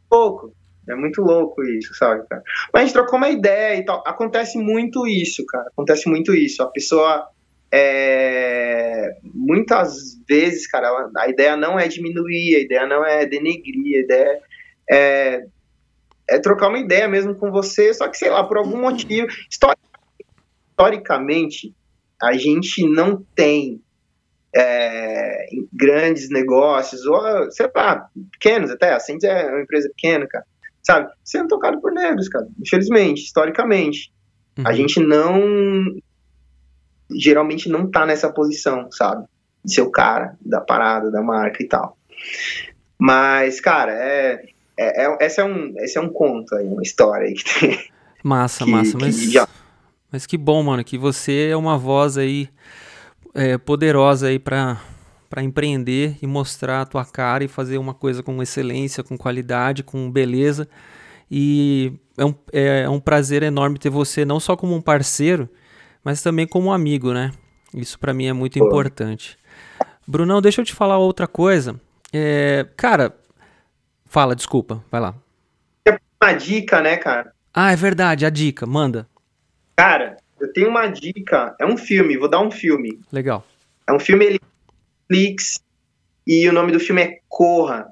pouco. 0.07 0.53
É 0.87 0.95
muito 0.95 1.21
louco 1.21 1.63
isso, 1.63 1.93
sabe, 1.95 2.27
cara? 2.27 2.43
Mas 2.71 2.83
a 2.83 2.85
gente 2.85 2.93
trocou 2.93 3.17
uma 3.17 3.29
ideia 3.29 3.77
e 3.77 3.83
tal. 3.83 4.03
Acontece 4.05 4.57
muito 4.57 5.07
isso, 5.07 5.45
cara. 5.45 5.67
Acontece 5.67 6.07
muito 6.07 6.33
isso. 6.33 6.61
A 6.61 6.67
pessoa. 6.67 7.27
É... 7.71 9.17
Muitas 9.23 10.15
vezes, 10.27 10.67
cara, 10.67 10.87
ela... 10.87 11.11
a 11.17 11.27
ideia 11.27 11.57
não 11.57 11.79
é 11.79 11.87
diminuir, 11.87 12.55
a 12.55 12.59
ideia 12.59 12.85
não 12.85 13.03
é 13.03 13.25
denegrir, 13.25 13.97
a 13.97 14.03
ideia 14.03 14.41
é, 14.89 15.45
é 16.29 16.39
trocar 16.39 16.69
uma 16.69 16.79
ideia 16.79 17.07
mesmo 17.07 17.35
com 17.35 17.51
você, 17.51 17.93
só 17.93 18.07
que, 18.07 18.17
sei 18.17 18.29
lá, 18.29 18.43
por 18.43 18.57
algum 18.57 18.79
motivo. 18.81 19.27
Historicamente, 20.77 21.73
a 22.21 22.33
gente 22.33 22.87
não 22.87 23.25
tem 23.35 23.81
é, 24.55 25.47
grandes 25.73 26.29
negócios, 26.29 27.05
ou, 27.05 27.51
sei 27.51 27.69
lá, 27.75 28.07
pequenos 28.31 28.69
até. 28.69 28.93
A 28.93 28.99
Sands 28.99 29.23
é 29.23 29.47
uma 29.47 29.61
empresa 29.61 29.89
pequena, 29.89 30.27
cara 30.27 30.45
sabe? 30.85 31.11
Sendo 31.23 31.47
tocado 31.47 31.81
por 31.81 31.91
negros, 31.91 32.29
cara. 32.29 32.47
Infelizmente, 32.59 33.23
historicamente. 33.23 34.13
Uhum. 34.57 34.67
A 34.67 34.73
gente 34.73 34.99
não. 34.99 35.41
Geralmente 37.11 37.67
não 37.69 37.89
tá 37.89 38.05
nessa 38.05 38.31
posição, 38.31 38.89
sabe? 38.91 39.25
De 39.63 39.73
ser 39.73 39.81
o 39.81 39.91
cara 39.91 40.37
da 40.41 40.61
parada, 40.61 41.11
da 41.11 41.21
marca 41.21 41.61
e 41.63 41.67
tal. 41.67 41.97
Mas, 42.97 43.59
cara, 43.59 43.91
é. 43.91 44.45
é, 44.77 45.05
é 45.05 45.25
esse, 45.25 45.41
é 45.41 45.43
um, 45.43 45.73
esse 45.77 45.97
é 45.97 46.01
um 46.01 46.09
conto 46.09 46.55
aí, 46.55 46.65
uma 46.65 46.83
história 46.83 47.27
aí 47.27 47.33
que 47.33 47.59
tem. 47.59 47.79
Massa, 48.23 48.63
que, 48.63 48.71
massa, 48.71 48.97
mas. 48.99 49.31
Já... 49.31 49.47
Mas 50.11 50.25
que 50.25 50.37
bom, 50.37 50.63
mano, 50.63 50.83
que 50.83 50.97
você 50.97 51.49
é 51.51 51.57
uma 51.57 51.77
voz 51.77 52.17
aí 52.17 52.47
é, 53.33 53.57
poderosa 53.57 54.27
aí 54.27 54.39
pra, 54.39 54.81
para 55.35 55.43
empreender 55.43 56.15
e 56.21 56.25
mostrar 56.25 56.79
a 56.79 56.85
tua 56.85 57.03
cara 57.03 57.43
e 57.43 57.49
fazer 57.49 57.77
uma 57.77 57.93
coisa 57.93 58.23
com 58.23 58.41
excelência, 58.41 59.03
com 59.03 59.17
qualidade, 59.17 59.83
com 59.83 60.09
beleza. 60.09 60.65
E 61.29 61.91
é 62.17 62.23
um, 62.23 62.33
é 62.53 62.87
um 62.87 63.01
prazer 63.01 63.43
enorme 63.43 63.77
ter 63.77 63.89
você 63.89 64.23
não 64.23 64.39
só 64.39 64.55
como 64.55 64.73
um 64.73 64.79
parceiro, 64.79 65.49
mas 66.01 66.21
também 66.21 66.47
como 66.47 66.69
um 66.69 66.71
amigo, 66.71 67.11
né? 67.11 67.33
Isso 67.73 67.99
para 67.99 68.13
mim 68.13 68.27
é 68.27 68.31
muito 68.31 68.57
Pô. 68.57 68.65
importante. 68.65 69.37
Brunão, 70.07 70.41
deixa 70.41 70.61
eu 70.61 70.65
te 70.65 70.73
falar 70.73 70.99
outra 70.99 71.27
coisa. 71.27 71.81
É, 72.13 72.65
cara, 72.77 73.13
fala, 74.05 74.37
desculpa, 74.37 74.81
vai 74.89 75.01
lá. 75.01 75.15
Uma 76.23 76.31
dica, 76.31 76.79
né, 76.79 76.95
cara? 76.95 77.33
Ah, 77.53 77.73
é 77.73 77.75
verdade, 77.75 78.25
a 78.25 78.29
dica, 78.29 78.65
manda. 78.65 79.05
Cara, 79.75 80.15
eu 80.39 80.53
tenho 80.53 80.69
uma 80.69 80.87
dica, 80.87 81.53
é 81.59 81.65
um 81.65 81.75
filme, 81.75 82.15
vou 82.15 82.29
dar 82.29 82.39
um 82.39 82.49
filme. 82.49 83.01
Legal. 83.11 83.45
É 83.85 83.91
um 83.91 83.99
filme, 83.99 84.23
ele 84.23 84.39
Netflix 85.09 85.63
e 86.25 86.47
o 86.49 86.53
nome 86.53 86.71
do 86.71 86.79
filme 86.79 87.01
é 87.01 87.19
Corra. 87.27 87.87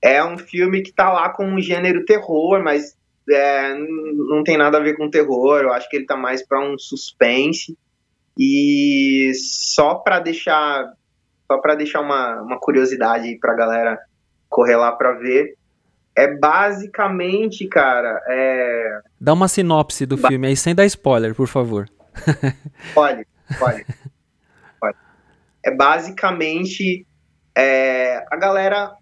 É 0.00 0.22
um 0.22 0.38
filme 0.38 0.82
que 0.82 0.92
tá 0.92 1.10
lá 1.10 1.30
com 1.30 1.44
um 1.44 1.60
gênero 1.60 2.04
terror, 2.04 2.62
mas 2.62 2.96
é, 3.28 3.74
não 3.74 4.44
tem 4.44 4.56
nada 4.56 4.78
a 4.78 4.80
ver 4.80 4.96
com 4.96 5.10
terror. 5.10 5.60
Eu 5.60 5.72
acho 5.72 5.88
que 5.88 5.96
ele 5.96 6.06
tá 6.06 6.16
mais 6.16 6.46
para 6.46 6.60
um 6.60 6.78
suspense. 6.78 7.76
E 8.38 9.32
só 9.34 9.94
para 9.96 10.20
deixar 10.20 10.92
só 11.50 11.58
para 11.58 11.74
deixar 11.74 12.00
uma, 12.00 12.42
uma 12.42 12.58
curiosidade 12.58 13.28
aí 13.28 13.38
pra 13.38 13.54
galera 13.54 13.98
correr 14.48 14.76
lá 14.76 14.92
para 14.92 15.12
ver. 15.12 15.56
É 16.14 16.34
basicamente, 16.34 17.66
cara, 17.68 18.20
é... 18.26 19.00
Dá 19.20 19.32
uma 19.32 19.48
sinopse 19.48 20.06
do 20.06 20.16
ba 20.16 20.28
filme 20.28 20.48
aí 20.48 20.56
sem 20.56 20.74
dar 20.74 20.86
spoiler, 20.86 21.34
por 21.34 21.46
favor. 21.46 21.88
Pode, 22.94 23.26
pode 23.58 23.86
é 25.66 25.70
basicamente 25.70 27.04
é, 27.56 28.24
a 28.30 28.36
galera 28.36 28.94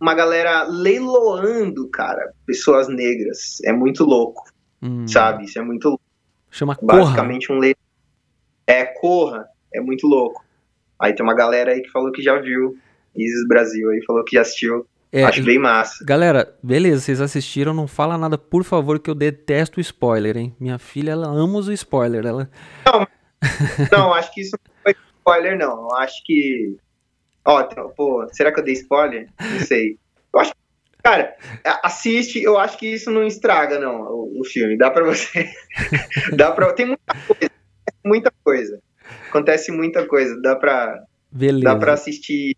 uma 0.00 0.14
galera 0.14 0.64
leiloando, 0.64 1.88
cara, 1.88 2.34
pessoas 2.44 2.86
negras. 2.86 3.58
É 3.64 3.72
muito 3.72 4.04
louco, 4.04 4.42
hum. 4.82 5.08
sabe? 5.08 5.44
Isso 5.44 5.58
é 5.58 5.62
muito 5.62 5.88
louco. 5.88 6.04
Chama 6.50 6.76
Basicamente 6.82 7.46
corra. 7.46 7.56
um 7.56 7.60
leilão. 7.60 7.80
É, 8.66 8.84
corra. 8.84 9.46
É 9.72 9.80
muito 9.80 10.06
louco. 10.06 10.44
Aí 11.00 11.14
tem 11.14 11.24
uma 11.24 11.34
galera 11.34 11.72
aí 11.72 11.80
que 11.80 11.90
falou 11.90 12.12
que 12.12 12.20
já 12.20 12.38
viu. 12.38 12.76
Isis 13.14 13.48
Brasil 13.48 13.88
aí 13.90 14.04
falou 14.04 14.22
que 14.22 14.36
já 14.36 14.42
assistiu. 14.42 14.86
É, 15.10 15.22
Acho 15.22 15.42
bem 15.42 15.58
massa. 15.58 16.04
Galera, 16.04 16.54
beleza, 16.62 17.00
vocês 17.00 17.20
assistiram, 17.20 17.72
não 17.72 17.86
fala 17.86 18.18
nada, 18.18 18.36
por 18.36 18.64
favor, 18.64 18.98
que 18.98 19.08
eu 19.08 19.14
detesto 19.14 19.78
o 19.78 19.80
spoiler, 19.80 20.36
hein? 20.36 20.54
Minha 20.60 20.78
filha, 20.78 21.12
ela 21.12 21.28
ama 21.28 21.58
o 21.60 21.72
spoiler. 21.72 22.26
Ela... 22.26 22.50
Não, 22.84 23.06
não, 23.90 24.12
acho 24.12 24.34
que 24.34 24.42
isso 24.42 24.56
spoiler, 25.26 25.58
não. 25.58 25.88
Eu 25.88 25.94
acho 25.96 26.24
que. 26.24 26.76
Ó, 27.44 27.62
pô, 27.96 28.26
será 28.32 28.52
que 28.52 28.60
eu 28.60 28.64
dei 28.64 28.74
spoiler? 28.74 29.28
Não 29.40 29.60
sei. 29.60 29.98
Eu 30.32 30.40
acho 30.40 30.52
Cara, 31.02 31.36
assiste, 31.84 32.42
eu 32.42 32.58
acho 32.58 32.76
que 32.78 32.86
isso 32.88 33.12
não 33.12 33.24
estraga, 33.24 33.78
não, 33.78 34.02
o, 34.10 34.40
o 34.40 34.44
filme. 34.44 34.76
Dá 34.76 34.90
pra 34.90 35.04
você. 35.04 35.48
dá 36.36 36.50
pra. 36.50 36.72
Tem 36.72 36.86
muita 36.86 37.14
coisa. 37.26 37.50
Muita 38.04 38.32
coisa. 38.42 38.82
Acontece 39.28 39.70
muita 39.70 40.06
coisa. 40.06 40.40
Dá 40.40 40.56
pra. 40.56 41.00
Beleza. 41.30 41.64
Dá 41.64 41.76
pra 41.76 41.92
assistir 41.92 42.56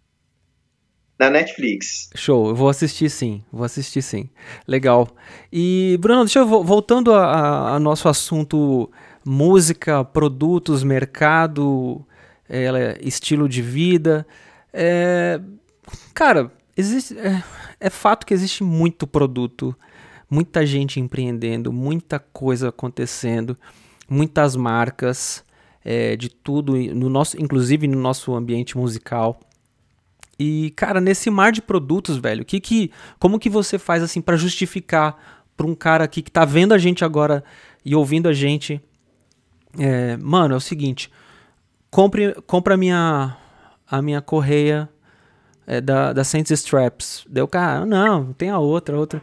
na 1.18 1.28
Netflix. 1.28 2.08
Show, 2.14 2.48
eu 2.48 2.54
vou 2.54 2.70
assistir 2.70 3.10
sim, 3.10 3.44
vou 3.52 3.64
assistir 3.64 4.00
sim. 4.00 4.30
Legal. 4.66 5.08
E, 5.52 5.98
Bruno, 6.00 6.24
deixa 6.24 6.38
eu 6.38 6.46
voltando 6.46 7.12
a, 7.12 7.74
a 7.74 7.78
nosso 7.78 8.08
assunto 8.08 8.90
música, 9.22 10.02
produtos, 10.04 10.82
mercado, 10.82 12.02
é, 12.48 12.98
estilo 13.02 13.48
de 13.48 13.62
vida. 13.62 14.26
É, 14.72 15.40
cara, 16.14 16.50
existe, 16.76 17.18
é, 17.18 17.42
é 17.80 17.90
fato 17.90 18.26
que 18.26 18.34
existe 18.34 18.64
muito 18.64 19.06
produto, 19.06 19.76
muita 20.30 20.64
gente 20.64 21.00
empreendendo, 21.00 21.72
muita 21.72 22.18
coisa 22.18 22.68
acontecendo, 22.68 23.56
muitas 24.08 24.56
marcas 24.56 25.44
é, 25.84 26.16
de 26.16 26.28
tudo, 26.28 26.74
no 26.76 27.08
nosso, 27.08 27.40
inclusive 27.40 27.86
no 27.86 28.00
nosso 28.00 28.34
ambiente 28.34 28.76
musical. 28.76 29.40
E, 30.38 30.70
cara, 30.76 31.00
nesse 31.00 31.30
mar 31.30 31.50
de 31.50 31.60
produtos, 31.60 32.16
velho, 32.16 32.44
que 32.44 32.60
que, 32.60 32.92
como 33.18 33.38
que 33.38 33.50
você 33.50 33.78
faz 33.78 34.02
assim 34.02 34.20
para 34.20 34.36
justificar 34.36 35.40
para 35.56 35.66
um 35.66 35.74
cara 35.74 36.04
aqui 36.04 36.22
que 36.22 36.30
tá 36.30 36.44
vendo 36.44 36.72
a 36.72 36.78
gente 36.78 37.04
agora 37.04 37.42
e 37.84 37.94
ouvindo 37.94 38.28
a 38.28 38.32
gente? 38.32 38.80
É, 39.76 40.16
mano, 40.16 40.54
é 40.54 40.56
o 40.56 40.60
seguinte, 40.60 41.10
compre, 41.90 42.34
compra 42.46 42.74
a 42.74 42.76
minha, 42.76 43.36
a 43.90 44.02
minha 44.02 44.20
correia 44.20 44.88
é, 45.66 45.80
da, 45.80 46.12
da 46.12 46.24
Saints 46.24 46.50
Straps. 46.50 47.24
Deu, 47.28 47.46
cara, 47.46 47.84
não, 47.84 48.32
tem 48.32 48.50
a 48.50 48.58
outra, 48.58 48.96
a 48.96 48.98
outra. 48.98 49.22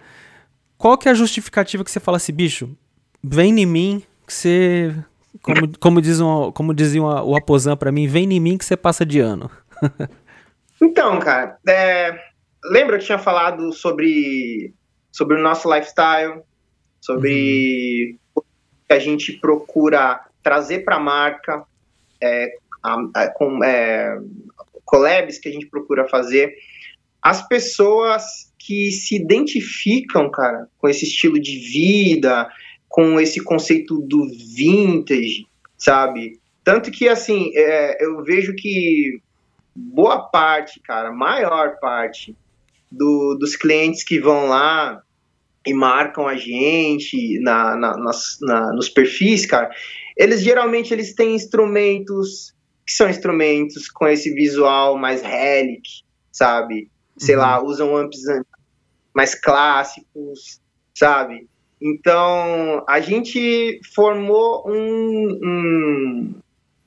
Qual 0.78 0.98
que 0.98 1.08
é 1.08 1.12
a 1.12 1.16
justificativa 1.16 1.84
que 1.84 1.92
você 1.92 2.00
fala 2.00 2.18
assim, 2.18 2.34
bicho, 2.34 2.76
vem 3.24 3.60
em 3.60 3.66
mim 3.66 4.04
que 4.28 4.34
você, 4.34 4.96
como, 5.42 5.80
como, 5.80 6.02
diz 6.02 6.20
um, 6.20 6.52
como 6.52 6.74
dizia 6.74 7.02
o 7.02 7.36
Aposan 7.36 7.78
para 7.78 7.92
mim, 7.92 8.08
vem 8.08 8.32
em 8.32 8.40
mim 8.40 8.58
que 8.58 8.66
você 8.66 8.76
passa 8.78 9.06
de 9.06 9.20
ano. 9.20 9.50
Então, 10.82 11.20
cara, 11.20 11.58
é, 11.68 12.20
lembra 12.66 12.98
que 12.98 13.04
eu 13.04 13.06
tinha 13.06 13.18
falado 13.18 13.72
sobre, 13.72 14.74
sobre 15.12 15.38
o 15.38 15.42
nosso 15.42 15.74
lifestyle, 15.74 16.42
sobre 17.00 18.20
uhum. 18.36 18.42
o 18.42 18.42
que 18.42 18.94
a 18.94 19.00
gente 19.00 19.34
procura 19.34 20.20
trazer 20.44 20.80
para 20.80 20.98
a 20.98 21.00
marca, 21.00 21.64
é, 22.26 22.56
a, 22.84 23.28
com 23.30 23.64
é, 23.64 24.20
collabs 24.84 25.40
que 25.40 25.50
a 25.50 25.52
gente 25.52 25.68
procura 25.68 26.08
fazer. 26.08 26.56
As 27.22 27.46
pessoas 27.48 28.54
que 28.58 28.92
se 28.92 29.16
identificam, 29.16 30.30
cara, 30.30 30.68
com 30.78 30.88
esse 30.88 31.06
estilo 31.06 31.40
de 31.40 31.58
vida, 31.58 32.48
com 32.88 33.20
esse 33.20 33.44
conceito 33.44 34.00
do 34.02 34.28
vintage, 34.56 35.48
sabe? 35.78 36.40
Tanto 36.64 36.90
que, 36.92 37.08
assim, 37.08 37.52
é, 37.56 38.04
eu 38.04 38.24
vejo 38.24 38.56
que 38.56 39.20
boa 39.76 40.20
parte, 40.20 40.80
cara, 40.80 41.12
maior 41.12 41.78
parte 41.80 42.36
do, 42.92 43.36
dos 43.36 43.56
clientes 43.56 44.04
que 44.04 44.20
vão 44.20 44.48
lá 44.48 45.02
e 45.66 45.74
marcam 45.74 46.28
a 46.28 46.36
gente 46.36 47.40
na, 47.40 47.76
na, 47.76 47.98
nas, 47.98 48.38
na, 48.42 48.72
nos 48.72 48.88
perfis, 48.88 49.46
cara, 49.46 49.70
eles 50.16 50.42
geralmente 50.42 50.94
eles 50.94 51.14
têm 51.14 51.36
instrumentos 51.36 52.54
que 52.86 52.94
são 52.94 53.10
instrumentos 53.10 53.90
com 53.90 54.08
esse 54.08 54.32
visual 54.34 54.98
mais 54.98 55.22
relic, 55.22 56.04
sabe? 56.32 56.90
Sei 57.18 57.36
uhum. 57.36 57.42
lá, 57.42 57.64
usam 57.64 57.96
amps 57.96 58.22
mais 59.14 59.34
clássicos, 59.34 60.62
sabe? 60.94 61.48
Então, 61.82 62.84
a 62.88 63.00
gente 63.00 63.80
formou 63.94 64.64
um, 64.68 65.40
um, 65.44 66.36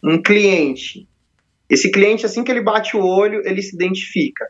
um 0.04 0.22
cliente 0.22 1.08
esse 1.68 1.90
cliente, 1.90 2.24
assim 2.24 2.42
que 2.42 2.50
ele 2.50 2.62
bate 2.62 2.96
o 2.96 3.04
olho, 3.04 3.42
ele 3.44 3.60
se 3.60 3.74
identifica. 3.74 4.48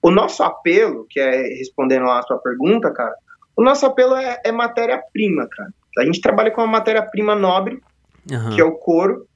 O 0.00 0.10
nosso 0.10 0.42
apelo, 0.42 1.06
que 1.10 1.18
é 1.18 1.42
respondendo 1.58 2.04
lá 2.04 2.20
a 2.20 2.22
sua 2.22 2.38
pergunta, 2.38 2.92
cara, 2.92 3.14
o 3.56 3.62
nosso 3.62 3.84
apelo 3.84 4.14
é, 4.14 4.40
é 4.44 4.52
matéria-prima, 4.52 5.48
cara. 5.50 5.70
A 5.98 6.04
gente 6.04 6.20
trabalha 6.20 6.50
com 6.50 6.60
uma 6.60 6.70
matéria-prima 6.70 7.34
nobre, 7.34 7.80
uhum. 8.30 8.54
que 8.54 8.60
é 8.60 8.64
o 8.64 8.72
couro. 8.72 9.26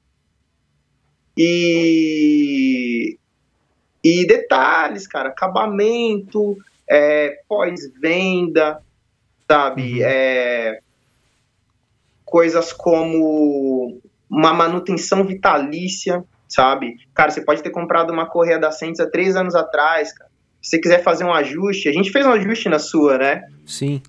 E, 1.36 3.16
e 4.02 4.26
detalhes, 4.26 5.06
cara, 5.06 5.28
acabamento, 5.28 6.56
é, 6.88 7.40
pós-venda, 7.48 8.82
sabe? 9.48 10.00
Uhum. 10.00 10.06
É, 10.08 10.80
coisas 12.24 12.72
como 12.72 14.00
uma 14.28 14.52
manutenção 14.52 15.24
vitalícia 15.24 16.24
sabe? 16.48 16.96
Cara, 17.14 17.30
você 17.30 17.42
pode 17.42 17.62
ter 17.62 17.70
comprado 17.70 18.10
uma 18.10 18.26
correia 18.26 18.58
da 18.58 18.72
Saints 18.72 19.00
há 19.00 19.08
três 19.08 19.36
anos 19.36 19.54
atrás, 19.54 20.12
cara. 20.12 20.30
Se 20.60 20.70
você 20.70 20.78
quiser 20.80 21.02
fazer 21.02 21.24
um 21.24 21.32
ajuste, 21.32 21.88
a 21.88 21.92
gente 21.92 22.10
fez 22.10 22.26
um 22.26 22.32
ajuste 22.32 22.68
na 22.68 22.78
sua, 22.78 23.18
né? 23.18 23.44
Sim. 23.64 24.02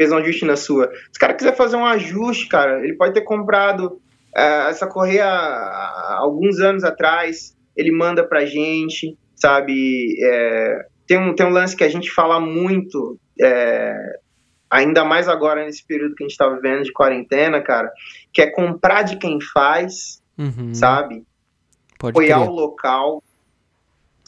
Fez 0.00 0.10
um 0.10 0.16
ajuste 0.16 0.46
na 0.46 0.56
sua. 0.56 0.90
Se 1.12 1.16
o 1.16 1.20
cara 1.20 1.34
quiser 1.34 1.54
fazer 1.54 1.76
um 1.76 1.84
ajuste, 1.84 2.48
cara, 2.48 2.82
ele 2.82 2.96
pode 2.96 3.12
ter 3.12 3.20
comprado 3.20 4.00
uh, 4.34 4.68
essa 4.70 4.86
correia 4.86 5.26
há 5.26 6.16
alguns 6.20 6.58
anos 6.58 6.84
atrás, 6.84 7.54
ele 7.76 7.92
manda 7.92 8.24
pra 8.26 8.46
gente, 8.46 9.18
sabe? 9.36 10.16
É, 10.22 10.86
tem, 11.06 11.18
um, 11.18 11.34
tem 11.34 11.44
um 11.44 11.50
lance 11.50 11.76
que 11.76 11.84
a 11.84 11.88
gente 11.90 12.10
fala 12.10 12.40
muito, 12.40 13.18
é, 13.38 13.94
ainda 14.70 15.04
mais 15.04 15.28
agora 15.28 15.66
nesse 15.66 15.86
período 15.86 16.14
que 16.14 16.24
a 16.24 16.28
gente 16.28 16.38
tá 16.38 16.48
vivendo 16.48 16.84
de 16.84 16.92
quarentena, 16.92 17.60
cara, 17.60 17.92
que 18.32 18.40
é 18.40 18.50
comprar 18.50 19.02
de 19.02 19.18
quem 19.18 19.38
faz 19.38 20.20
uhum. 20.40 20.74
sabe? 20.74 21.24
Pode 21.98 22.12
apoiar 22.12 22.40
o 22.40 22.50
local, 22.50 23.22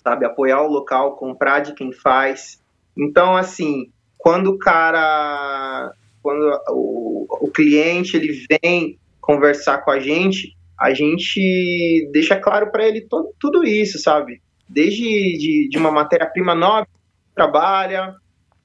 sabe? 0.03 0.27
Apoiar 0.27 0.61
o 0.61 0.69
local, 0.69 1.17
comprar 1.17 1.61
de 1.61 1.75
quem 1.75 1.93
faz. 1.93 2.61
Então, 2.97 3.35
assim, 3.35 3.91
quando 4.23 4.53
o 4.53 4.59
cara, 4.59 5.93
quando 6.23 6.57
o, 6.69 7.27
o 7.29 7.51
cliente 7.51 8.17
ele 8.17 8.47
vem 8.49 8.97
conversar 9.21 9.79
com 9.79 9.91
a 9.91 9.99
gente, 9.99 10.57
a 10.79 10.95
gente 10.95 12.09
deixa 12.13 12.37
claro 12.37 12.71
para 12.71 12.87
ele 12.87 13.01
todo, 13.01 13.35
tudo 13.41 13.65
isso, 13.65 13.99
sabe? 13.99 14.41
Desde 14.69 15.03
de, 15.03 15.69
de 15.69 15.77
uma 15.77 15.91
matéria-prima 15.91 16.55
nova, 16.55 16.87
trabalha, 17.35 18.15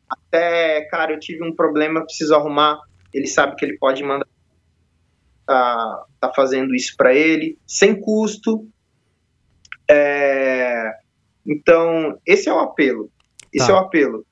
até, 0.08 0.82
cara, 0.92 1.14
eu 1.14 1.20
tive 1.20 1.44
um 1.44 1.56
problema, 1.56 2.06
preciso 2.06 2.36
arrumar. 2.36 2.80
Ele 3.12 3.26
sabe 3.26 3.56
que 3.56 3.66
ele 3.66 3.80
pode 3.80 4.04
mandar 4.04 4.28
tá, 5.44 6.06
tá 6.20 6.32
fazendo 6.36 6.76
isso 6.76 6.96
para 6.96 7.16
ele, 7.16 7.58
sem 7.66 8.00
custo. 8.00 8.64
É, 9.90 10.92
então, 11.44 12.16
esse 12.24 12.48
é 12.48 12.54
o 12.54 12.60
apelo. 12.60 13.10
Esse 13.52 13.66
tá. 13.66 13.74
é 13.74 13.76
o 13.76 13.80
apelo. 13.80 14.27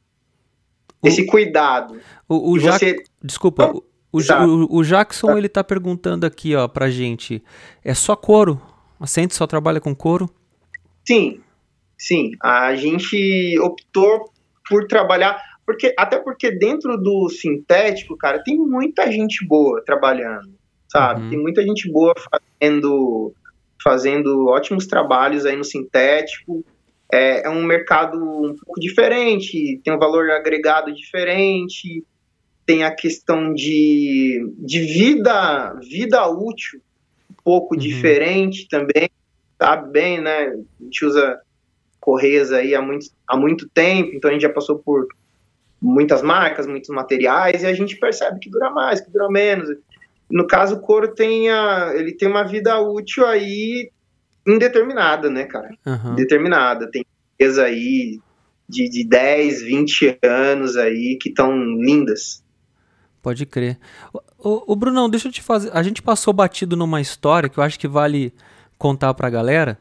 Esse 1.07 1.25
cuidado. 1.25 1.99
O, 2.27 2.51
o 2.53 2.59
Jack, 2.59 2.79
você... 2.79 3.03
Desculpa, 3.23 3.71
o, 3.71 3.83
o, 4.11 4.77
o, 4.79 4.83
Jackson 4.83 5.27
tá. 5.27 5.37
ele 5.37 5.49
tá 5.49 5.63
perguntando 5.63 6.25
aqui 6.25 6.55
ó, 6.55 6.67
pra 6.67 6.89
gente: 6.89 7.43
é 7.83 7.93
só 7.93 8.15
couro? 8.15 8.61
A 8.99 9.07
Sente 9.07 9.35
só 9.35 9.45
trabalha 9.45 9.81
com 9.81 9.93
couro? 9.93 10.29
Sim, 11.05 11.41
sim. 11.97 12.31
A 12.41 12.75
gente 12.75 13.59
optou 13.59 14.31
por 14.69 14.87
trabalhar. 14.87 15.41
Porque, 15.65 15.93
até 15.97 16.19
porque 16.19 16.51
dentro 16.51 16.95
do 16.95 17.27
sintético, 17.27 18.15
cara, 18.15 18.41
tem 18.43 18.55
muita 18.55 19.11
gente 19.11 19.45
boa 19.47 19.83
trabalhando 19.83 20.55
sabe? 20.95 21.23
Uhum. 21.23 21.29
Tem 21.29 21.39
muita 21.39 21.61
gente 21.61 21.91
boa 21.91 22.13
fazendo, 22.31 23.33
fazendo 23.83 24.47
ótimos 24.47 24.87
trabalhos 24.87 25.45
aí 25.45 25.57
no 25.57 25.63
sintético. 25.63 26.63
É, 27.11 27.45
é 27.45 27.49
um 27.49 27.63
mercado 27.63 28.17
um 28.17 28.55
pouco 28.55 28.79
diferente, 28.79 29.79
tem 29.83 29.93
um 29.93 29.99
valor 29.99 30.29
agregado 30.31 30.93
diferente, 30.93 32.03
tem 32.65 32.83
a 32.83 32.91
questão 32.91 33.53
de, 33.53 34.51
de 34.57 34.79
vida, 34.79 35.73
vida 35.87 36.27
útil 36.27 36.81
um 37.29 37.35
pouco 37.43 37.75
uhum. 37.75 37.79
diferente 37.79 38.67
também, 38.67 39.09
sabe 39.57 39.91
bem, 39.91 40.19
né? 40.19 40.47
A 40.47 40.83
gente 40.83 41.05
usa 41.05 41.39
correias 41.99 42.51
aí 42.51 42.75
há 42.75 42.81
muito, 42.81 43.07
há 43.27 43.37
muito 43.37 43.69
tempo, 43.69 44.11
então 44.13 44.29
a 44.29 44.33
gente 44.33 44.43
já 44.43 44.49
passou 44.49 44.79
por 44.79 45.07
muitas 45.81 46.21
marcas, 46.21 46.65
muitos 46.65 46.89
materiais, 46.89 47.63
e 47.63 47.65
a 47.67 47.73
gente 47.73 47.97
percebe 47.97 48.39
que 48.39 48.49
dura 48.49 48.69
mais, 48.69 49.01
que 49.01 49.11
dura 49.11 49.29
menos. 49.29 49.69
No 50.29 50.47
caso, 50.47 50.75
o 50.75 50.81
couro 50.81 51.13
tem, 51.13 51.49
a, 51.49 51.93
ele 51.95 52.13
tem 52.13 52.27
uma 52.27 52.43
vida 52.43 52.79
útil 52.79 53.25
aí 53.25 53.91
indeterminada, 54.47 55.29
né, 55.29 55.45
cara? 55.45 55.69
Uhum. 55.85 56.15
Determinada. 56.15 56.89
Tem 56.89 57.05
empresas 57.33 57.59
aí 57.59 58.19
de, 58.67 58.89
de 58.89 59.07
10, 59.07 59.61
20 59.63 60.19
anos 60.23 60.77
aí 60.77 61.17
que 61.19 61.29
estão 61.29 61.55
lindas. 61.55 62.43
Pode 63.21 63.45
crer. 63.45 63.79
O, 64.37 64.73
o, 64.73 64.75
Brunão, 64.75 65.09
deixa 65.09 65.27
eu 65.27 65.31
te 65.31 65.41
fazer. 65.41 65.71
A 65.73 65.81
gente 65.81 66.01
passou 66.01 66.33
batido 66.33 66.75
numa 66.75 67.01
história 67.01 67.49
que 67.49 67.57
eu 67.57 67.63
acho 67.63 67.79
que 67.79 67.87
vale 67.87 68.33
contar 68.77 69.13
pra 69.13 69.29
galera. 69.29 69.79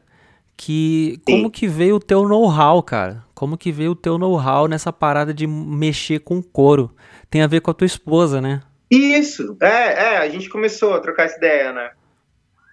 Que 0.57 1.19
Sim. 1.27 1.35
como 1.35 1.51
que 1.51 1.67
veio 1.67 1.97
o 1.97 1.99
teu 1.99 2.27
know-how, 2.27 2.81
cara? 2.81 3.23
Como 3.35 3.57
que 3.57 3.71
veio 3.71 3.91
o 3.91 3.95
teu 3.95 4.17
know-how 4.17 4.67
nessa 4.67 4.91
parada 4.91 5.33
de 5.33 5.45
mexer 5.45 6.19
com 6.19 6.41
couro? 6.41 6.95
Tem 7.29 7.41
a 7.41 7.47
ver 7.47 7.59
com 7.59 7.69
a 7.69 7.73
tua 7.73 7.85
esposa, 7.85 8.41
né? 8.41 8.63
Isso, 8.89 9.57
é, 9.59 10.13
é, 10.13 10.17
a 10.17 10.29
gente 10.29 10.49
começou 10.49 10.93
a 10.93 10.99
trocar 10.99 11.25
essa 11.25 11.37
ideia, 11.37 11.73
né? 11.73 11.91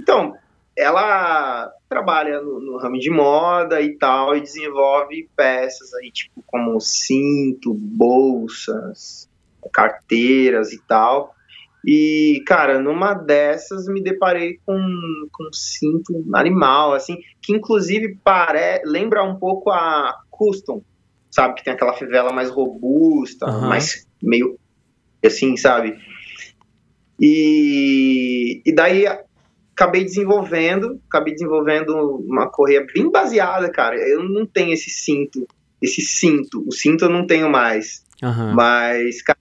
Então, 0.00 0.36
ela 0.76 1.70
trabalha 1.88 2.40
no, 2.40 2.60
no, 2.60 2.78
ramo 2.78 2.98
de 2.98 3.10
moda 3.10 3.80
e 3.80 3.96
tal, 3.96 4.36
e 4.36 4.40
desenvolve 4.40 5.28
peças 5.36 5.92
aí, 5.94 6.10
tipo, 6.10 6.42
como 6.46 6.80
cinto, 6.80 7.74
bolsas, 7.74 9.28
carteiras 9.72 10.72
e 10.72 10.80
tal. 10.86 11.34
E, 11.84 12.42
cara, 12.46 12.78
numa 12.78 13.12
dessas 13.12 13.86
me 13.88 14.02
deparei 14.02 14.58
com, 14.64 14.78
com 15.32 15.48
um 15.48 15.52
cinto 15.52 16.24
animal, 16.32 16.94
assim, 16.94 17.18
que 17.40 17.52
inclusive 17.52 18.16
pare... 18.22 18.82
lembra 18.84 19.24
um 19.24 19.34
pouco 19.36 19.70
a 19.70 20.14
Custom, 20.30 20.82
sabe? 21.30 21.54
Que 21.54 21.64
tem 21.64 21.72
aquela 21.72 21.94
fivela 21.94 22.32
mais 22.32 22.50
robusta, 22.50 23.46
uhum. 23.46 23.68
mais 23.68 24.06
meio 24.22 24.58
assim, 25.24 25.56
sabe? 25.56 25.98
E, 27.20 28.62
e 28.64 28.74
daí 28.74 29.06
acabei 29.74 30.04
desenvolvendo, 30.04 31.00
acabei 31.08 31.32
desenvolvendo 31.32 31.94
uma 32.26 32.48
correia 32.48 32.86
bem 32.94 33.10
baseada, 33.10 33.70
cara. 33.70 33.96
Eu 33.96 34.22
não 34.28 34.46
tenho 34.46 34.72
esse 34.72 34.90
cinto, 34.90 35.46
esse 35.80 36.00
cinto. 36.02 36.64
O 36.66 36.72
cinto 36.72 37.04
eu 37.04 37.10
não 37.10 37.26
tenho 37.26 37.50
mais. 37.50 38.04
Uhum. 38.22 38.54
Mas, 38.54 39.22
cara, 39.22 39.38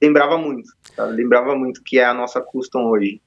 lembrava 0.00 0.38
muito. 0.38 0.70
Cara, 0.94 1.10
lembrava 1.10 1.54
muito 1.56 1.82
que 1.84 1.98
é 1.98 2.04
a 2.04 2.14
nossa 2.14 2.40
custom 2.40 2.86
hoje. 2.86 3.20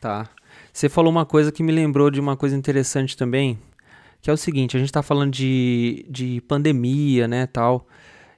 Tá. 0.00 0.28
Você 0.72 0.88
falou 0.88 1.10
uma 1.10 1.24
coisa 1.24 1.52
que 1.52 1.62
me 1.62 1.72
lembrou 1.72 2.10
de 2.10 2.18
uma 2.20 2.36
coisa 2.36 2.56
interessante 2.56 3.16
também, 3.16 3.58
que 4.20 4.28
é 4.28 4.32
o 4.32 4.36
seguinte, 4.36 4.76
a 4.76 4.80
gente 4.80 4.88
está 4.88 5.02
falando 5.02 5.30
de, 5.30 6.04
de 6.08 6.40
pandemia, 6.48 7.28
né, 7.28 7.46
tal, 7.46 7.86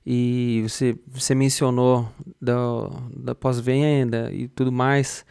e 0.04 0.62
você, 0.68 0.96
você 1.06 1.35
mencionou 1.35 2.09
da, 2.40 2.54
da 3.16 3.35
pós-venda 3.35 4.30
e 4.32 4.48
tudo 4.48 4.70
mais, 4.70 5.24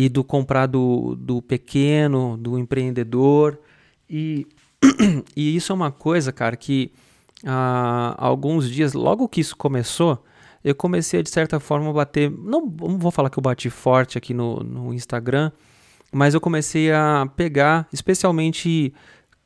e 0.00 0.08
do 0.08 0.24
comprar 0.24 0.66
do, 0.66 1.14
do 1.14 1.42
pequeno, 1.42 2.34
do 2.38 2.58
empreendedor. 2.58 3.58
E, 4.08 4.46
e 5.36 5.54
isso 5.54 5.72
é 5.72 5.74
uma 5.74 5.92
coisa, 5.92 6.32
cara, 6.32 6.56
que 6.56 6.90
há 7.44 8.14
alguns 8.16 8.70
dias, 8.70 8.94
logo 8.94 9.28
que 9.28 9.42
isso 9.42 9.54
começou, 9.54 10.24
eu 10.64 10.74
comecei 10.74 11.20
a, 11.20 11.22
de 11.22 11.28
certa 11.28 11.60
forma, 11.60 11.92
bater. 11.92 12.30
Não, 12.30 12.62
não 12.62 12.96
vou 12.96 13.10
falar 13.10 13.28
que 13.28 13.38
eu 13.38 13.42
bati 13.42 13.68
forte 13.68 14.16
aqui 14.16 14.32
no, 14.32 14.60
no 14.60 14.94
Instagram, 14.94 15.52
mas 16.10 16.32
eu 16.32 16.40
comecei 16.40 16.90
a 16.90 17.30
pegar, 17.36 17.86
especialmente 17.92 18.94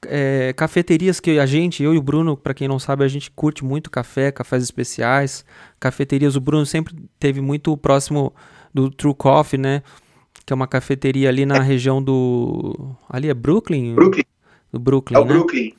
é, 0.07 0.53
cafeterias 0.53 1.19
que 1.19 1.37
a 1.41 1.47
gente, 1.47 1.83
eu 1.83 1.95
e 1.95 1.99
o 1.99 2.03
Bruno, 2.03 2.37
para 2.37 2.55
quem 2.55 2.69
não 2.69 2.79
sabe, 2.79 3.03
a 3.03 3.09
gente 3.09 3.29
curte 3.29 3.65
muito 3.65 3.91
café, 3.91 4.31
cafés 4.31 4.63
especiais, 4.63 5.45
cafeterias. 5.81 6.37
O 6.37 6.41
Bruno 6.41 6.65
sempre 6.65 6.95
teve 7.19 7.41
muito 7.41 7.77
próximo 7.77 8.33
do 8.73 8.89
True 8.89 9.15
Coffee, 9.15 9.59
né? 9.59 9.83
Que 10.47 10.53
é 10.53 10.57
uma 10.57 10.67
cafeteria 10.67 11.29
ali 11.29 11.47
na 11.47 11.61
região 11.61 12.03
do. 12.03 12.95
Ali 13.09 13.29
é 13.29 13.35
Brooklyn? 13.35 13.95
Brooklyn. 13.95 14.25
Do 14.73 14.79
Brooklyn. 14.79 15.17
É 15.17 15.21
o 15.21 15.25
né? 15.25 15.33
Brooklyn. 15.33 15.75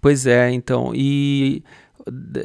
Pois 0.00 0.26
é, 0.26 0.50
então. 0.50 0.92
E 0.94 1.62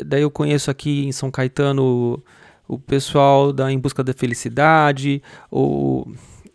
daí 0.06 0.22
eu 0.22 0.32
conheço 0.32 0.70
aqui 0.70 1.06
em 1.06 1.12
São 1.12 1.32
Caetano 1.32 2.22
o, 2.68 2.80
pessoal 2.80 3.52
da 3.52 3.72
Em 3.72 3.80
Busca 3.80 4.04
da 4.04 4.14
Felicidade, 4.14 5.22
ou 5.50 6.12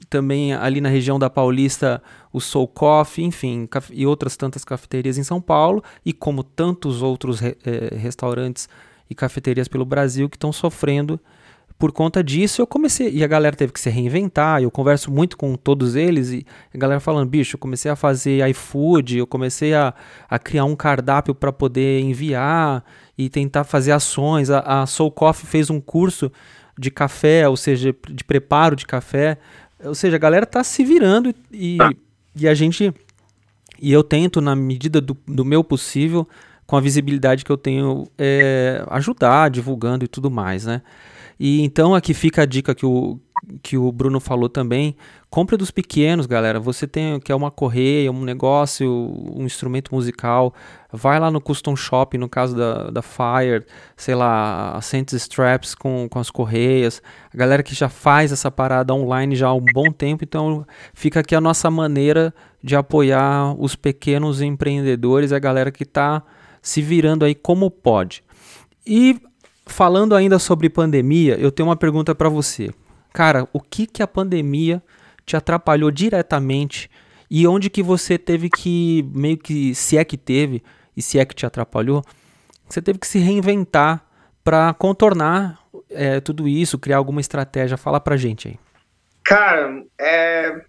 também 0.09 0.55
ali 0.55 0.81
na 0.81 0.89
região 0.89 1.19
da 1.19 1.29
Paulista 1.29 2.03
o 2.33 2.41
Soul 2.41 2.69
Coffee, 2.69 3.25
enfim, 3.25 3.69
e 3.93 4.07
outras 4.07 4.37
tantas 4.37 4.65
cafeterias 4.65 5.19
em 5.19 5.25
São 5.25 5.41
Paulo, 5.41 5.83
e 6.05 6.13
como 6.13 6.43
tantos 6.43 7.03
outros 7.03 7.41
re, 7.41 7.57
é, 7.65 7.95
restaurantes 7.97 8.69
e 9.11 9.15
cafeterias 9.15 9.69
pelo 9.69 9.85
Brasil 9.85 10.29
que 10.29 10.37
estão 10.37 10.53
sofrendo 10.53 11.21
por 11.79 11.93
conta 11.93 12.23
disso 12.23 12.63
eu 12.63 12.67
comecei, 12.67 13.11
e 13.11 13.25
a 13.25 13.27
galera 13.27 13.57
teve 13.57 13.73
que 13.73 13.81
se 13.81 13.91
reinventar, 13.91 14.63
eu 14.63 14.71
converso 14.71 15.11
muito 15.11 15.37
com 15.37 15.55
todos 15.57 15.97
eles, 15.97 16.31
e 16.31 16.47
a 16.73 16.79
galera 16.79 17.01
falando, 17.01 17.29
bicho, 17.29 17.57
eu 17.57 17.59
comecei 17.59 17.91
a 17.91 17.97
fazer 17.97 18.49
iFood, 18.51 19.19
eu 19.19 19.27
comecei 19.27 19.75
a, 19.75 19.93
a 20.29 20.39
criar 20.39 20.65
um 20.65 20.77
cardápio 20.77 21.35
para 21.35 21.53
poder 21.53 22.01
enviar 22.01 22.85
e 23.19 23.29
tentar 23.29 23.65
fazer 23.65 23.93
ações, 23.93 24.51
a, 24.51 24.83
a 24.83 24.87
Soul 24.87 25.11
Coffee 25.11 25.47
fez 25.47 25.69
um 25.69 25.81
curso 25.81 26.31
de 26.79 26.91
café, 26.91 27.49
ou 27.49 27.57
seja, 27.57 27.95
de 28.09 28.25
preparo 28.25 28.77
de 28.77 28.87
café, 28.87 29.39
ou 29.83 29.95
seja, 29.95 30.17
a 30.17 30.19
galera 30.19 30.47
tá 30.47 30.63
se 30.63 30.85
virando 30.85 31.35
e, 31.53 31.79
e 32.37 32.49
a 32.49 32.55
gente, 32.55 32.95
e 33.81 33.93
eu 33.93 34.03
tento 34.03 34.41
na 34.41 34.55
medida 34.55 35.01
do, 35.01 35.17
do 35.27 35.45
meu 35.45 35.63
possível, 35.63 36.27
com 36.67 36.77
a 36.77 36.81
visibilidade 36.81 37.45
que 37.45 37.53
eu 37.53 37.59
tenho, 37.59 38.09
é, 38.17 38.83
ajudar, 38.91 39.51
divulgando 39.51 40.05
e 40.05 40.09
tudo 40.09 40.31
mais, 40.31 40.65
né? 40.65 40.81
E 41.39 41.63
então 41.63 41.95
aqui 41.95 42.15
fica 42.15 42.43
a 42.43 42.47
dica 42.47 42.75
que 42.75 42.87
o, 42.87 43.19
que 43.63 43.77
o 43.77 43.91
Bruno 43.91 44.21
falou 44.21 44.49
também. 44.49 44.97
Compre 45.29 45.57
dos 45.57 45.71
pequenos, 45.71 46.27
galera. 46.27 46.61
Você 46.61 46.87
tem 46.87 47.19
que 47.19 47.33
é 47.33 47.35
uma 47.35 47.51
correia, 47.51 48.11
um 48.13 48.23
negócio, 48.23 48.89
um 49.35 49.45
instrumento 49.45 49.93
musical. 49.95 50.55
Vai 50.93 51.19
lá 51.19 51.31
no 51.31 51.41
Custom 51.41 51.75
Shop, 51.75 52.17
no 52.17 52.29
caso 52.29 52.57
da, 52.57 52.91
da 52.91 53.03
Fire, 53.03 53.65
sei 53.97 54.15
lá, 54.15 54.77
a 54.77 54.81
Sense 54.81 55.17
Straps 55.17 55.75
com, 55.75 56.09
com 56.09 56.19
as 56.19 56.31
correias. 56.31 57.03
A 57.33 57.37
galera 57.37 57.63
que 57.63 57.75
já 57.75 57.89
faz 57.89 58.31
essa 58.31 58.51
parada 58.51 58.95
online 58.95 59.35
já 59.35 59.49
há 59.49 59.55
um 59.55 59.65
bom 59.73 59.91
tempo. 59.91 60.23
Então 60.23 60.65
fica 60.93 61.21
aqui 61.21 61.35
a 61.35 61.41
nossa 61.41 61.71
maneira 61.71 62.33
de 62.63 62.77
apoiar 62.77 63.55
os 63.59 63.75
pequenos 63.75 64.41
empreendedores, 64.41 65.33
a 65.33 65.39
galera 65.39 65.73
que 65.73 65.83
está 65.83 66.23
se 66.63 66.81
virando 66.81 67.25
aí 67.25 67.35
como 67.35 67.71
pode. 67.71 68.25
E 68.87 69.21
falando 69.67 70.15
ainda 70.15 70.39
sobre 70.39 70.69
pandemia, 70.69 71.37
eu 71.39 71.51
tenho 71.51 71.69
uma 71.69 71.77
pergunta 71.77 72.15
para 72.15 72.29
você. 72.29 72.71
Cara, 73.13 73.49
o 73.53 73.61
que 73.61 73.87
que 73.87 74.03
a 74.03 74.07
pandemia 74.07 74.83
te 75.25 75.37
atrapalhou 75.37 75.91
diretamente 75.91 76.91
e 77.31 77.47
onde 77.47 77.71
que 77.71 77.83
você 77.83 78.19
teve 78.19 78.51
que 78.51 79.09
meio 79.15 79.39
que 79.39 79.75
se 79.75 79.97
é 79.97 80.05
que 80.05 80.17
teve 80.17 80.63
e 80.97 81.03
se 81.03 81.19
é 81.19 81.25
que 81.25 81.35
te 81.35 81.47
atrapalhou, 81.47 82.05
você 82.69 82.83
teve 82.83 82.99
que 82.99 83.07
se 83.07 83.19
reinventar 83.19 84.05
para 84.43 84.75
contornar 84.75 85.59
é, 85.91 86.21
tudo 86.21 86.47
isso, 86.47 86.79
criar 86.79 86.99
alguma 86.99 87.21
estratégia. 87.21 87.77
Fala 87.77 87.99
pra 87.99 88.17
gente 88.17 88.49
aí. 88.49 88.59
Cara, 89.25 89.83
é, 89.99 90.65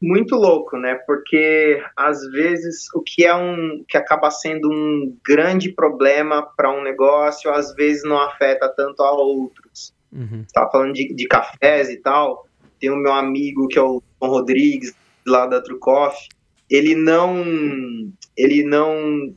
muito 0.00 0.36
louco, 0.36 0.76
né? 0.76 0.94
Porque 1.06 1.82
às 1.96 2.20
vezes 2.30 2.86
o 2.94 3.02
que 3.02 3.24
é 3.24 3.34
um 3.34 3.84
que 3.88 3.96
acaba 3.96 4.30
sendo 4.30 4.70
um 4.70 5.16
grande 5.26 5.72
problema 5.72 6.42
para 6.56 6.70
um 6.70 6.82
negócio, 6.82 7.52
às 7.52 7.74
vezes 7.74 8.04
não 8.04 8.20
afeta 8.20 8.68
tanto 8.68 9.02
a 9.02 9.12
outros. 9.12 9.92
Uhum. 10.12 10.44
Tava 10.52 10.70
falando 10.70 10.92
de, 10.92 11.12
de 11.14 11.26
cafés 11.26 11.90
e 11.90 11.96
tal. 11.96 12.46
Tem 12.80 12.90
o 12.90 12.96
meu 12.96 13.12
amigo 13.12 13.66
que 13.66 13.78
é 13.78 13.82
o 13.82 14.02
Tom 14.20 14.28
Rodrigues 14.28 14.94
lá 15.26 15.46
da 15.46 15.60
Trucoff. 15.60 16.28
Ele 16.70 16.94
não, 16.94 17.42
ele 18.36 18.62
não, 18.62 19.34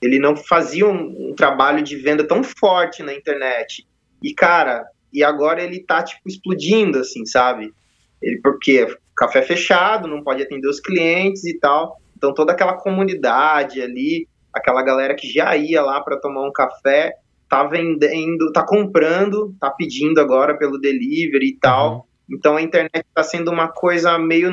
ele 0.00 0.18
não 0.18 0.36
fazia 0.36 0.86
um, 0.86 1.30
um 1.30 1.34
trabalho 1.34 1.82
de 1.82 1.96
venda 1.96 2.22
tão 2.22 2.44
forte 2.44 3.02
na 3.02 3.12
internet. 3.12 3.86
E 4.22 4.32
cara, 4.32 4.86
e 5.12 5.24
agora 5.24 5.62
ele 5.62 5.80
tá 5.80 6.02
tipo 6.02 6.28
explodindo 6.28 6.98
assim, 6.98 7.24
sabe? 7.26 7.72
Ele 8.20 8.40
porque 8.40 8.86
café 9.18 9.42
fechado, 9.42 10.06
não 10.06 10.22
pode 10.22 10.42
atender 10.42 10.68
os 10.68 10.78
clientes 10.78 11.44
e 11.44 11.58
tal. 11.58 12.00
Então 12.16 12.32
toda 12.32 12.52
aquela 12.52 12.74
comunidade 12.74 13.82
ali, 13.82 14.28
aquela 14.52 14.80
galera 14.82 15.14
que 15.14 15.28
já 15.28 15.56
ia 15.56 15.82
lá 15.82 16.00
para 16.00 16.20
tomar 16.20 16.46
um 16.46 16.52
café, 16.52 17.14
tá 17.48 17.64
vendendo, 17.64 18.52
tá 18.52 18.64
comprando, 18.64 19.54
tá 19.58 19.70
pedindo 19.70 20.20
agora 20.20 20.56
pelo 20.56 20.78
delivery 20.78 21.48
e 21.48 21.58
tal. 21.58 22.08
Uhum. 22.28 22.36
Então 22.36 22.56
a 22.56 22.62
internet 22.62 23.04
está 23.08 23.24
sendo 23.24 23.50
uma 23.50 23.68
coisa 23.68 24.16
meio, 24.18 24.52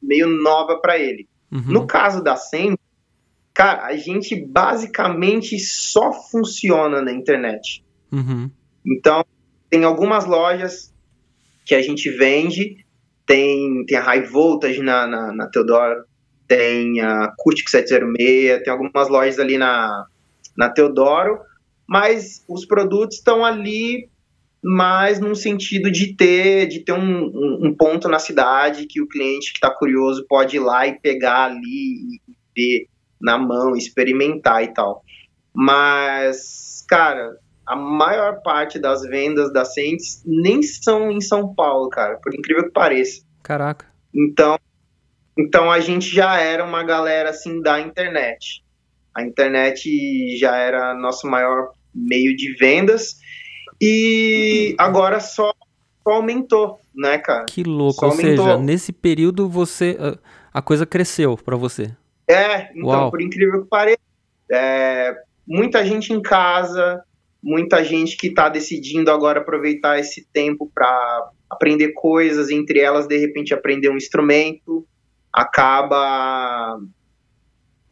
meio 0.00 0.28
nova 0.28 0.78
para 0.80 0.96
ele. 0.98 1.28
Uhum. 1.50 1.64
No 1.66 1.86
caso 1.86 2.22
da 2.22 2.36
Sem, 2.36 2.78
cara, 3.52 3.86
a 3.86 3.96
gente 3.96 4.36
basicamente 4.36 5.58
só 5.58 6.12
funciona 6.12 7.02
na 7.02 7.12
internet. 7.12 7.84
Uhum. 8.12 8.48
Então 8.86 9.24
tem 9.68 9.82
algumas 9.82 10.26
lojas 10.26 10.94
que 11.64 11.74
a 11.74 11.82
gente 11.82 12.08
vende 12.10 12.85
tem, 13.26 13.84
tem 13.86 13.98
a 13.98 14.02
High 14.02 14.22
Voltage 14.22 14.80
na, 14.80 15.06
na, 15.06 15.32
na 15.32 15.46
Teodoro, 15.48 16.04
tem 16.46 17.00
a 17.00 17.24
Acústica 17.24 17.70
706, 17.70 18.62
tem 18.62 18.72
algumas 18.72 19.08
lojas 19.08 19.38
ali 19.38 19.58
na, 19.58 20.06
na 20.56 20.70
Teodoro, 20.70 21.40
mas 21.88 22.44
os 22.48 22.64
produtos 22.64 23.18
estão 23.18 23.44
ali 23.44 24.08
mais 24.62 25.20
num 25.20 25.34
sentido 25.34 25.90
de 25.90 26.14
ter, 26.14 26.66
de 26.66 26.80
ter 26.80 26.92
um, 26.92 27.26
um, 27.26 27.66
um 27.66 27.74
ponto 27.74 28.08
na 28.08 28.18
cidade 28.18 28.86
que 28.86 29.00
o 29.00 29.08
cliente 29.08 29.52
que 29.52 29.58
está 29.58 29.70
curioso 29.70 30.24
pode 30.28 30.56
ir 30.56 30.60
lá 30.60 30.86
e 30.86 30.98
pegar 30.98 31.44
ali 31.44 32.20
e 32.26 32.36
ver 32.56 32.88
na 33.20 33.38
mão, 33.38 33.76
experimentar 33.76 34.62
e 34.62 34.72
tal. 34.72 35.02
Mas, 35.54 36.84
cara, 36.88 37.36
a 37.66 37.74
maior 37.74 38.42
parte 38.42 38.78
das 38.78 39.02
vendas 39.02 39.52
da 39.52 39.64
Sentes 39.64 40.22
nem 40.24 40.62
são 40.62 41.10
em 41.10 41.20
São 41.20 41.54
Paulo, 41.54 41.88
cara, 41.88 42.18
por 42.22 42.34
incrível 42.34 42.64
que 42.64 42.72
pareça. 42.72 43.25
Caraca. 43.46 43.86
Então, 44.12 44.58
então 45.38 45.70
a 45.70 45.78
gente 45.78 46.12
já 46.12 46.36
era 46.40 46.64
uma 46.64 46.82
galera 46.82 47.30
assim 47.30 47.62
da 47.62 47.78
internet. 47.78 48.64
A 49.14 49.22
internet 49.22 50.36
já 50.36 50.56
era 50.56 50.92
nosso 50.94 51.28
maior 51.28 51.70
meio 51.94 52.36
de 52.36 52.56
vendas 52.56 53.14
e 53.80 54.74
agora 54.76 55.20
só, 55.20 55.54
só 56.02 56.14
aumentou, 56.14 56.80
né, 56.92 57.18
cara? 57.18 57.44
Que 57.44 57.62
louco, 57.62 58.00
só 58.00 58.06
ou 58.06 58.12
aumentou. 58.12 58.44
seja, 58.46 58.58
nesse 58.58 58.92
período 58.92 59.48
você 59.48 59.96
a 60.52 60.60
coisa 60.60 60.84
cresceu 60.84 61.36
para 61.36 61.54
você. 61.54 61.94
É, 62.28 62.72
então, 62.74 62.88
Uau. 62.88 63.10
por 63.12 63.22
incrível 63.22 63.62
que 63.62 63.68
pareça, 63.68 64.00
é, 64.50 65.14
muita 65.46 65.86
gente 65.86 66.12
em 66.12 66.20
casa, 66.20 67.00
muita 67.46 67.84
gente 67.84 68.16
que 68.16 68.26
está 68.26 68.48
decidindo 68.48 69.08
agora 69.08 69.38
aproveitar 69.38 70.00
esse 70.00 70.26
tempo 70.32 70.68
para 70.74 71.30
aprender 71.48 71.92
coisas, 71.92 72.50
entre 72.50 72.80
elas, 72.80 73.06
de 73.06 73.16
repente, 73.16 73.54
aprender 73.54 73.88
um 73.88 73.96
instrumento, 73.96 74.84
acaba 75.32 76.76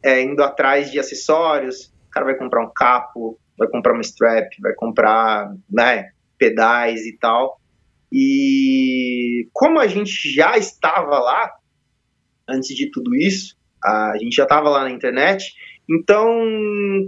é, 0.03 0.21
indo 0.21 0.43
atrás 0.43 0.91
de 0.91 0.99
acessórios, 0.99 1.85
o 2.05 2.11
cara 2.11 2.25
vai 2.25 2.35
comprar 2.35 2.65
um 2.65 2.71
capo, 2.75 3.39
vai 3.57 3.69
comprar 3.69 3.93
uma 3.93 4.01
strap, 4.01 4.51
vai 4.59 4.73
comprar 4.73 5.49
né, 5.71 6.09
pedais 6.37 7.05
e 7.05 7.17
tal. 7.17 7.57
E 8.11 9.47
como 9.53 9.79
a 9.79 9.87
gente 9.87 10.33
já 10.33 10.57
estava 10.57 11.17
lá, 11.17 11.49
antes 12.45 12.75
de 12.75 12.91
tudo 12.91 13.15
isso, 13.15 13.55
a 13.81 14.17
gente 14.19 14.35
já 14.35 14.43
estava 14.43 14.69
lá 14.69 14.83
na 14.83 14.91
internet, 14.91 15.53
então, 15.89 16.29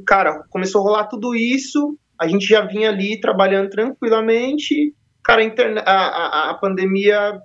cara, 0.05 0.43
começou 0.49 0.79
a 0.79 0.83
rolar 0.85 1.07
tudo 1.07 1.35
isso, 1.35 1.97
a 2.19 2.27
gente 2.27 2.45
já 2.47 2.61
vinha 2.61 2.89
ali 2.89 3.19
trabalhando 3.19 3.69
tranquilamente, 3.69 4.93
cara, 5.23 5.41
a, 5.85 5.91
a, 5.91 6.49
a 6.49 6.53
pandemia 6.55 7.41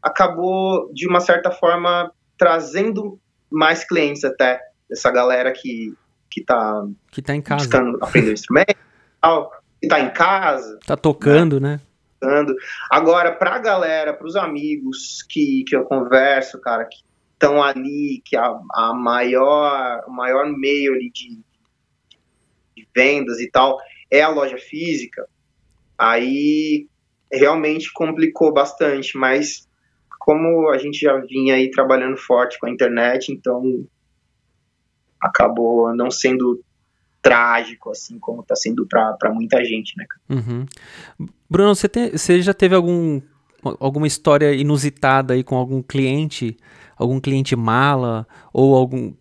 acabou, 0.00 0.92
de 0.92 1.08
uma 1.08 1.20
certa 1.20 1.50
forma, 1.50 2.12
trazendo 2.38 3.18
mais 3.50 3.84
clientes 3.84 4.24
até, 4.24 4.60
essa 4.90 5.10
galera 5.10 5.52
que, 5.52 5.94
que 6.30 6.44
tá, 6.44 6.86
que 7.10 7.20
tá 7.20 7.34
em 7.34 7.42
casa. 7.42 7.64
buscando 7.64 7.98
aprender 8.00 8.32
instrumento, 8.32 8.74
que 9.80 9.88
tá 9.88 10.00
em 10.00 10.10
casa. 10.10 10.78
Tá 10.86 10.96
tocando, 10.96 11.60
né? 11.60 11.80
né? 12.22 12.44
Agora, 12.90 13.32
pra 13.32 13.58
galera, 13.58 14.14
pros 14.14 14.36
amigos 14.36 15.24
que, 15.28 15.64
que 15.66 15.74
eu 15.74 15.84
converso, 15.84 16.60
cara, 16.60 16.84
que 16.84 16.98
estão 17.32 17.62
ali, 17.62 18.22
que 18.24 18.36
a, 18.36 18.56
a 18.74 18.94
maior, 18.94 20.04
o 20.06 20.10
maior 20.12 20.46
meio 20.46 20.92
ali 20.94 21.10
de, 21.10 21.40
de 22.76 22.88
vendas 22.94 23.40
e 23.40 23.50
tal 23.50 23.78
é 24.12 24.22
a 24.22 24.28
loja 24.28 24.58
física, 24.58 25.26
aí 25.96 26.86
realmente 27.32 27.90
complicou 27.92 28.52
bastante, 28.52 29.16
mas 29.16 29.66
como 30.20 30.68
a 30.70 30.78
gente 30.78 31.00
já 31.00 31.16
vinha 31.16 31.54
aí 31.54 31.70
trabalhando 31.70 32.16
forte 32.16 32.58
com 32.58 32.66
a 32.66 32.70
internet, 32.70 33.32
então 33.32 33.86
acabou 35.20 35.94
não 35.96 36.10
sendo 36.10 36.62
trágico, 37.22 37.90
assim 37.90 38.18
como 38.18 38.42
está 38.42 38.54
sendo 38.54 38.86
para 38.86 39.32
muita 39.32 39.64
gente, 39.64 39.94
né? 39.96 40.04
Uhum. 40.28 40.66
Bruno, 41.48 41.74
você, 41.74 41.88
você 42.12 42.42
já 42.42 42.52
teve 42.52 42.74
algum, 42.74 43.20
alguma 43.80 44.06
história 44.06 44.52
inusitada 44.52 45.34
aí 45.34 45.42
com 45.42 45.56
algum 45.56 45.80
cliente 45.80 46.56
algum 47.02 47.20
cliente 47.20 47.56
mala 47.56 48.26
ou 48.52 48.74
algum 48.74 49.12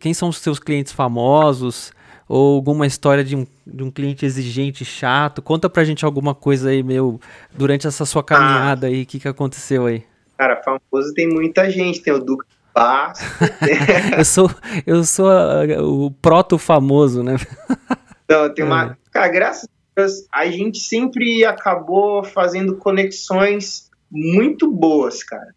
quem 0.00 0.14
são 0.14 0.30
os 0.30 0.38
seus 0.38 0.58
clientes 0.58 0.92
famosos 0.92 1.92
ou 2.28 2.56
alguma 2.56 2.86
história 2.86 3.22
de 3.22 3.36
um, 3.36 3.46
de 3.66 3.82
um 3.82 3.90
cliente 3.90 4.24
exigente 4.24 4.84
chato 4.84 5.40
conta 5.40 5.68
pra 5.68 5.84
gente 5.84 6.04
alguma 6.04 6.34
coisa 6.34 6.70
aí 6.70 6.82
meu 6.82 7.20
durante 7.52 7.86
essa 7.86 8.04
sua 8.04 8.22
caminhada 8.22 8.86
ah. 8.86 8.90
aí 8.90 9.02
o 9.02 9.06
que 9.06 9.18
que 9.18 9.28
aconteceu 9.28 9.86
aí 9.86 10.04
cara 10.36 10.62
famoso 10.62 11.14
tem 11.14 11.28
muita 11.28 11.70
gente 11.70 12.00
tem 12.02 12.12
o 12.12 12.18
Duca 12.18 12.46
Basso 12.74 13.22
eu 14.16 14.24
sou 14.24 14.50
eu 14.86 15.04
sou 15.04 15.30
a, 15.30 15.64
o 15.82 16.10
proto 16.10 16.58
famoso 16.58 17.22
né 17.22 17.36
não 18.28 18.52
tem 18.52 18.64
uma 18.64 18.92
é. 18.92 19.10
cara 19.10 19.28
graças 19.28 19.64
a 19.64 20.00
Deus 20.00 20.12
a 20.32 20.46
gente 20.46 20.78
sempre 20.78 21.44
acabou 21.44 22.24
fazendo 22.24 22.76
conexões 22.76 23.90
muito 24.10 24.70
boas 24.70 25.22
cara 25.22 25.54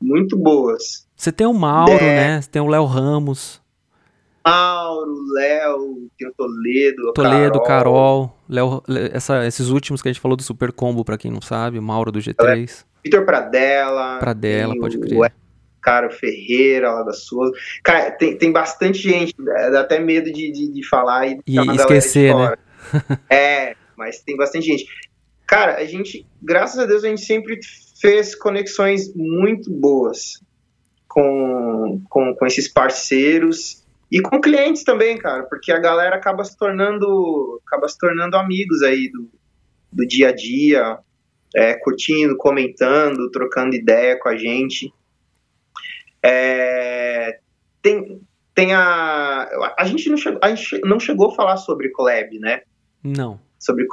muito 0.00 0.36
boas 0.36 1.04
você 1.16 1.32
tem 1.32 1.46
o 1.46 1.54
Mauro, 1.54 1.92
é. 1.92 2.16
né? 2.16 2.42
Você 2.42 2.50
tem 2.50 2.60
o 2.60 2.66
Léo 2.66 2.84
Ramos. 2.84 3.62
Mauro, 4.46 5.14
Léo, 5.32 6.08
tem 6.18 6.28
o 6.28 6.32
Toledo, 6.34 7.12
Toledo, 7.14 7.62
Carol, 7.62 8.38
Léo, 8.46 8.82
essa, 9.12 9.46
esses 9.46 9.68
últimos 9.68 10.02
que 10.02 10.08
a 10.08 10.12
gente 10.12 10.20
falou 10.20 10.36
do 10.36 10.42
Super 10.42 10.70
Combo, 10.70 11.02
para 11.02 11.16
quem 11.16 11.30
não 11.30 11.40
sabe, 11.40 11.80
Mauro 11.80 12.12
do 12.12 12.18
G3. 12.18 12.84
Vitor 13.02 13.24
Pradella. 13.24 14.18
Pradella, 14.18 14.74
pode 14.78 14.98
crer. 14.98 15.18
O 15.18 15.30
Caro 15.80 16.10
Ferreira, 16.10 16.92
lá 16.92 17.02
da 17.02 17.12
Souza. 17.12 17.52
Cara, 17.82 18.10
tem, 18.10 18.36
tem 18.36 18.52
bastante 18.52 18.98
gente, 18.98 19.34
dá 19.38 19.80
até 19.80 19.98
medo 19.98 20.30
de, 20.30 20.50
de, 20.50 20.72
de 20.72 20.86
falar 20.86 21.26
e, 21.26 21.38
e 21.46 21.58
esquecer, 21.76 22.34
né? 22.34 22.54
é, 23.30 23.76
mas 23.96 24.20
tem 24.20 24.36
bastante 24.36 24.66
gente. 24.66 24.86
Cara, 25.46 25.76
a 25.76 25.84
gente, 25.84 26.26
graças 26.42 26.78
a 26.78 26.86
Deus, 26.86 27.04
a 27.04 27.08
gente 27.08 27.22
sempre 27.22 27.60
fez 28.00 28.34
conexões 28.34 29.14
muito 29.14 29.70
boas 29.70 30.40
com, 31.06 32.02
com, 32.08 32.34
com 32.34 32.46
esses 32.46 32.66
parceiros 32.66 33.83
e 34.14 34.22
com 34.22 34.40
clientes 34.40 34.84
também, 34.84 35.18
cara, 35.18 35.42
porque 35.42 35.72
a 35.72 35.78
galera 35.80 36.14
acaba 36.14 36.44
se 36.44 36.56
tornando, 36.56 37.60
acaba 37.66 37.88
se 37.88 37.98
tornando 37.98 38.36
amigos 38.36 38.80
aí 38.80 39.10
do, 39.10 39.28
do 39.90 40.06
dia 40.06 40.28
a 40.28 40.32
dia, 40.32 41.00
é, 41.52 41.74
curtindo, 41.74 42.36
comentando, 42.36 43.28
trocando 43.32 43.74
ideia 43.74 44.16
com 44.16 44.28
a 44.28 44.36
gente. 44.36 44.94
É, 46.22 47.40
tem, 47.82 48.20
tem 48.54 48.72
a. 48.72 49.48
A 49.76 49.84
gente, 49.84 50.08
não 50.08 50.16
chegou, 50.16 50.38
a 50.40 50.54
gente 50.54 50.80
não 50.84 51.00
chegou 51.00 51.32
a 51.32 51.34
falar 51.34 51.56
sobre 51.56 51.90
collab, 51.90 52.38
né? 52.38 52.62
Não. 53.02 53.40
Sobre. 53.58 53.84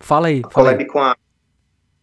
Fala 0.00 0.26
aí. 0.26 0.42
Fala 0.42 0.52
collab 0.52 0.82
aí. 0.82 0.86
Com, 0.88 0.98
a, 0.98 1.16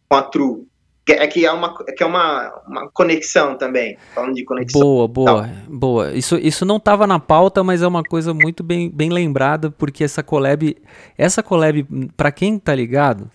com 0.07 0.15
a 0.15 0.23
True. 0.23 0.65
É 1.11 1.27
que 1.27 1.45
é 1.45 1.51
uma, 1.51 1.75
que 1.83 2.03
é 2.03 2.05
uma, 2.05 2.61
uma 2.67 2.89
conexão 2.89 3.57
também, 3.57 3.97
falando 4.13 4.33
de 4.33 4.43
conexão. 4.43 4.81
Boa, 4.81 5.07
boa, 5.07 5.49
boa. 5.67 6.11
Isso, 6.13 6.37
isso 6.37 6.65
não 6.65 6.77
estava 6.77 7.07
na 7.07 7.19
pauta, 7.19 7.63
mas 7.63 7.81
é 7.81 7.87
uma 7.87 8.03
coisa 8.03 8.33
muito 8.33 8.63
bem, 8.63 8.89
bem 8.89 9.09
lembrada, 9.09 9.71
porque 9.71 10.03
essa 10.03 10.21
collab, 10.23 10.75
essa 11.17 11.41
collab, 11.41 11.85
para 12.15 12.31
quem 12.31 12.59
tá 12.59 12.73
ligado, 12.73 13.29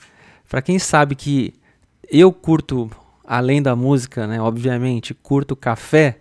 para 0.48 0.62
quem 0.62 0.78
sabe 0.78 1.14
que 1.14 1.54
eu 2.10 2.32
curto, 2.32 2.90
além 3.26 3.62
da 3.62 3.74
música, 3.74 4.26
né, 4.26 4.40
obviamente, 4.40 5.14
curto 5.14 5.56
café, 5.56 6.16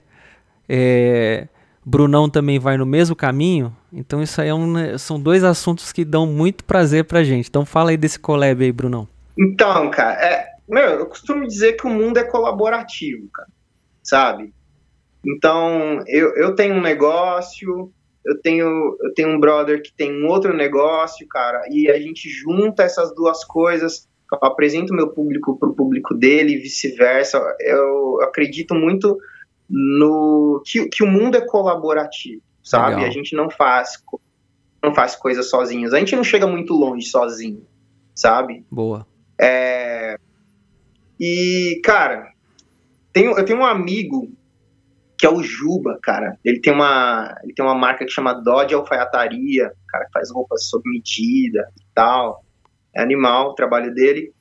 é, 0.68 1.48
Brunão 1.86 2.30
também 2.30 2.58
vai 2.60 2.78
no 2.78 2.86
mesmo 2.86 3.16
caminho, 3.16 3.76
então 3.92 4.24
isso 4.24 4.40
aí 4.42 4.48
é 4.48 4.56
um, 4.56 4.98
são 4.98 5.20
dois 5.20 5.44
assuntos 5.44 5.92
que 5.92 6.06
dão 6.06 6.26
muito 6.26 6.64
prazer 6.64 7.04
pra 7.04 7.24
gente. 7.24 7.50
Então 7.50 7.66
fala 7.66 7.92
aí 7.92 7.98
desse 7.98 8.18
collab 8.18 8.64
aí, 8.64 8.72
Brunão. 8.72 9.08
Então, 9.38 9.90
cara, 9.92 10.14
é, 10.14 10.53
meu, 10.68 11.00
eu 11.00 11.06
costumo 11.06 11.48
dizer 11.48 11.74
que 11.74 11.86
o 11.86 11.90
mundo 11.90 12.18
é 12.18 12.24
colaborativo, 12.24 13.28
cara, 13.34 13.50
sabe? 14.02 14.54
Então, 15.26 16.04
eu, 16.08 16.36
eu 16.36 16.56
tenho 16.56 16.76
um 16.76 16.82
negócio, 16.82 17.92
eu 18.26 18.42
tenho, 18.42 18.98
eu 19.02 19.14
tenho 19.14 19.30
um 19.30 19.40
brother 19.40 19.82
que 19.82 19.94
tem 19.94 20.12
um 20.12 20.28
outro 20.28 20.54
negócio, 20.54 21.28
cara, 21.28 21.64
e 21.70 21.90
a 21.90 22.00
gente 22.00 22.30
junta 22.30 22.84
essas 22.84 23.14
duas 23.14 23.44
coisas, 23.44 24.08
eu 24.32 24.40
apresento 24.42 24.94
o 24.94 24.96
meu 24.96 25.10
público 25.10 25.58
para 25.58 25.70
o 25.70 25.76
público 25.76 26.14
dele 26.14 26.54
e 26.54 26.58
vice-versa. 26.58 27.40
Eu 27.60 28.22
acredito 28.22 28.74
muito 28.74 29.18
no 29.70 30.62
que, 30.66 30.88
que 30.90 31.04
o 31.04 31.08
mundo 31.08 31.36
é 31.38 31.42
colaborativo, 31.42 32.42
sabe? 32.64 32.96
Legal. 32.96 33.10
A 33.10 33.12
gente 33.12 33.36
não 33.36 33.50
faz 33.50 34.02
não 34.84 34.94
faz 34.94 35.16
coisas 35.16 35.50
sozinhos. 35.50 35.94
A 35.94 36.00
gente 36.00 36.16
não 36.16 36.24
chega 36.24 36.46
muito 36.46 36.74
longe 36.74 37.06
sozinho, 37.08 37.66
sabe? 38.14 38.66
Boa. 38.70 39.08
É, 39.40 40.13
e, 41.24 41.80
cara, 41.82 42.34
tenho, 43.14 43.38
eu 43.38 43.46
tenho 43.46 43.60
um 43.60 43.66
amigo 43.66 44.30
que 45.18 45.26
é 45.26 45.30
o 45.30 45.42
Juba, 45.42 45.98
cara. 46.04 46.38
Ele 46.44 46.60
tem 46.60 46.74
uma, 46.74 47.34
ele 47.44 47.54
tem 47.54 47.64
uma 47.64 47.74
marca 47.74 48.04
que 48.04 48.12
chama 48.12 48.34
Dodge 48.34 48.76
Alfaiataria, 48.76 49.72
cara, 49.88 50.06
que 50.06 50.12
faz 50.12 50.30
roupas 50.30 50.66
sob 50.66 50.84
medida 50.90 51.72
e 51.80 51.84
tal. 51.96 52.44
É 52.94 53.02
animal 53.02 53.52
o 53.52 53.56
trabalho 53.56 53.94
dele. 53.94 54.34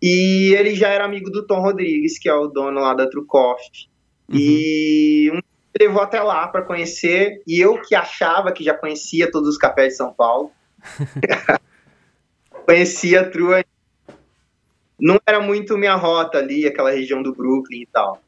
E 0.00 0.54
ele 0.54 0.74
já 0.74 0.88
era 0.88 1.04
amigo 1.04 1.30
do 1.30 1.46
Tom 1.46 1.60
Rodrigues, 1.60 2.18
que 2.18 2.26
é 2.26 2.34
o 2.34 2.48
dono 2.48 2.80
lá 2.80 2.94
da 2.94 3.06
True 3.06 3.26
Coffee. 3.26 3.90
Uhum. 4.30 4.36
E 4.38 5.30
um 5.30 5.40
levou 5.78 6.00
até 6.00 6.22
lá 6.22 6.48
para 6.48 6.62
conhecer, 6.62 7.42
e 7.46 7.60
eu 7.60 7.80
que 7.82 7.94
achava 7.94 8.52
que 8.52 8.64
já 8.64 8.72
conhecia 8.72 9.30
todos 9.30 9.48
os 9.48 9.58
cafés 9.58 9.88
de 9.88 9.96
São 9.96 10.14
Paulo, 10.14 10.52
conhecia 12.64 13.20
a 13.20 13.28
True 13.28 13.64
não 15.00 15.18
era 15.26 15.40
muito 15.40 15.78
minha 15.78 15.94
rota 15.94 16.38
ali, 16.38 16.66
aquela 16.66 16.90
região 16.90 17.22
do 17.22 17.34
Brooklyn 17.34 17.82
e 17.82 17.86
tal. 17.86 18.20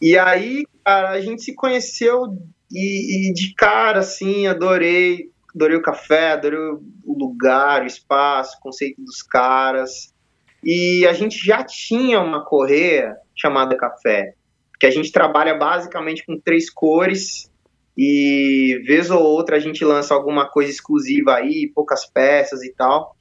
E 0.00 0.18
aí, 0.18 0.66
cara, 0.84 1.10
a 1.10 1.20
gente 1.20 1.42
se 1.42 1.54
conheceu 1.54 2.36
e, 2.70 3.30
e 3.30 3.32
de 3.32 3.54
cara, 3.54 4.00
assim, 4.00 4.46
adorei, 4.46 5.30
adorei 5.54 5.76
o 5.76 5.82
café, 5.82 6.32
adorei 6.32 6.58
o 6.58 7.18
lugar, 7.18 7.82
o 7.82 7.86
espaço, 7.86 8.56
o 8.56 8.60
conceito 8.60 9.02
dos 9.02 9.22
caras. 9.22 10.14
E 10.62 11.06
a 11.06 11.12
gente 11.12 11.38
já 11.44 11.62
tinha 11.64 12.20
uma 12.20 12.44
correia 12.44 13.16
chamada 13.34 13.76
café, 13.76 14.34
que 14.78 14.86
a 14.86 14.90
gente 14.90 15.12
trabalha 15.12 15.54
basicamente 15.54 16.24
com 16.26 16.38
três 16.38 16.68
cores 16.68 17.50
e 17.96 18.82
vez 18.84 19.10
ou 19.10 19.22
outra 19.22 19.56
a 19.56 19.60
gente 19.60 19.84
lança 19.84 20.12
alguma 20.12 20.46
coisa 20.46 20.70
exclusiva 20.70 21.36
aí, 21.36 21.70
poucas 21.74 22.04
peças 22.04 22.62
e 22.62 22.72
tal. 22.74 23.16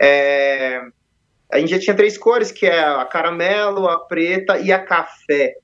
É, 0.00 0.82
a 1.50 1.58
gente 1.58 1.70
já 1.70 1.78
tinha 1.78 1.96
três 1.96 2.18
cores, 2.18 2.52
que 2.52 2.66
é 2.66 2.80
a 2.80 3.04
caramelo, 3.04 3.88
a 3.88 3.98
preta 3.98 4.58
e 4.58 4.70
a 4.70 4.78
café. 4.78 5.54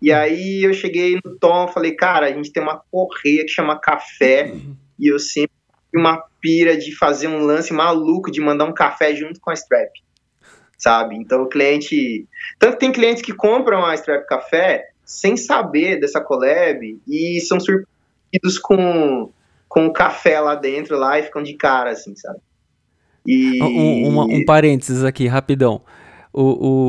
E 0.00 0.12
aí 0.12 0.62
eu 0.62 0.72
cheguei 0.72 1.18
no 1.24 1.38
Tom, 1.38 1.68
falei, 1.68 1.92
cara, 1.92 2.26
a 2.26 2.32
gente 2.32 2.52
tem 2.52 2.62
uma 2.62 2.82
correia 2.90 3.44
que 3.44 3.48
chama 3.48 3.78
café, 3.78 4.50
uhum. 4.52 4.76
e 4.98 5.08
eu 5.10 5.18
sempre 5.18 5.56
uma 5.94 6.22
pira 6.40 6.76
de 6.76 6.94
fazer 6.94 7.28
um 7.28 7.44
lance 7.44 7.72
maluco 7.72 8.30
de 8.30 8.40
mandar 8.40 8.66
um 8.66 8.74
café 8.74 9.14
junto 9.14 9.40
com 9.40 9.50
a 9.50 9.54
strap. 9.54 9.90
Sabe? 10.78 11.16
Então 11.16 11.42
o 11.42 11.48
cliente. 11.48 12.26
Tanto 12.58 12.74
que 12.74 12.80
tem 12.80 12.92
clientes 12.92 13.22
que 13.22 13.32
compram 13.32 13.84
a 13.84 13.94
strap 13.94 14.26
café 14.26 14.90
sem 15.04 15.36
saber 15.36 15.98
dessa 15.98 16.20
collab 16.20 17.00
e 17.08 17.40
são 17.40 17.58
surpreendidos 17.58 18.58
com, 18.60 19.30
com 19.68 19.86
o 19.86 19.92
café 19.92 20.38
lá 20.38 20.54
dentro 20.54 20.98
lá 20.98 21.18
e 21.18 21.22
ficam 21.22 21.42
de 21.42 21.54
cara, 21.54 21.90
assim, 21.90 22.14
sabe? 22.14 22.40
E... 23.26 23.62
Um, 23.62 24.08
uma, 24.08 24.24
um 24.24 24.44
parênteses 24.44 25.04
aqui, 25.04 25.26
rapidão. 25.26 25.80
O, 26.32 26.42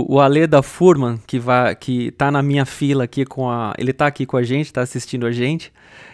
o, 0.09 0.15
o 0.15 0.19
Ale 0.19 0.45
da 0.45 0.61
Furman, 0.61 1.19
que, 1.25 1.39
vai, 1.39 1.73
que 1.75 2.11
tá 2.11 2.29
na 2.29 2.41
minha 2.41 2.65
fila 2.65 3.05
aqui 3.05 3.25
com 3.25 3.49
a. 3.49 3.73
Ele 3.77 3.93
tá 3.93 4.05
aqui 4.07 4.25
com 4.25 4.35
a 4.35 4.43
gente, 4.43 4.73
tá 4.73 4.81
assistindo 4.81 5.25
a 5.25 5.31
gente. 5.31 5.71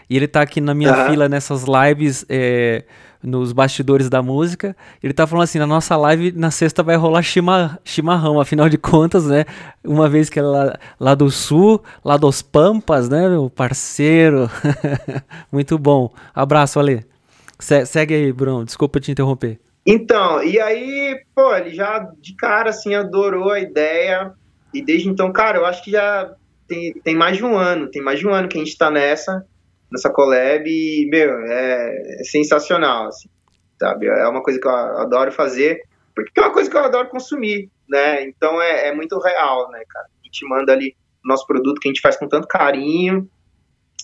E 0.10 0.16
ele 0.16 0.28
tá 0.28 0.42
aqui 0.42 0.62
na 0.62 0.74
minha 0.74 0.96
uhum. 0.96 1.10
fila 1.10 1.28
nessas 1.28 1.64
lives. 1.64 2.26
É, 2.30 2.84
nos 3.24 3.54
bastidores 3.54 4.10
da 4.10 4.22
música. 4.22 4.76
Ele 5.02 5.14
tá 5.14 5.26
falando 5.26 5.46
assim: 5.46 5.58
na 5.58 5.66
nossa 5.66 5.96
live 5.96 6.34
na 6.34 6.52
sexta 6.52 6.84
vai 6.84 6.96
rolar 6.98 7.24
chima, 7.24 7.80
chimarrão, 7.84 8.40
afinal 8.40 8.68
de 8.68 8.78
contas, 8.78 9.26
né? 9.26 9.46
Uma 9.84 10.10
vez 10.10 10.30
que 10.30 10.40
é 10.40 10.42
lá, 10.42 10.78
lá 11.00 11.16
do 11.16 11.32
sul, 11.32 11.82
lá 12.04 12.18
dos 12.18 12.42
Pampas, 12.42 13.08
né, 13.08 13.30
meu 13.30 13.50
parceiro? 13.50 14.50
Muito 15.52 15.78
bom. 15.78 16.12
Abraço, 16.36 16.80
Ale. 16.80 17.06
Se, 17.58 17.86
segue 17.86 18.14
aí, 18.14 18.34
Bruno. 18.34 18.66
Desculpa 18.66 19.00
te 19.00 19.12
interromper. 19.12 19.60
Então, 19.86 20.42
e 20.44 20.60
aí, 20.60 21.20
pô, 21.36 21.54
ele 21.56 21.72
já 21.72 22.00
de 22.20 22.36
cara 22.36 22.70
assim 22.70 22.96
adorou 22.96 23.52
a 23.52 23.60
ideia. 23.60 24.34
E 24.74 24.82
desde 24.82 25.10
então, 25.10 25.32
cara, 25.32 25.58
eu 25.58 25.66
acho 25.66 25.84
que 25.84 25.92
já 25.92 26.34
tem, 26.68 26.94
tem 26.94 27.16
mais 27.16 27.38
de 27.38 27.44
um 27.44 27.58
ano, 27.58 27.92
tem 27.92 28.02
mais 28.02 28.20
de 28.20 28.28
um 28.28 28.34
ano 28.34 28.48
que 28.48 28.58
a 28.58 28.64
gente 28.64 28.78
tá 28.78 28.90
nessa 28.90 29.46
nessa 29.94 30.10
collab 30.10 30.68
e, 30.68 31.08
meu, 31.08 31.38
é, 31.46 32.20
é 32.20 32.24
sensacional, 32.24 33.08
assim, 33.10 33.30
sabe? 33.80 34.08
É 34.08 34.28
uma 34.28 34.42
coisa 34.42 34.60
que 34.60 34.68
eu 34.68 34.72
adoro 34.72 35.32
fazer, 35.32 35.84
porque 36.16 36.32
é 36.40 36.42
uma 36.42 36.52
coisa 36.52 36.68
que 36.68 36.76
eu 36.76 36.84
adoro 36.84 37.10
consumir, 37.10 37.70
né? 37.88 38.24
Então 38.24 38.60
é, 38.60 38.88
é 38.88 38.96
muito 38.96 39.20
real, 39.20 39.70
né, 39.70 39.84
cara? 39.88 40.08
A 40.20 40.26
gente 40.26 40.48
manda 40.48 40.74
ali 40.74 40.96
o 41.24 41.28
nosso 41.28 41.46
produto 41.46 41.80
que 41.80 41.88
a 41.88 41.92
gente 41.92 42.02
faz 42.02 42.18
com 42.18 42.28
tanto 42.28 42.48
carinho 42.48 43.30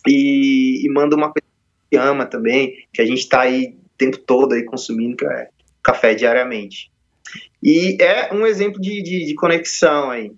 e, 0.08 0.86
e 0.86 0.90
manda 0.94 1.16
uma 1.16 1.34
coisa 1.34 1.48
que 1.90 1.98
ama 1.98 2.28
também, 2.28 2.88
que 2.94 3.02
a 3.02 3.06
gente 3.06 3.28
tá 3.28 3.42
aí 3.42 3.76
o 3.76 3.98
tempo 3.98 4.20
todo 4.20 4.54
aí 4.54 4.64
consumindo, 4.64 5.18
que 5.18 5.26
é 5.26 5.50
café 5.92 6.14
diariamente. 6.14 6.92
E 7.62 7.98
é 8.02 8.34
um 8.34 8.46
exemplo 8.46 8.80
de, 8.80 9.02
de, 9.02 9.26
de 9.26 9.36
conexão 9.36 10.10
aí. 10.10 10.32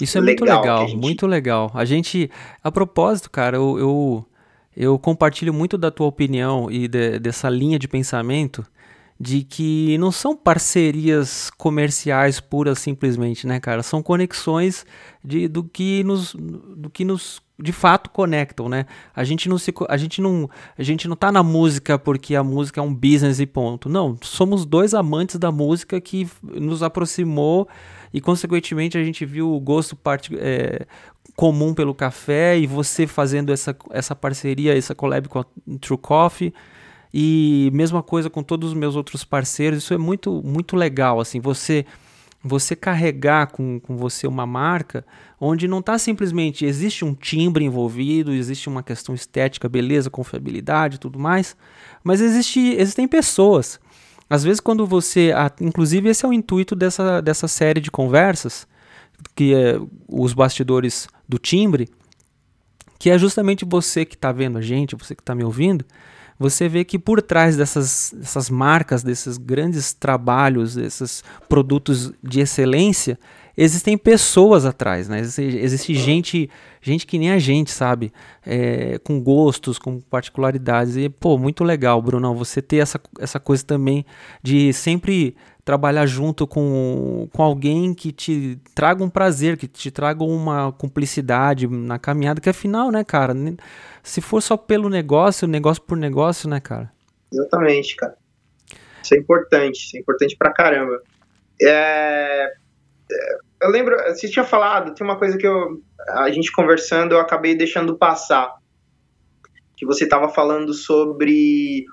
Isso 0.00 0.16
é 0.16 0.20
legal 0.20 0.46
muito 0.46 0.60
legal, 0.60 0.88
gente... 0.88 1.00
muito 1.00 1.26
legal. 1.26 1.70
A 1.74 1.84
gente, 1.84 2.30
a 2.62 2.70
propósito, 2.70 3.30
cara, 3.30 3.56
eu, 3.56 3.78
eu, 3.78 4.26
eu 4.76 4.98
compartilho 4.98 5.52
muito 5.52 5.76
da 5.76 5.90
tua 5.90 6.06
opinião 6.06 6.70
e 6.70 6.86
de, 6.86 7.18
dessa 7.18 7.50
linha 7.50 7.78
de 7.78 7.88
pensamento 7.88 8.64
de 9.20 9.42
que 9.42 9.98
não 9.98 10.12
são 10.12 10.36
parcerias 10.36 11.50
comerciais 11.50 12.38
puras 12.38 12.78
simplesmente, 12.78 13.46
né, 13.46 13.58
cara? 13.58 13.82
São 13.82 14.02
conexões 14.02 14.86
de, 15.24 15.48
do 15.48 15.64
que 15.64 16.04
nos 16.04 16.34
do 16.34 16.88
que 16.88 17.04
nos 17.04 17.42
de 17.60 17.72
fato 17.72 18.10
conectam, 18.10 18.68
né? 18.68 18.86
A 19.14 19.24
gente 19.24 19.48
não 19.48 19.58
se 19.58 19.74
a 19.88 19.96
gente 19.96 20.20
não 20.20 20.48
a 20.76 20.82
gente 20.84 21.08
não 21.08 21.16
tá 21.16 21.32
na 21.32 21.42
música 21.42 21.98
porque 21.98 22.36
a 22.36 22.44
música 22.44 22.80
é 22.80 22.82
um 22.82 22.94
business 22.94 23.40
e 23.40 23.46
ponto. 23.46 23.88
Não, 23.88 24.16
somos 24.22 24.64
dois 24.64 24.94
amantes 24.94 25.36
da 25.36 25.50
música 25.50 26.00
que 26.00 26.28
nos 26.42 26.84
aproximou 26.84 27.68
e 28.14 28.20
consequentemente 28.20 28.96
a 28.96 29.02
gente 29.02 29.26
viu 29.26 29.52
o 29.52 29.58
gosto 29.58 29.96
part, 29.96 30.30
é, 30.38 30.86
comum 31.34 31.74
pelo 31.74 31.94
café 31.94 32.56
e 32.56 32.68
você 32.68 33.06
fazendo 33.06 33.52
essa, 33.52 33.76
essa 33.90 34.14
parceria, 34.14 34.78
essa 34.78 34.94
collab 34.94 35.28
com 35.28 35.40
a 35.40 35.46
True 35.80 35.98
Coffee. 35.98 36.54
E 37.12 37.70
mesma 37.72 38.02
coisa 38.02 38.28
com 38.28 38.42
todos 38.42 38.70
os 38.70 38.74
meus 38.74 38.96
outros 38.96 39.24
parceiros, 39.24 39.82
isso 39.82 39.94
é 39.94 39.98
muito, 39.98 40.42
muito 40.42 40.76
legal, 40.76 41.20
assim, 41.20 41.40
você 41.40 41.84
você 42.42 42.76
carregar 42.76 43.48
com, 43.48 43.80
com 43.80 43.96
você 43.96 44.26
uma 44.26 44.46
marca 44.46 45.04
onde 45.40 45.66
não 45.66 45.80
está 45.80 45.98
simplesmente 45.98 46.64
existe 46.64 47.04
um 47.04 47.12
timbre 47.12 47.64
envolvido, 47.64 48.32
existe 48.32 48.68
uma 48.68 48.82
questão 48.82 49.12
estética, 49.12 49.68
beleza, 49.68 50.08
confiabilidade 50.08 50.96
e 50.96 50.98
tudo 50.98 51.18
mais, 51.18 51.56
mas 52.04 52.20
existe, 52.20 52.60
existem 52.60 53.08
pessoas. 53.08 53.80
Às 54.30 54.44
vezes 54.44 54.60
quando 54.60 54.86
você, 54.86 55.32
inclusive 55.60 56.08
esse 56.08 56.24
é 56.24 56.28
o 56.28 56.32
intuito 56.32 56.76
dessa, 56.76 57.20
dessa 57.20 57.48
série 57.48 57.80
de 57.80 57.90
conversas, 57.90 58.68
que 59.34 59.54
é 59.54 59.80
os 60.06 60.32
bastidores 60.32 61.08
do 61.28 61.38
timbre, 61.38 61.88
que 62.98 63.10
é 63.10 63.18
justamente 63.18 63.64
você 63.64 64.04
que 64.04 64.14
está 64.14 64.32
vendo 64.32 64.58
a 64.58 64.62
gente, 64.62 64.96
você 64.96 65.14
que 65.14 65.22
está 65.22 65.34
me 65.34 65.44
ouvindo, 65.44 65.84
você 66.38 66.68
vê 66.68 66.84
que 66.84 66.98
por 66.98 67.20
trás 67.20 67.56
dessas, 67.56 68.14
dessas 68.16 68.48
marcas, 68.48 69.02
desses 69.02 69.36
grandes 69.36 69.92
trabalhos, 69.92 70.74
desses 70.74 71.24
produtos 71.48 72.12
de 72.22 72.40
excelência, 72.40 73.18
existem 73.56 73.98
pessoas 73.98 74.64
atrás, 74.64 75.08
né? 75.08 75.18
Existe, 75.18 75.58
existe 75.58 75.94
gente, 75.94 76.50
gente 76.80 77.04
que 77.04 77.18
nem 77.18 77.32
a 77.32 77.40
gente, 77.40 77.72
sabe? 77.72 78.12
É, 78.46 79.00
com 79.02 79.20
gostos, 79.20 79.80
com 79.80 80.00
particularidades. 80.00 80.96
E, 80.96 81.08
pô, 81.08 81.36
muito 81.36 81.64
legal, 81.64 82.00
Bruno, 82.00 82.32
você 82.36 82.62
ter 82.62 82.76
essa, 82.76 83.00
essa 83.18 83.40
coisa 83.40 83.64
também 83.64 84.06
de 84.40 84.72
sempre 84.72 85.34
trabalhar 85.64 86.06
junto 86.06 86.46
com, 86.46 87.28
com 87.30 87.42
alguém 87.42 87.92
que 87.92 88.10
te 88.10 88.58
traga 88.74 89.04
um 89.04 89.10
prazer, 89.10 89.58
que 89.58 89.66
te 89.66 89.90
traga 89.90 90.24
uma 90.24 90.72
cumplicidade 90.72 91.66
na 91.66 91.98
caminhada, 91.98 92.40
que 92.40 92.48
afinal, 92.48 92.90
né, 92.90 93.04
cara, 93.04 93.34
se 94.08 94.22
for 94.22 94.42
só 94.42 94.56
pelo 94.56 94.88
negócio, 94.88 95.46
negócio 95.46 95.82
por 95.82 95.96
negócio, 95.96 96.48
né, 96.48 96.60
cara? 96.60 96.90
Exatamente, 97.30 97.94
cara. 97.94 98.16
Isso 99.02 99.14
é 99.14 99.18
importante, 99.18 99.76
isso 99.84 99.96
é 99.96 100.00
importante 100.00 100.34
pra 100.36 100.52
caramba. 100.52 101.02
É, 101.60 102.50
é 103.10 103.38
eu 103.60 103.70
lembro, 103.70 103.96
você 104.06 104.28
tinha 104.28 104.44
falado, 104.44 104.94
tem 104.94 105.06
uma 105.06 105.18
coisa 105.18 105.36
que 105.36 105.46
eu, 105.46 105.82
a 106.10 106.30
gente 106.30 106.50
conversando, 106.52 107.12
eu 107.12 107.20
acabei 107.20 107.54
deixando 107.54 107.98
passar. 107.98 108.56
Que 109.76 109.84
você 109.84 110.04
estava 110.04 110.28
falando 110.28 110.72
sobre 110.72 111.84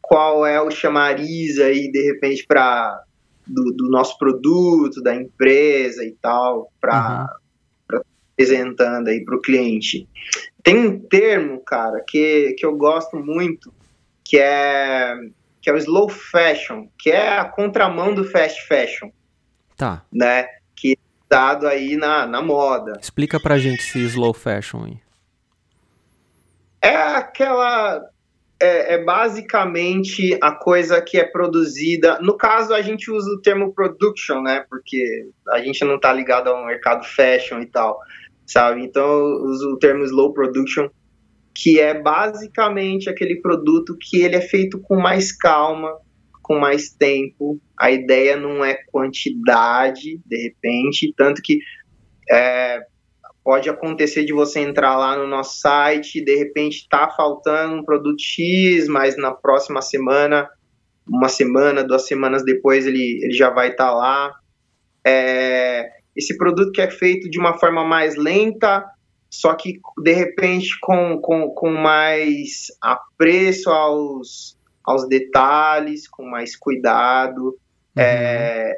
qual 0.00 0.44
é 0.44 0.60
o 0.60 0.70
chamariz 0.70 1.58
aí, 1.58 1.90
de 1.92 2.02
repente, 2.02 2.44
para 2.46 3.02
do, 3.46 3.72
do 3.72 3.88
nosso 3.88 4.18
produto, 4.18 5.00
da 5.00 5.14
empresa 5.14 6.04
e 6.04 6.12
tal, 6.20 6.72
para 6.80 7.28
uhum. 7.90 8.00
apresentando 8.34 9.08
aí 9.08 9.24
para 9.24 9.36
o 9.36 9.40
cliente. 9.40 10.08
Tem 10.62 10.76
um 10.78 10.98
termo, 10.98 11.60
cara, 11.64 12.02
que, 12.06 12.54
que 12.58 12.64
eu 12.64 12.76
gosto 12.76 13.16
muito, 13.16 13.72
que 14.24 14.38
é 14.38 15.16
que 15.62 15.70
é 15.70 15.72
o 15.72 15.76
slow 15.76 16.08
fashion, 16.08 16.88
que 16.98 17.10
é 17.10 17.38
a 17.38 17.44
contramão 17.44 18.12
do 18.12 18.24
fast 18.24 18.66
fashion. 18.66 19.10
Tá. 19.76 20.04
Né? 20.12 20.44
Que 20.74 20.94
é 20.94 20.96
dado 21.28 21.68
aí 21.68 21.96
na, 21.96 22.26
na 22.26 22.42
moda. 22.42 22.98
Explica 23.00 23.38
pra 23.40 23.58
gente 23.58 23.78
esse 23.78 24.00
slow 24.00 24.34
fashion 24.34 24.84
aí. 24.84 24.98
É 26.82 26.96
aquela 26.96 28.02
é, 28.60 28.94
é, 28.94 28.98
basicamente 29.04 30.36
a 30.40 30.50
coisa 30.50 31.00
que 31.00 31.16
é 31.16 31.24
produzida. 31.24 32.18
No 32.20 32.36
caso, 32.36 32.74
a 32.74 32.82
gente 32.82 33.08
usa 33.10 33.30
o 33.30 33.40
termo 33.40 33.72
production, 33.72 34.40
né? 34.40 34.64
Porque 34.68 35.28
a 35.48 35.60
gente 35.60 35.84
não 35.84 35.94
está 35.94 36.12
ligado 36.12 36.48
ao 36.48 36.66
mercado 36.66 37.04
fashion 37.04 37.60
e 37.60 37.66
tal, 37.66 38.00
sabe? 38.52 38.84
Então, 38.84 39.02
eu 39.04 39.44
uso 39.44 39.70
o 39.70 39.78
termo 39.78 40.04
slow 40.04 40.32
production, 40.32 40.88
que 41.54 41.80
é 41.80 42.00
basicamente 42.00 43.08
aquele 43.08 43.40
produto 43.40 43.96
que 44.00 44.22
ele 44.22 44.36
é 44.36 44.40
feito 44.40 44.80
com 44.80 44.96
mais 44.96 45.32
calma, 45.32 45.96
com 46.42 46.58
mais 46.58 46.90
tempo. 46.90 47.60
A 47.78 47.90
ideia 47.90 48.36
não 48.36 48.64
é 48.64 48.74
quantidade, 48.90 50.20
de 50.24 50.42
repente, 50.42 51.12
tanto 51.16 51.42
que 51.42 51.58
é, 52.30 52.80
Pode 53.44 53.68
acontecer 53.68 54.24
de 54.24 54.32
você 54.32 54.60
entrar 54.60 54.96
lá 54.96 55.16
no 55.16 55.26
nosso 55.26 55.58
site 55.58 56.18
e 56.18 56.24
de 56.24 56.36
repente 56.36 56.76
está 56.76 57.10
faltando 57.10 57.74
um 57.74 57.84
produto 57.84 58.22
X, 58.22 58.86
mas 58.86 59.16
na 59.16 59.32
próxima 59.32 59.82
semana, 59.82 60.48
uma 61.06 61.28
semana, 61.28 61.82
duas 61.82 62.06
semanas 62.06 62.44
depois, 62.44 62.86
ele, 62.86 63.20
ele 63.20 63.32
já 63.32 63.50
vai 63.50 63.70
estar 63.70 63.88
tá 63.88 63.94
lá. 63.94 64.32
É, 65.04 65.90
esse 66.16 66.36
produto 66.36 66.72
que 66.72 66.80
é 66.80 66.90
feito 66.90 67.28
de 67.30 67.38
uma 67.38 67.58
forma 67.58 67.84
mais 67.84 68.16
lenta, 68.16 68.84
só 69.30 69.54
que 69.54 69.80
de 70.02 70.12
repente 70.12 70.78
com, 70.80 71.18
com, 71.20 71.48
com 71.50 71.70
mais 71.70 72.66
apreço 72.80 73.70
aos, 73.70 74.58
aos 74.84 75.08
detalhes, 75.08 76.06
com 76.06 76.24
mais 76.24 76.54
cuidado. 76.54 77.56
Uhum. 77.96 78.02
É, 78.02 78.76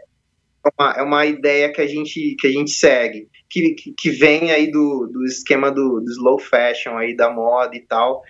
é 0.64 0.70
uma, 0.78 0.92
é 0.92 1.02
uma 1.02 1.26
ideia 1.26 1.72
que 1.72 1.80
a 1.80 1.86
gente, 1.86 2.36
que 2.38 2.46
a 2.46 2.52
gente 2.52 2.70
segue, 2.70 3.28
que, 3.50 3.74
que 3.74 4.10
vem 4.10 4.52
aí 4.52 4.70
do, 4.70 5.08
do 5.12 5.24
esquema 5.24 5.70
do, 5.70 6.00
do 6.00 6.10
slow 6.10 6.38
fashion, 6.38 6.96
aí 6.96 7.16
da 7.16 7.30
moda 7.30 7.76
e 7.76 7.80
tal. 7.80 8.22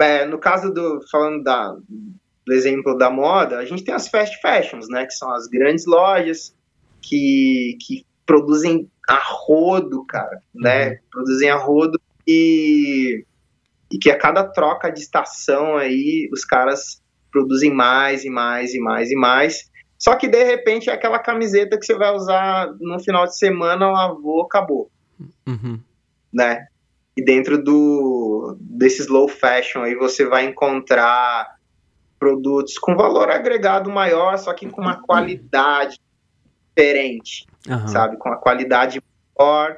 é, 0.00 0.26
no 0.26 0.38
caso 0.38 0.72
do, 0.72 1.00
falando 1.10 1.42
da, 1.42 1.74
do 2.46 2.52
exemplo 2.52 2.96
da 2.96 3.10
moda, 3.10 3.58
a 3.58 3.64
gente 3.64 3.82
tem 3.82 3.94
as 3.94 4.08
fast 4.08 4.38
fashions, 4.40 4.88
né, 4.88 5.06
que 5.06 5.14
são 5.14 5.32
as 5.32 5.48
grandes 5.48 5.86
lojas 5.86 6.54
que, 7.02 7.76
que 7.80 8.06
produzem 8.24 8.88
a 9.08 9.18
rodo, 9.20 10.04
cara, 10.06 10.40
né? 10.54 10.90
Uhum. 10.90 10.96
Produzem 11.10 11.50
a 11.50 11.56
rodo 11.56 12.00
e, 12.26 13.24
e 13.92 13.98
que 13.98 14.10
a 14.10 14.18
cada 14.18 14.44
troca 14.44 14.90
de 14.90 15.00
estação 15.00 15.76
aí 15.76 16.28
os 16.32 16.44
caras 16.44 17.02
produzem 17.30 17.72
mais 17.72 18.24
e 18.24 18.30
mais 18.30 18.74
e 18.74 18.80
mais 18.80 19.10
e 19.10 19.16
mais. 19.16 19.70
Só 19.98 20.16
que 20.16 20.28
de 20.28 20.42
repente 20.42 20.90
é 20.90 20.92
aquela 20.92 21.18
camiseta 21.18 21.78
que 21.78 21.86
você 21.86 21.94
vai 21.94 22.12
usar 22.14 22.72
no 22.80 22.98
final 23.00 23.24
de 23.26 23.36
semana, 23.36 23.90
lavou, 23.90 24.42
acabou. 24.42 24.90
Uhum. 25.46 25.80
Né? 26.32 26.66
E 27.16 27.24
dentro 27.24 27.62
do 27.62 28.56
desse 28.60 29.02
slow 29.02 29.28
fashion 29.28 29.82
aí 29.82 29.94
você 29.94 30.24
vai 30.24 30.46
encontrar 30.46 31.56
produtos 32.18 32.78
com 32.78 32.96
valor 32.96 33.30
agregado 33.30 33.90
maior, 33.90 34.38
só 34.38 34.52
que 34.52 34.68
com 34.68 34.80
uma 34.80 35.02
qualidade 35.02 36.00
diferente, 36.74 37.46
uhum. 37.68 37.88
sabe? 37.88 38.16
Com 38.16 38.30
a 38.30 38.36
qualidade 38.36 39.02
maior 39.38 39.76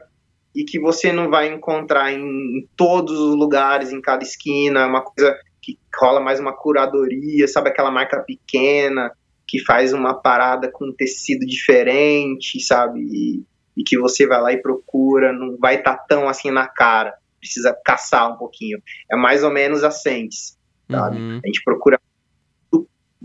e 0.55 0.64
que 0.64 0.78
você 0.78 1.12
não 1.12 1.28
vai 1.28 1.53
encontrar 1.53 2.12
em, 2.12 2.22
em, 2.22 2.68
todos 2.76 3.18
os 3.18 3.34
lugares, 3.34 3.92
em 3.92 4.01
cada 4.01 4.22
esquina, 4.22 4.86
uma 4.86 5.03
coisa 5.03 5.36
que 5.61 5.78
rola 5.99 6.20
mais 6.20 6.38
uma 6.38 6.53
curadoria, 6.53 7.49
sabe? 7.49 7.70
Aquela 7.70 7.90
marca 7.90 8.20
pequena 8.20 9.11
que 9.47 9.62
faz 9.64 9.92
uma 9.92 10.14
parada 10.14 10.70
com 10.70 10.92
tecido 10.92 11.45
diferente, 11.45 12.61
sabe? 12.61 13.01
E, 13.01 13.45
e 13.76 13.82
que 13.82 13.99
você 13.99 14.26
vai 14.26 14.40
lá 14.40 14.53
e 14.53 14.62
procura, 14.62 15.32
não 15.32 15.57
vai 15.59 15.76
estar 15.76 15.97
tá 15.97 16.05
tão 16.09 16.28
assim 16.28 16.51
na 16.51 16.68
cara, 16.68 17.14
precisa 17.40 17.76
caçar 17.84 18.32
um 18.32 18.36
pouquinho. 18.36 18.80
É 19.11 19.16
mais 19.16 19.42
ou 19.42 19.51
menos 19.51 19.82
a 19.82 19.90
Sentes, 19.90 20.57
sabe? 20.90 21.16
Uhum. 21.16 21.40
A 21.42 21.47
gente 21.47 21.62
procura 21.64 22.01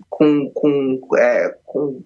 com, 0.09 0.51
com, 0.53 0.99
é, 1.17 1.55
com 1.63 2.03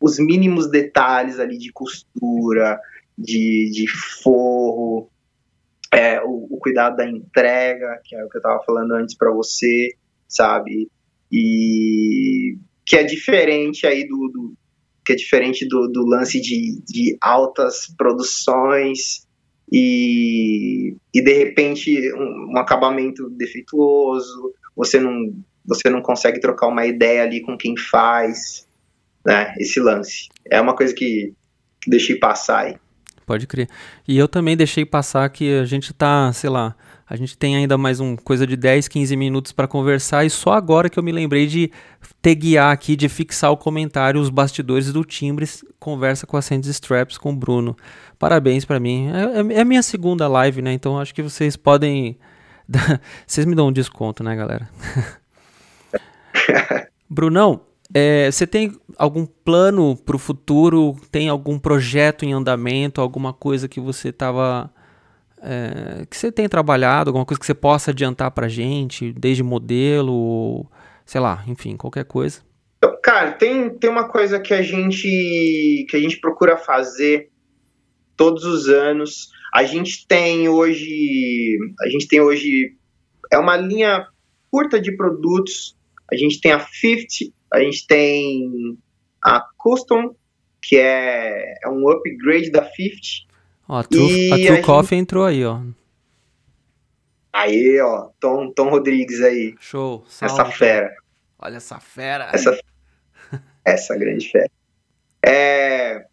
os 0.00 0.18
mínimos 0.18 0.70
detalhes 0.70 1.38
ali 1.38 1.58
de 1.58 1.70
costura, 1.72 2.80
de, 3.16 3.70
de 3.72 3.86
forro, 4.22 5.10
é, 5.92 6.22
o, 6.22 6.46
o, 6.50 6.58
cuidado 6.58 6.96
da 6.96 7.08
entrega, 7.08 8.00
que 8.04 8.16
é 8.16 8.24
o 8.24 8.28
que 8.28 8.36
eu 8.36 8.40
estava 8.40 8.62
falando 8.64 8.92
antes 8.92 9.14
para 9.14 9.30
você, 9.30 9.94
sabe? 10.26 10.88
E 11.30 12.56
que 12.86 12.96
é 12.96 13.04
diferente 13.04 13.86
aí 13.86 14.06
do, 14.08 14.28
do 14.28 14.54
que 15.04 15.12
é 15.12 15.16
diferente 15.16 15.66
do, 15.68 15.88
do 15.88 16.06
lance 16.06 16.40
de, 16.40 16.80
de 16.86 17.16
altas 17.20 17.92
produções 17.96 19.26
e, 19.70 20.96
e 21.14 21.22
de 21.22 21.32
repente 21.32 22.12
um, 22.14 22.52
um 22.52 22.58
acabamento 22.58 23.28
defeituoso, 23.30 24.52
você 24.74 24.98
não 24.98 25.34
você 25.64 25.88
não 25.88 26.00
consegue 26.00 26.40
trocar 26.40 26.66
uma 26.66 26.86
ideia 26.86 27.22
ali 27.22 27.42
com 27.42 27.56
quem 27.56 27.76
faz, 27.76 28.66
né? 29.24 29.54
Esse 29.58 29.80
lance. 29.80 30.28
É 30.50 30.60
uma 30.60 30.74
coisa 30.74 30.94
que, 30.94 31.32
deixei 31.86 32.16
passar 32.16 32.66
aí. 32.66 32.76
Pode 33.26 33.46
crer. 33.46 33.68
E 34.08 34.18
eu 34.18 34.26
também 34.26 34.56
deixei 34.56 34.84
passar 34.84 35.28
que 35.28 35.58
a 35.58 35.64
gente 35.64 35.92
tá, 35.94 36.32
sei 36.32 36.50
lá, 36.50 36.74
a 37.08 37.16
gente 37.16 37.36
tem 37.36 37.56
ainda 37.56 37.76
mais 37.76 38.00
um 38.00 38.16
coisa 38.16 38.46
de 38.46 38.56
10, 38.56 38.88
15 38.88 39.16
minutos 39.16 39.52
para 39.52 39.66
conversar 39.66 40.24
e 40.24 40.30
só 40.30 40.52
agora 40.52 40.88
que 40.88 40.98
eu 40.98 41.02
me 41.02 41.12
lembrei 41.12 41.46
de 41.46 41.70
guiar 42.24 42.72
aqui, 42.72 42.94
de 42.96 43.08
fixar 43.08 43.50
o 43.50 43.56
comentário, 43.56 44.20
os 44.20 44.30
bastidores 44.30 44.92
do 44.92 45.04
Timbres, 45.04 45.64
conversa 45.78 46.26
com 46.26 46.36
a 46.36 46.42
Sandy 46.42 46.70
Straps 46.70 47.18
com 47.18 47.30
o 47.32 47.36
Bruno. 47.36 47.76
Parabéns 48.18 48.64
para 48.64 48.78
mim. 48.78 49.10
É, 49.10 49.54
é, 49.54 49.60
é, 49.60 49.64
minha 49.64 49.82
segunda 49.82 50.28
live, 50.28 50.62
né? 50.62 50.72
Então 50.72 50.98
acho 50.98 51.14
que 51.14 51.22
vocês 51.22 51.56
podem. 51.56 52.18
vocês 53.26 53.46
me 53.46 53.54
dão 53.54 53.68
um 53.68 53.72
desconto, 53.72 54.22
né, 54.22 54.36
galera? 54.36 54.68
Brunão, 57.10 57.60
é, 57.92 58.30
você 58.30 58.46
tem 58.46 58.72
algum 58.96 59.26
plano 59.26 59.96
para 59.96 60.16
o 60.16 60.18
futuro? 60.18 60.96
Tem 61.10 61.28
algum 61.28 61.58
projeto 61.58 62.24
em 62.24 62.32
andamento? 62.32 63.00
Alguma 63.00 63.32
coisa 63.32 63.68
que 63.68 63.80
você 63.80 64.10
estava. 64.10 64.72
É, 65.42 66.06
que 66.08 66.16
você 66.16 66.30
tem 66.30 66.48
trabalhado? 66.48 67.10
Alguma 67.10 67.24
coisa 67.24 67.40
que 67.40 67.46
você 67.46 67.54
possa 67.54 67.90
adiantar 67.90 68.30
para 68.30 68.48
gente? 68.48 69.12
Desde 69.12 69.42
modelo, 69.42 70.66
sei 71.04 71.20
lá, 71.20 71.42
enfim, 71.46 71.76
qualquer 71.76 72.04
coisa. 72.04 72.40
Cara, 73.02 73.32
tem, 73.32 73.70
tem 73.70 73.90
uma 73.90 74.08
coisa 74.08 74.38
que 74.38 74.54
a 74.54 74.62
gente 74.62 75.86
que 75.88 75.96
a 75.96 76.00
gente 76.00 76.18
procura 76.20 76.56
fazer 76.56 77.30
todos 78.16 78.44
os 78.44 78.68
anos. 78.68 79.30
A 79.52 79.64
gente 79.64 80.06
tem 80.06 80.48
hoje, 80.48 81.58
a 81.80 81.88
gente 81.88 82.06
tem 82.06 82.20
hoje 82.20 82.76
é 83.32 83.38
uma 83.38 83.56
linha 83.56 84.06
curta 84.50 84.80
de 84.80 84.96
produtos 84.96 85.76
a 86.12 86.16
gente 86.16 86.40
tem 86.40 86.52
a 86.52 86.60
50, 86.60 87.32
a 87.52 87.60
gente 87.60 87.86
tem 87.86 88.78
a 89.22 89.40
Custom, 89.56 90.14
que 90.62 90.76
é, 90.76 91.54
é 91.62 91.68
um 91.68 91.88
upgrade 91.88 92.50
da 92.50 92.64
50. 92.64 93.00
Ó, 93.68 93.76
a 93.78 93.84
True, 93.84 94.32
a 94.32 94.36
True 94.36 94.48
a 94.48 94.62
Coffee 94.62 94.98
gente... 94.98 95.02
entrou 95.02 95.24
aí, 95.24 95.44
ó. 95.44 95.60
Aí, 97.32 97.80
ó, 97.80 98.10
Tom, 98.18 98.52
Tom 98.52 98.70
Rodrigues 98.70 99.20
aí. 99.22 99.54
Show. 99.60 100.04
Salve, 100.08 100.34
essa 100.34 100.44
fera. 100.46 100.94
Olha 101.38 101.56
essa 101.56 101.78
fera. 101.78 102.30
Essa, 102.32 102.58
essa 103.64 103.96
grande 103.96 104.28
fera. 104.28 104.50
É, 105.24 106.04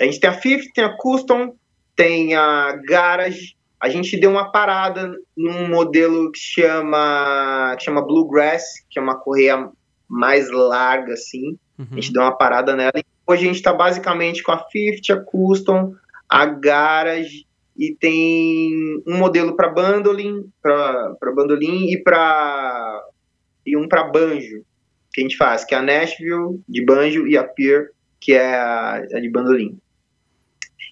a 0.00 0.04
gente 0.04 0.20
tem 0.20 0.30
a 0.30 0.40
50, 0.40 0.72
tem 0.74 0.84
a 0.84 0.96
Custom, 0.96 1.56
tem 1.94 2.34
a 2.34 2.72
Garage, 2.84 3.56
a 3.84 3.88
gente 3.90 4.18
deu 4.18 4.30
uma 4.30 4.50
parada 4.50 5.14
num 5.36 5.68
modelo 5.68 6.32
que 6.32 6.38
chama, 6.38 7.76
que 7.78 7.84
chama 7.84 8.00
Bluegrass, 8.00 8.64
que 8.88 8.98
é 8.98 9.02
uma 9.02 9.20
correia 9.20 9.70
mais 10.14 10.50
larga, 10.50 11.14
assim. 11.14 11.58
Uhum. 11.78 11.86
A 11.90 11.94
gente 11.96 12.12
deu 12.12 12.22
uma 12.22 12.36
parada 12.36 12.76
nela. 12.76 12.92
E 12.96 13.04
hoje 13.26 13.42
a 13.42 13.46
gente 13.46 13.56
está 13.56 13.72
basicamente 13.72 14.42
com 14.42 14.52
a 14.52 14.64
50, 14.70 15.12
a 15.12 15.24
Custom, 15.24 15.94
a 16.28 16.46
Garage 16.46 17.46
e 17.76 17.94
tem 17.94 19.02
um 19.06 19.18
modelo 19.18 19.56
para 19.56 19.68
bandolim, 19.68 20.48
para 20.62 21.32
bandolim 21.34 21.90
e 21.90 22.02
para 22.02 23.02
e 23.66 23.76
um 23.76 23.88
para 23.88 24.04
banjo 24.04 24.62
que 25.12 25.20
a 25.20 25.24
gente 25.24 25.36
faz, 25.36 25.64
que 25.64 25.74
é 25.74 25.78
a 25.78 25.82
Nashville 25.82 26.60
de 26.68 26.84
banjo 26.84 27.26
e 27.26 27.36
a 27.36 27.44
Pier, 27.44 27.90
que 28.20 28.32
é 28.32 28.54
a, 28.54 28.96
a 28.96 29.20
de 29.20 29.30
bandolim. 29.30 29.78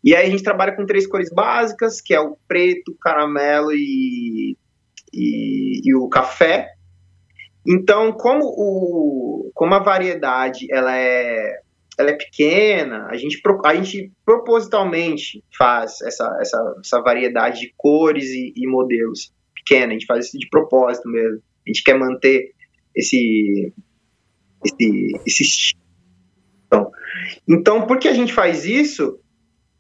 E 0.03 0.16
aí 0.16 0.27
a 0.27 0.31
gente 0.31 0.43
trabalha 0.43 0.75
com 0.75 0.87
três 0.87 1.07
cores 1.07 1.31
básicas, 1.33 2.01
que 2.01 2.12
é 2.12 2.20
o 2.20 2.37
preto, 2.49 2.97
caramelo 3.01 3.73
e, 3.73 4.57
e, 5.12 5.81
e 5.85 5.95
o 5.95 6.09
café. 6.09 6.73
Então, 7.67 8.13
como, 8.13 8.45
o, 8.45 9.51
como 9.55 9.75
a 9.75 9.79
variedade 9.79 10.67
ela 10.71 10.97
é, 10.97 11.61
ela 11.99 12.11
é 12.11 12.15
pequena, 12.15 13.07
a 13.07 13.17
gente, 13.17 13.41
a 13.65 13.75
gente 13.75 14.13
propositalmente 14.25 15.45
faz 15.57 16.01
essa, 16.03 16.37
essa, 16.41 16.77
essa 16.81 17.01
variedade 17.01 17.61
de 17.61 17.75
cores 17.77 18.31
e, 18.31 18.53
e 18.57 18.67
modelos 18.67 19.33
pequena, 19.55 19.89
a 19.89 19.93
gente 19.93 20.07
faz 20.07 20.27
isso 20.27 20.39
de 20.39 20.49
propósito 20.49 21.09
mesmo. 21.09 21.41
A 21.65 21.71
gente 21.71 21.85
quer 21.85 21.97
manter 21.97 22.53
esse, 22.95 23.73
esse, 24.65 25.21
esse 25.25 25.43
estilo. 25.43 25.83
Então, 26.67 26.91
então, 27.49 27.87
por 27.87 27.99
que 27.99 28.09
a 28.09 28.15
gente 28.15 28.33
faz 28.33 28.65
isso? 28.65 29.21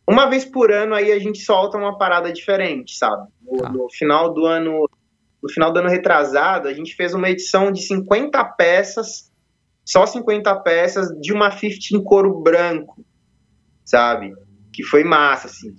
uma 0.08 0.26
vez 0.26 0.44
por 0.44 0.72
ano 0.72 0.94
aí 0.94 1.12
a 1.12 1.18
gente 1.18 1.40
solta 1.40 1.78
uma 1.78 1.96
parada 1.96 2.32
diferente, 2.32 2.96
sabe? 2.96 3.28
No, 3.42 3.58
tá. 3.58 3.68
no, 3.70 3.88
final 3.90 4.32
do 4.32 4.46
ano, 4.46 4.88
no 5.42 5.50
final 5.50 5.72
do 5.72 5.80
ano 5.80 5.88
retrasado, 5.88 6.68
a 6.68 6.72
gente 6.72 6.94
fez 6.94 7.12
uma 7.14 7.28
edição 7.28 7.72
de 7.72 7.82
50 7.82 8.44
peças, 8.56 9.30
só 9.84 10.06
50 10.06 10.54
peças 10.60 11.08
de 11.20 11.32
uma 11.32 11.50
50 11.50 11.78
em 11.94 12.02
couro 12.02 12.40
branco, 12.40 13.04
sabe? 13.84 14.32
Que 14.72 14.84
foi 14.84 15.02
massa, 15.02 15.48
assim. 15.48 15.74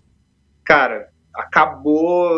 Cara, 0.65 1.07
acabou 1.33 2.29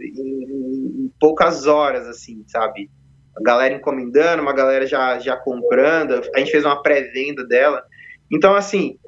em, 0.00 1.04
em 1.04 1.12
poucas 1.20 1.66
horas, 1.66 2.08
assim, 2.08 2.44
sabe? 2.48 2.90
A 3.36 3.42
galera 3.42 3.74
encomendando, 3.74 4.42
uma 4.42 4.52
galera 4.52 4.86
já, 4.86 5.18
já 5.18 5.36
comprando, 5.36 6.20
a 6.34 6.38
gente 6.38 6.50
fez 6.50 6.64
uma 6.64 6.82
pré-venda 6.82 7.44
dela. 7.46 7.82
Então, 8.30 8.54
assim, 8.54 8.98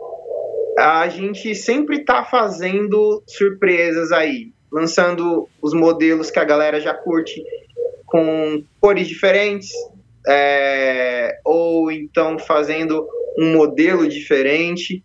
a 0.79 1.09
gente 1.09 1.55
sempre 1.55 1.99
está 1.99 2.25
fazendo 2.25 3.23
surpresas 3.27 4.12
aí, 4.12 4.53
lançando 4.77 5.49
os 5.62 5.72
modelos 5.72 6.31
que 6.31 6.39
a 6.39 6.45
galera 6.45 6.79
já 6.79 6.93
curte 6.93 7.43
com 8.05 8.62
cores 8.79 9.09
diferentes, 9.09 9.70
é, 10.29 11.41
ou 11.43 11.91
então 11.91 12.39
fazendo 12.39 13.09
um 13.39 13.55
modelo 13.55 14.07
diferente. 14.07 15.03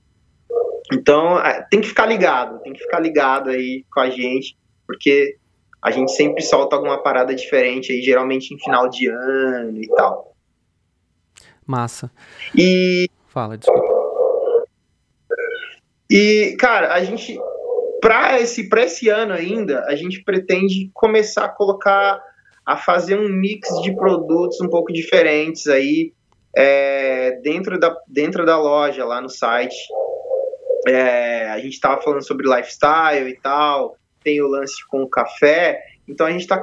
Então 0.92 1.40
é, 1.40 1.66
tem 1.72 1.80
que 1.80 1.88
ficar 1.88 2.06
ligado, 2.06 2.60
tem 2.60 2.74
que 2.74 2.82
ficar 2.84 3.00
ligado 3.00 3.50
aí 3.50 3.86
com 3.94 4.02
a 4.02 4.10
gente, 4.10 4.58
porque 4.86 5.38
a 5.82 5.90
gente 5.90 6.12
sempre 6.12 6.44
solta 6.44 6.76
alguma 6.76 7.02
parada 7.02 7.34
diferente 7.34 7.94
aí, 7.94 8.02
geralmente 8.02 8.54
em 8.54 8.60
final 8.60 8.90
de 8.90 9.08
ano 9.08 9.82
e 9.82 9.88
tal. 9.88 10.36
Massa. 11.66 12.12
E. 12.54 13.08
Fala, 13.30 13.58
desculpa. 13.58 14.02
E, 16.10 16.58
cara, 16.60 16.94
a 16.94 17.02
gente, 17.06 17.40
para 18.02 18.42
esse, 18.42 18.68
esse 18.78 19.10
ano 19.10 19.34
ainda, 19.34 19.86
a 19.86 19.96
gente 19.96 20.24
pretende 20.24 20.90
começar 20.94 21.46
a 21.46 21.50
colocar, 21.50 22.22
a 22.66 22.76
fazer 22.76 23.18
um 23.18 23.30
mix 23.30 23.70
de 23.82 23.96
produtos 23.96 24.60
um 24.60 24.68
pouco 24.68 24.92
diferentes 24.92 25.68
aí 25.68 26.12
é, 26.56 27.40
dentro, 27.44 27.80
da, 27.80 27.96
dentro 28.08 28.46
da 28.46 28.58
loja, 28.58 29.06
lá 29.06 29.22
no 29.22 29.30
site. 29.30 29.76
é, 30.88 31.50
a 31.50 31.60
gente 31.60 31.74
estava 31.74 32.02
falando 32.02 32.26
sobre 32.26 32.50
lifestyle 32.50 33.30
e 33.30 33.40
tal, 33.40 33.96
tem 34.24 34.42
o 34.42 34.48
lance 34.48 34.76
com 34.88 35.04
o 35.04 35.10
café, 35.10 35.80
então 36.08 36.26
a 36.26 36.32
gente 36.32 36.42
está 36.42 36.62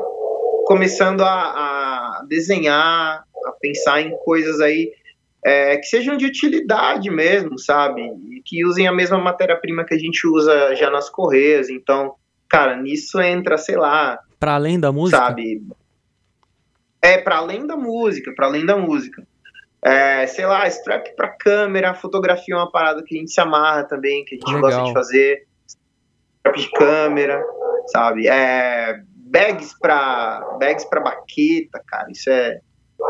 começando 0.66 1.22
a, 1.22 1.30
a, 1.30 2.24
desenhar, 2.28 3.24
a 3.47 3.53
pensar 3.53 4.03
em 4.03 4.11
coisas 4.18 4.61
aí 4.61 4.93
é, 5.45 5.76
que 5.76 5.86
sejam 5.86 6.16
de 6.16 6.26
utilidade 6.26 7.11
mesmo, 7.11 7.59
sabe? 7.59 8.03
E 8.03 8.43
que 8.45 8.64
usem 8.66 8.86
a 8.86 8.93
mesma 8.93 9.18
matéria-prima 9.18 9.84
que 9.84 9.95
a 9.95 9.99
gente 9.99 10.26
usa 10.26 10.74
já 10.74 10.91
nas 10.91 11.09
correias. 11.09 11.68
Então, 11.68 12.14
cara, 12.49 12.76
nisso 12.76 13.20
entra, 13.20 13.57
sei 13.57 13.76
lá. 13.76 14.18
Para 14.39 14.55
além 14.55 14.78
da 14.78 14.91
música? 14.91 15.18
Sabe? 15.18 15.62
É, 17.01 17.18
para 17.18 17.36
além 17.36 17.66
da 17.66 17.76
música, 17.76 18.32
para 18.34 18.47
além 18.47 18.66
da 18.66 18.76
música. 18.76 19.22
É, 19.80 20.26
sei 20.26 20.45
lá, 20.45 20.66
strap 20.66 21.14
para 21.14 21.28
câmera, 21.28 21.95
fotografia 21.95 22.55
é 22.55 22.59
uma 22.59 22.70
parada 22.70 23.03
que 23.03 23.14
a 23.14 23.18
gente 23.18 23.30
se 23.30 23.41
amarra 23.41 23.84
também, 23.84 24.24
que 24.24 24.34
a 24.34 24.39
gente 24.39 24.55
Legal. 24.55 24.62
gosta 24.62 24.84
de 24.84 24.93
fazer. 24.93 25.47
Strap 25.66 26.57
de 26.57 26.70
câmera, 26.72 27.45
sabe? 27.93 28.26
É, 28.26 29.01
bags 29.14 29.78
para 29.78 30.41
bags 30.59 30.84
para 30.84 31.01
baqueta, 31.01 31.80
cara, 31.86 32.11
isso 32.11 32.28
é, 32.28 32.59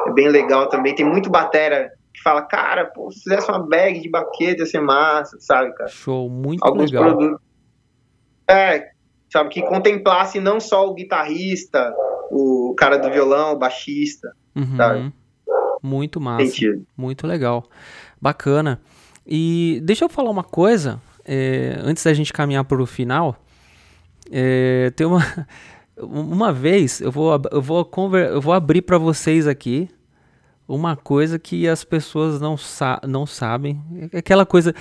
é, 0.06 0.12
bem 0.12 0.28
legal 0.28 0.68
também. 0.68 0.94
Tem 0.94 1.06
muito 1.06 1.30
batera 1.30 1.90
que 2.18 2.22
fala, 2.22 2.42
cara, 2.42 2.84
pô, 2.84 3.10
se 3.10 3.22
fizesse 3.22 3.48
uma 3.50 3.60
bag 3.60 4.00
de 4.00 4.10
baqueta 4.10 4.62
ia 4.62 4.66
ser 4.66 4.80
massa, 4.80 5.38
sabe, 5.40 5.72
cara? 5.74 5.88
Show, 5.88 6.28
muito 6.28 6.64
Alguns 6.64 6.90
legal. 6.90 7.16
Produtos, 7.16 7.40
é, 8.48 8.90
sabe, 9.30 9.50
que 9.50 9.62
contemplasse 9.62 10.40
não 10.40 10.58
só 10.58 10.88
o 10.88 10.94
guitarrista, 10.94 11.94
o 12.30 12.74
cara 12.76 12.98
do 12.98 13.10
violão, 13.10 13.52
o 13.52 13.58
baixista, 13.58 14.32
uhum. 14.54 14.76
sabe? 14.76 15.12
Muito 15.82 16.20
massa. 16.20 16.46
Sentido. 16.46 16.84
Muito 16.96 17.26
legal. 17.26 17.64
Bacana. 18.20 18.80
E 19.24 19.80
deixa 19.84 20.04
eu 20.04 20.08
falar 20.08 20.30
uma 20.30 20.44
coisa, 20.44 21.00
é, 21.24 21.78
antes 21.82 22.02
da 22.02 22.12
gente 22.12 22.32
caminhar 22.32 22.64
para 22.64 22.82
o 22.82 22.86
final. 22.86 23.36
É, 24.30 24.90
tem 24.96 25.06
uma, 25.06 25.22
uma 25.96 26.52
vez, 26.52 27.00
eu 27.00 27.12
vou, 27.12 27.40
eu 27.52 27.62
vou, 27.62 27.84
conver, 27.84 28.28
eu 28.30 28.40
vou 28.40 28.52
abrir 28.52 28.82
para 28.82 28.98
vocês 28.98 29.46
aqui 29.46 29.88
uma 30.68 30.94
coisa 30.94 31.38
que 31.38 31.66
as 31.66 31.82
pessoas 31.82 32.38
não, 32.38 32.56
sa 32.58 33.00
não 33.08 33.24
sabem. 33.24 33.82
É 34.12 34.18
aquela 34.18 34.44
coisa, 34.44 34.74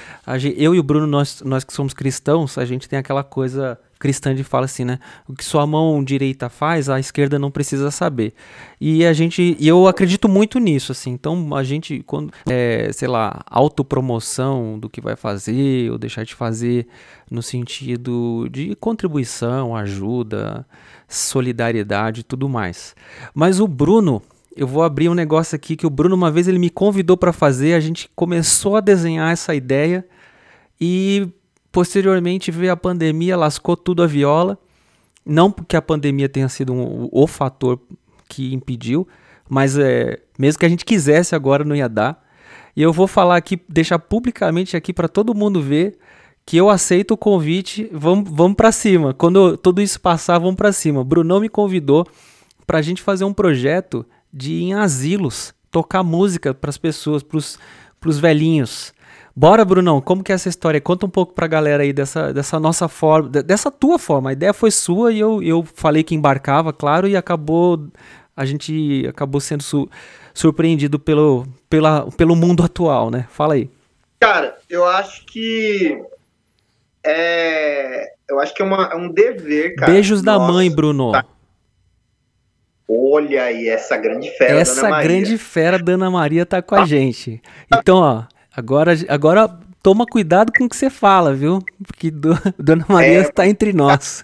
eu 0.58 0.76
e 0.76 0.80
o 0.80 0.84
Bruno, 0.84 1.08
nós, 1.08 1.42
nós 1.46 1.64
que 1.64 1.72
somos 1.72 1.94
cristãos, 1.94 2.58
a 2.58 2.66
gente 2.66 2.90
tem 2.90 3.00
aquela 3.00 3.24
coisa 3.24 3.80
cristã 3.98 4.36
de 4.36 4.44
fala 4.44 4.66
assim, 4.66 4.86
né? 4.86 5.00
O 5.28 5.34
que 5.34 5.44
sua 5.44 5.66
mão 5.66 6.04
direita 6.04 6.50
faz, 6.50 6.90
a 6.90 7.00
esquerda 7.00 7.40
não 7.40 7.50
precisa 7.50 7.90
saber. 7.90 8.34
E 8.80 9.06
a 9.06 9.14
gente, 9.14 9.56
e 9.58 9.68
eu 9.68 9.88
acredito 9.88 10.30
muito 10.30 10.60
nisso, 10.60 10.92
assim. 10.92 11.12
Então 11.12 11.56
a 11.56 11.64
gente, 11.64 12.04
quando, 12.06 12.32
é, 12.48 12.92
sei 12.94 13.08
lá, 13.08 13.42
autopromoção 13.50 14.78
do 14.78 14.90
que 14.90 15.02
vai 15.02 15.16
fazer 15.16 15.90
ou 15.90 15.98
deixar 15.98 16.24
de 16.24 16.36
fazer 16.36 16.86
no 17.32 17.42
sentido 17.42 18.48
de 18.52 18.76
contribuição, 18.76 19.76
ajuda, 19.76 20.66
solidariedade 21.08 22.22
e 22.22 22.24
tudo 22.24 22.48
mais. 22.48 22.96
Mas 23.34 23.60
o 23.60 23.68
Bruno, 23.68 24.22
eu 24.58 24.66
vou 24.66 24.82
abrir 24.82 25.08
um 25.08 25.14
negócio 25.14 25.55
aqui 25.55 25.76
que 25.76 25.86
o 25.86 25.89
Bruno 25.89 26.16
uma 26.16 26.32
vez 26.32 26.47
ele 26.47 26.58
me 26.58 26.72
convidou 26.72 27.16
para 27.16 27.32
fazer, 27.32 27.74
a 27.74 27.80
gente 27.80 28.10
começou 28.16 28.76
a 28.76 28.82
desenhar 28.82 29.32
essa 29.32 29.53
ideia 29.53 30.03
e 30.82 31.30
posteriormente 31.72 32.49
veio 32.49 32.72
a 32.72 32.78
pandemia, 32.78 33.38
lascou 33.38 33.78
tudo 33.78 34.01
a 34.01 34.08
viola. 34.08 34.58
Não 35.24 35.51
porque 35.51 35.76
a 35.76 35.82
pandemia 35.82 36.28
tenha 36.28 36.49
sido 36.49 36.74
um, 36.74 37.08
o 37.12 37.28
fator 37.28 37.80
que 38.28 38.53
impediu, 38.53 39.08
mas 39.47 39.78
é, 39.78 40.20
mesmo 40.39 40.60
que 40.60 40.66
a 40.66 40.70
gente 40.70 40.86
quisesse 40.86 41.36
agora 41.36 41.64
não 41.64 41.76
ia 41.76 41.88
dar. 41.88 42.26
E 42.76 42.82
eu 42.82 42.91
vou 42.91 43.05
falar 43.05 43.36
aqui, 43.36 43.62
deixar 43.70 43.99
publicamente 43.99 44.76
aqui 44.76 44.91
para 44.91 45.08
todo 45.08 45.36
mundo 45.36 45.62
ver 45.62 45.99
que 46.45 46.58
eu 46.58 46.70
aceito 46.70 47.12
o 47.12 47.18
convite, 47.18 47.89
vamos, 47.91 48.30
vamos 48.32 48.55
para 48.55 48.72
cima. 48.72 49.14
Quando 49.14 49.58
tudo 49.58 49.82
isso 49.82 49.99
passar, 49.99 50.39
vamos 50.39 50.55
para 50.55 50.72
cima. 50.72 51.03
Brunão 51.03 51.41
me 51.41 51.49
convidou 51.49 52.08
para 52.66 52.80
a 52.80 52.82
gente 52.82 53.01
fazer 53.01 53.26
um 53.26 53.34
projeto 53.34 54.05
de 54.32 54.53
ir 54.53 54.63
em 54.63 54.73
asilos, 54.73 55.53
tocar 55.71 56.03
música 56.03 56.53
para 56.53 56.69
as 56.69 56.78
pessoas, 56.78 57.23
para 57.23 57.38
os 57.38 58.19
velhinhos. 58.19 58.93
Bora, 59.39 59.63
Brunão, 59.63 60.01
como 60.01 60.23
que 60.23 60.32
é 60.32 60.36
essa 60.36 60.49
história? 60.49 60.82
Conta 60.82 61.05
um 61.05 61.09
pouco 61.09 61.34
pra 61.34 61.45
galera 61.45 61.84
aí 61.84 61.93
dessa, 61.93 62.34
dessa 62.34 62.59
nossa 62.59 62.88
forma, 62.88 63.30
dessa 63.30 63.69
tua 63.69 63.99
forma. 63.99 64.32
A 64.32 64.34
ideia 64.34 64.51
foi 64.51 64.71
sua 64.71 65.13
e 65.13 65.19
eu, 65.19 65.43
eu 65.43 65.63
falei 65.75 66.03
que 66.03 66.15
embarcava, 66.15 66.73
claro, 66.73 67.07
e 67.07 67.15
acabou. 67.15 67.88
A 68.36 68.45
gente 68.45 69.05
acabou 69.07 69.39
sendo 69.39 69.61
su, 69.61 69.88
surpreendido 70.34 70.97
pelo, 70.97 71.45
pela, 71.69 72.09
pelo 72.17 72.36
mundo 72.36 72.63
atual, 72.63 73.11
né? 73.11 73.28
Fala 73.30 73.53
aí. 73.53 73.69
Cara, 74.19 74.57
eu 74.67 74.84
acho 74.84 75.23
que. 75.28 76.01
É, 77.05 78.11
eu 78.28 78.39
acho 78.39 78.55
que 78.55 78.63
é, 78.63 78.65
uma, 78.65 78.89
é 78.91 78.95
um 78.95 79.07
dever, 79.07 79.75
cara. 79.75 79.91
Beijos 79.91 80.23
da 80.23 80.39
mãe, 80.39 80.69
Bruno. 80.71 81.11
Tá. 81.11 81.23
Olha 82.88 83.44
aí, 83.44 83.68
essa 83.68 83.98
grande 83.98 84.30
fera, 84.32 84.60
Essa 84.60 85.02
grande 85.02 85.38
fera, 85.38 85.78
Dana 85.78 86.10
Maria, 86.10 86.46
tá 86.46 86.62
com 86.62 86.76
a 86.76 86.86
gente. 86.86 87.42
Então, 87.74 87.98
ó, 87.98 88.24
agora, 88.56 88.94
agora 89.10 89.60
toma 89.84 90.06
cuidado 90.06 90.54
com 90.58 90.64
o 90.64 90.70
que 90.70 90.76
você 90.76 90.90
fala, 90.90 91.34
viu? 91.34 91.62
Porque 91.86 92.10
do, 92.10 92.30
Dona 92.58 92.86
Maria 92.88 93.20
está 93.20 93.46
é... 93.46 93.50
entre 93.50 93.74
nós. 93.74 94.24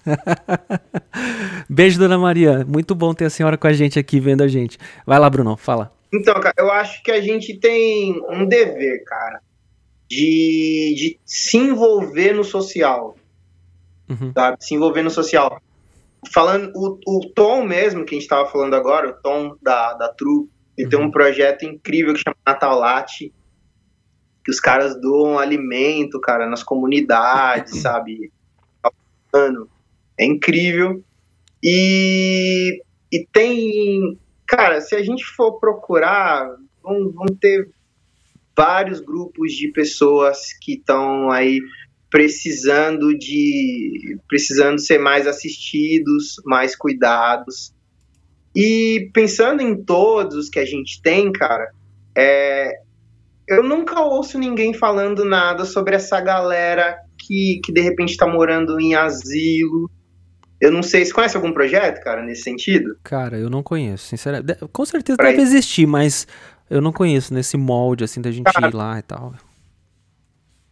Beijo, 1.69 1.99
Dona 1.99 2.17
Maria. 2.17 2.65
Muito 2.65 2.95
bom 2.95 3.13
ter 3.13 3.25
a 3.25 3.29
senhora 3.29 3.57
com 3.57 3.67
a 3.67 3.73
gente 3.73 3.99
aqui, 3.99 4.17
vendo 4.17 4.43
a 4.43 4.47
gente. 4.47 4.77
Vai 5.05 5.19
lá, 5.19 5.29
Bruno, 5.29 5.57
fala. 5.57 5.91
Então, 6.13 6.33
cara, 6.39 6.55
eu 6.57 6.71
acho 6.71 7.03
que 7.03 7.11
a 7.11 7.19
gente 7.19 7.57
tem 7.57 8.21
um 8.29 8.45
dever, 8.45 9.03
cara, 9.03 9.41
de, 10.09 10.93
de 10.95 11.19
se 11.25 11.57
envolver 11.57 12.33
no 12.33 12.45
social. 12.45 13.17
Uhum. 14.09 14.31
Sabe? 14.33 14.57
Se 14.61 14.73
envolver 14.73 15.01
no 15.01 15.09
social 15.09 15.61
falando 16.31 16.71
o, 16.75 16.99
o 17.07 17.33
Tom 17.33 17.65
mesmo, 17.65 18.05
que 18.05 18.15
a 18.15 18.17
gente 18.17 18.23
estava 18.23 18.49
falando 18.49 18.75
agora, 18.75 19.09
o 19.09 19.13
Tom 19.13 19.55
da, 19.61 19.93
da 19.93 20.09
True, 20.09 20.47
ele 20.77 20.85
uhum. 20.85 20.89
tem 20.89 20.99
um 20.99 21.03
uhum. 21.03 21.11
projeto 21.11 21.65
incrível 21.65 22.13
que 22.13 22.21
chama 22.21 22.35
Natal 22.45 22.77
Latte, 22.77 23.33
que 24.43 24.51
os 24.51 24.59
caras 24.59 24.99
doam 24.99 25.39
alimento, 25.39 26.19
cara, 26.19 26.47
nas 26.47 26.63
comunidades, 26.63 27.77
sabe? 27.81 28.31
Mano, 29.33 29.69
é 30.19 30.25
incrível. 30.25 31.03
E, 31.63 32.81
e 33.11 33.27
tem, 33.31 34.19
cara, 34.45 34.81
se 34.81 34.95
a 34.95 35.01
gente 35.01 35.23
for 35.23 35.59
procurar, 35.59 36.45
vão, 36.81 37.11
vão 37.11 37.27
ter 37.39 37.69
vários 38.55 38.99
grupos 38.99 39.53
de 39.53 39.71
pessoas 39.71 40.53
que 40.61 40.73
estão 40.73 41.31
aí 41.31 41.59
precisando 42.13 43.17
de 43.17 44.19
precisando 44.27 44.79
ser 44.79 44.99
mais 44.99 45.25
assistidos, 45.25 46.35
mais 46.45 46.75
cuidados. 46.75 47.73
E 48.55 49.09
pensando 49.11 49.63
em 49.63 49.83
todos 49.83 50.47
que 50.47 50.59
a 50.59 50.65
gente 50.65 51.01
tem, 51.01 51.31
cara, 51.31 51.71
é, 52.15 52.71
eu 53.47 53.63
nunca 53.63 53.99
ouço 53.99 54.37
ninguém 54.37 54.75
falando 54.75 55.25
nada 55.25 55.65
sobre 55.65 55.95
essa 55.95 56.21
galera 56.21 56.99
que, 57.17 57.59
que 57.65 57.73
de 57.73 57.81
repente 57.81 58.11
está 58.11 58.27
morando 58.27 58.79
em 58.79 58.93
asilo. 58.93 59.89
Eu 60.61 60.71
não 60.71 60.83
sei, 60.83 61.03
você 61.03 61.11
conhece 61.11 61.35
algum 61.35 61.51
projeto, 61.51 61.99
cara, 62.03 62.21
nesse 62.21 62.43
sentido? 62.43 62.95
Cara, 63.03 63.39
eu 63.39 63.49
não 63.49 63.63
conheço, 63.63 64.05
sinceramente. 64.05 64.59
Com 64.71 64.85
certeza 64.85 65.17
pra 65.17 65.31
deve 65.31 65.41
existir, 65.41 65.87
mas 65.87 66.27
eu 66.69 66.79
não 66.79 66.93
conheço 66.93 67.33
nesse 67.33 67.57
molde, 67.57 68.03
assim, 68.03 68.21
da 68.21 68.29
gente 68.29 68.53
cara, 68.53 68.67
ir 68.67 68.75
lá 68.75 68.99
e 68.99 69.01
tal. 69.01 69.33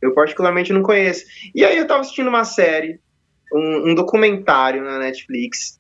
Eu 0.01 0.13
particularmente 0.13 0.73
não 0.73 0.81
conheço. 0.81 1.25
E 1.53 1.63
aí 1.63 1.77
eu 1.77 1.87
tava 1.87 2.01
assistindo 2.01 2.27
uma 2.27 2.43
série, 2.43 2.99
um, 3.53 3.91
um 3.91 3.95
documentário 3.95 4.83
na 4.83 4.99
Netflix, 4.99 5.79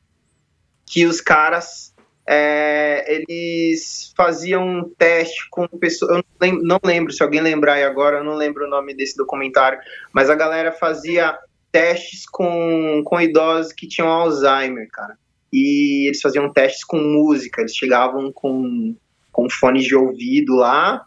que 0.85 1.05
os 1.05 1.19
caras 1.21 1.91
é, 2.27 3.05
eles 3.07 4.13
faziam 4.15 4.65
um 4.65 4.89
teste 4.97 5.49
com 5.49 5.67
pessoas. 5.67 6.11
Eu 6.11 6.17
não 6.17 6.23
lembro, 6.39 6.63
não 6.63 6.79
lembro, 6.83 7.13
se 7.13 7.23
alguém 7.23 7.41
lembrar 7.41 7.73
aí 7.73 7.83
agora, 7.83 8.19
eu 8.19 8.23
não 8.23 8.35
lembro 8.35 8.65
o 8.65 8.69
nome 8.69 8.93
desse 8.93 9.17
documentário, 9.17 9.79
mas 10.13 10.29
a 10.29 10.35
galera 10.35 10.71
fazia 10.71 11.37
testes 11.71 12.25
com, 12.25 13.01
com 13.05 13.19
idosos 13.19 13.73
que 13.73 13.87
tinham 13.87 14.09
Alzheimer, 14.09 14.87
cara. 14.91 15.17
E 15.51 16.07
eles 16.07 16.21
faziam 16.21 16.51
testes 16.51 16.85
com 16.85 16.97
música, 16.97 17.61
eles 17.61 17.75
chegavam 17.75 18.31
com, 18.31 18.95
com 19.29 19.49
fones 19.49 19.83
de 19.83 19.95
ouvido 19.95 20.55
lá 20.55 21.05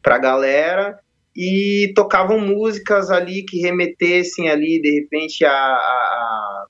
pra 0.00 0.18
galera 0.18 0.99
e 1.36 1.92
tocavam 1.94 2.40
músicas 2.40 3.10
ali 3.10 3.44
que 3.44 3.60
remetessem 3.60 4.48
ali, 4.48 4.80
de 4.80 5.00
repente, 5.00 5.44
a, 5.44 5.52
a, 5.52 6.66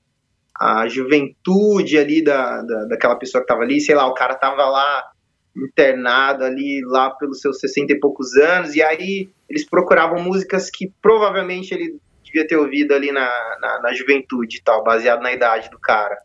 a 0.59 0.87
juventude 0.87 1.97
ali 1.97 2.23
da, 2.23 2.61
da, 2.61 2.85
daquela 2.85 3.15
pessoa 3.15 3.41
que 3.41 3.45
estava 3.45 3.63
ali, 3.63 3.81
sei 3.81 3.95
lá, 3.95 4.07
o 4.07 4.13
cara 4.13 4.35
tava 4.35 4.65
lá 4.65 5.11
internado 5.55 6.43
ali, 6.43 6.81
lá 6.85 7.09
pelos 7.09 7.41
seus 7.41 7.59
60 7.59 7.93
e 7.93 7.99
poucos 7.99 8.35
anos, 8.35 8.75
e 8.75 8.81
aí 8.81 9.29
eles 9.49 9.65
procuravam 9.67 10.21
músicas 10.21 10.69
que 10.69 10.91
provavelmente 11.01 11.73
ele 11.73 11.97
devia 12.23 12.47
ter 12.47 12.55
ouvido 12.55 12.93
ali 12.93 13.11
na, 13.11 13.29
na, 13.59 13.81
na 13.81 13.93
juventude 13.93 14.57
e 14.57 14.61
tal, 14.61 14.83
baseado 14.83 15.21
na 15.21 15.33
idade 15.33 15.69
do 15.69 15.79
cara. 15.79 16.17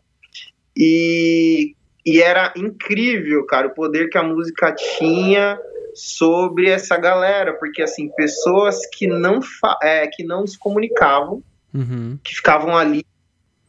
E, 0.77 1.75
e 2.05 2.21
era 2.21 2.53
incrível, 2.55 3.45
cara, 3.45 3.67
o 3.67 3.73
poder 3.73 4.09
que 4.09 4.17
a 4.17 4.23
música 4.23 4.73
tinha 4.73 5.59
sobre 5.97 6.69
essa 6.69 6.95
galera, 6.97 7.53
porque 7.53 7.81
assim, 7.81 8.09
pessoas 8.09 8.79
que 8.93 9.07
não, 9.07 9.39
é, 9.81 10.07
que 10.07 10.23
não 10.23 10.45
se 10.45 10.57
comunicavam, 10.57 11.41
uhum. 11.73 12.19
que 12.23 12.35
ficavam 12.35 12.77
ali 12.77 13.05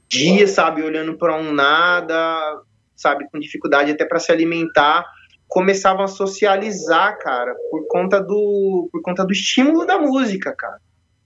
dias, 0.08 0.50
sabe, 0.50 0.82
olhando 0.82 1.16
para 1.16 1.36
um 1.36 1.52
nada, 1.52 2.60
sabe, 2.94 3.26
com 3.30 3.38
dificuldade 3.38 3.92
até 3.92 4.04
para 4.04 4.18
se 4.18 4.30
alimentar, 4.30 5.04
começavam 5.46 6.04
a 6.04 6.08
socializar, 6.08 7.18
cara, 7.18 7.54
por 7.70 7.86
conta 7.88 8.20
do 8.20 8.88
por 8.92 9.00
conta 9.00 9.24
do 9.24 9.32
estímulo 9.32 9.86
da 9.86 9.98
música, 9.98 10.54
cara. 10.56 10.76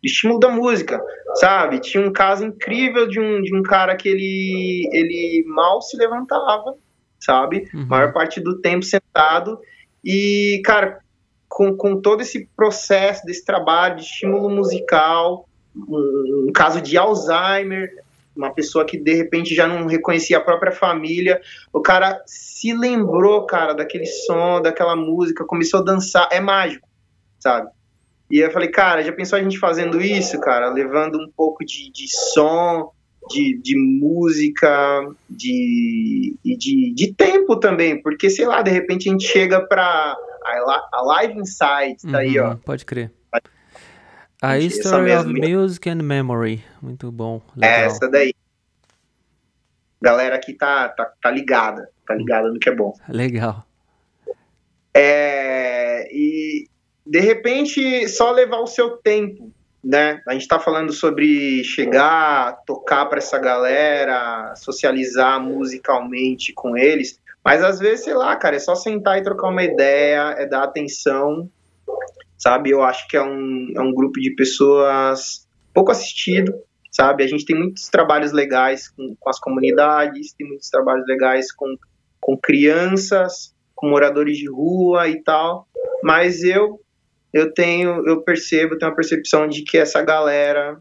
Do 0.02 0.06
estímulo 0.06 0.38
da 0.38 0.48
música, 0.48 1.00
sabe? 1.34 1.80
Tinha 1.80 2.04
um 2.04 2.12
caso 2.12 2.44
incrível 2.44 3.06
de 3.08 3.20
um, 3.20 3.40
de 3.40 3.56
um 3.56 3.62
cara 3.62 3.96
que 3.96 4.08
ele 4.08 4.88
ele 4.92 5.44
mal 5.48 5.82
se 5.82 5.96
levantava, 5.96 6.76
sabe? 7.18 7.68
Uhum. 7.74 7.86
maior 7.86 8.12
parte 8.12 8.40
do 8.40 8.60
tempo 8.60 8.84
sentado 8.84 9.58
e, 10.04 10.60
cara, 10.64 11.00
com, 11.48 11.76
com 11.76 12.00
todo 12.00 12.22
esse 12.22 12.48
processo, 12.56 13.24
desse 13.26 13.44
trabalho 13.44 13.96
de 13.96 14.02
estímulo 14.02 14.48
musical, 14.48 15.48
um, 15.76 16.46
um 16.48 16.52
caso 16.52 16.80
de 16.80 16.96
Alzheimer, 16.96 17.90
uma 18.34 18.52
pessoa 18.52 18.84
que 18.84 18.96
de 18.96 19.14
repente 19.14 19.54
já 19.54 19.66
não 19.66 19.86
reconhecia 19.86 20.38
a 20.38 20.40
própria 20.40 20.72
família. 20.72 21.40
O 21.72 21.80
cara 21.80 22.22
se 22.26 22.72
lembrou, 22.72 23.44
cara, 23.46 23.74
daquele 23.74 24.06
som, 24.06 24.60
daquela 24.60 24.96
música, 24.96 25.44
começou 25.44 25.80
a 25.80 25.84
dançar. 25.84 26.28
É 26.32 26.40
mágico, 26.40 26.88
sabe? 27.38 27.70
E 28.30 28.38
eu 28.38 28.50
falei, 28.50 28.68
cara, 28.68 29.02
já 29.02 29.12
pensou 29.12 29.38
a 29.38 29.42
gente 29.42 29.58
fazendo 29.58 30.00
isso, 30.00 30.40
cara? 30.40 30.70
Levando 30.70 31.18
um 31.18 31.30
pouco 31.36 31.64
de, 31.64 31.92
de 31.92 32.08
som, 32.32 32.90
de, 33.30 33.60
de 33.62 33.76
música, 33.78 35.06
de, 35.28 36.36
de, 36.44 36.94
de 36.94 37.14
tempo 37.14 37.56
também, 37.56 38.00
porque 38.02 38.28
sei 38.28 38.46
lá, 38.46 38.62
de 38.62 38.70
repente 38.70 39.08
a 39.08 39.12
gente 39.12 39.26
chega 39.26 39.60
pra. 39.66 40.16
A 40.92 41.02
Live 41.02 41.38
Inside, 41.38 42.02
tá 42.02 42.08
uhum, 42.08 42.16
aí, 42.16 42.38
ó. 42.38 42.56
Pode 42.56 42.84
crer. 42.84 43.12
A 44.42 44.58
History 44.58 45.12
of 45.12 45.28
Music 45.28 45.88
and 45.88 46.02
Memory. 46.02 46.64
Muito 46.82 47.12
bom. 47.12 47.40
Legal. 47.54 47.70
É, 47.70 47.84
essa 47.84 48.08
daí. 48.10 48.34
Galera 50.00 50.34
aqui 50.34 50.52
tá, 50.52 50.88
tá, 50.88 51.12
tá 51.22 51.30
ligada. 51.30 51.88
Tá 52.04 52.14
ligada 52.16 52.48
no 52.48 52.58
que 52.58 52.68
é 52.68 52.74
bom. 52.74 52.92
Legal. 53.08 53.64
É, 54.92 56.08
e 56.12 56.66
de 57.06 57.20
repente 57.20 58.08
só 58.08 58.32
levar 58.32 58.58
o 58.58 58.66
seu 58.66 58.96
tempo, 58.96 59.52
né? 59.82 60.20
A 60.28 60.32
gente 60.32 60.48
tá 60.48 60.58
falando 60.58 60.92
sobre 60.92 61.62
chegar, 61.64 62.62
tocar 62.66 63.06
para 63.06 63.18
essa 63.18 63.38
galera, 63.38 64.54
socializar 64.56 65.40
musicalmente 65.40 66.52
com 66.52 66.76
eles, 66.76 67.20
mas 67.44 67.62
às 67.62 67.78
vezes, 67.78 68.04
sei 68.04 68.14
lá, 68.14 68.36
cara, 68.36 68.56
é 68.56 68.60
só 68.60 68.74
sentar 68.74 69.18
e 69.18 69.22
trocar 69.22 69.48
uma 69.48 69.64
ideia, 69.64 70.36
é 70.38 70.46
dar 70.46 70.62
atenção 70.62 71.50
sabe? 72.42 72.70
Eu 72.70 72.82
acho 72.82 73.06
que 73.06 73.16
é 73.16 73.22
um, 73.22 73.72
é 73.76 73.80
um 73.80 73.94
grupo 73.94 74.20
de 74.20 74.34
pessoas 74.34 75.46
pouco 75.72 75.92
assistido, 75.92 76.52
sabe? 76.90 77.22
A 77.22 77.26
gente 77.26 77.44
tem 77.44 77.56
muitos 77.56 77.88
trabalhos 77.88 78.32
legais 78.32 78.88
com, 78.88 79.14
com 79.18 79.30
as 79.30 79.38
comunidades, 79.38 80.32
tem 80.32 80.48
muitos 80.48 80.68
trabalhos 80.68 81.06
legais 81.06 81.52
com, 81.52 81.76
com 82.20 82.36
crianças, 82.36 83.54
com 83.74 83.88
moradores 83.88 84.36
de 84.36 84.50
rua 84.50 85.08
e 85.08 85.22
tal, 85.22 85.68
mas 86.02 86.42
eu 86.42 86.80
eu 87.32 87.52
tenho, 87.52 88.06
eu 88.06 88.22
percebo, 88.22 88.76
tenho 88.76 88.90
a 88.90 88.94
percepção 88.94 89.48
de 89.48 89.62
que 89.62 89.78
essa 89.78 90.02
galera 90.02 90.78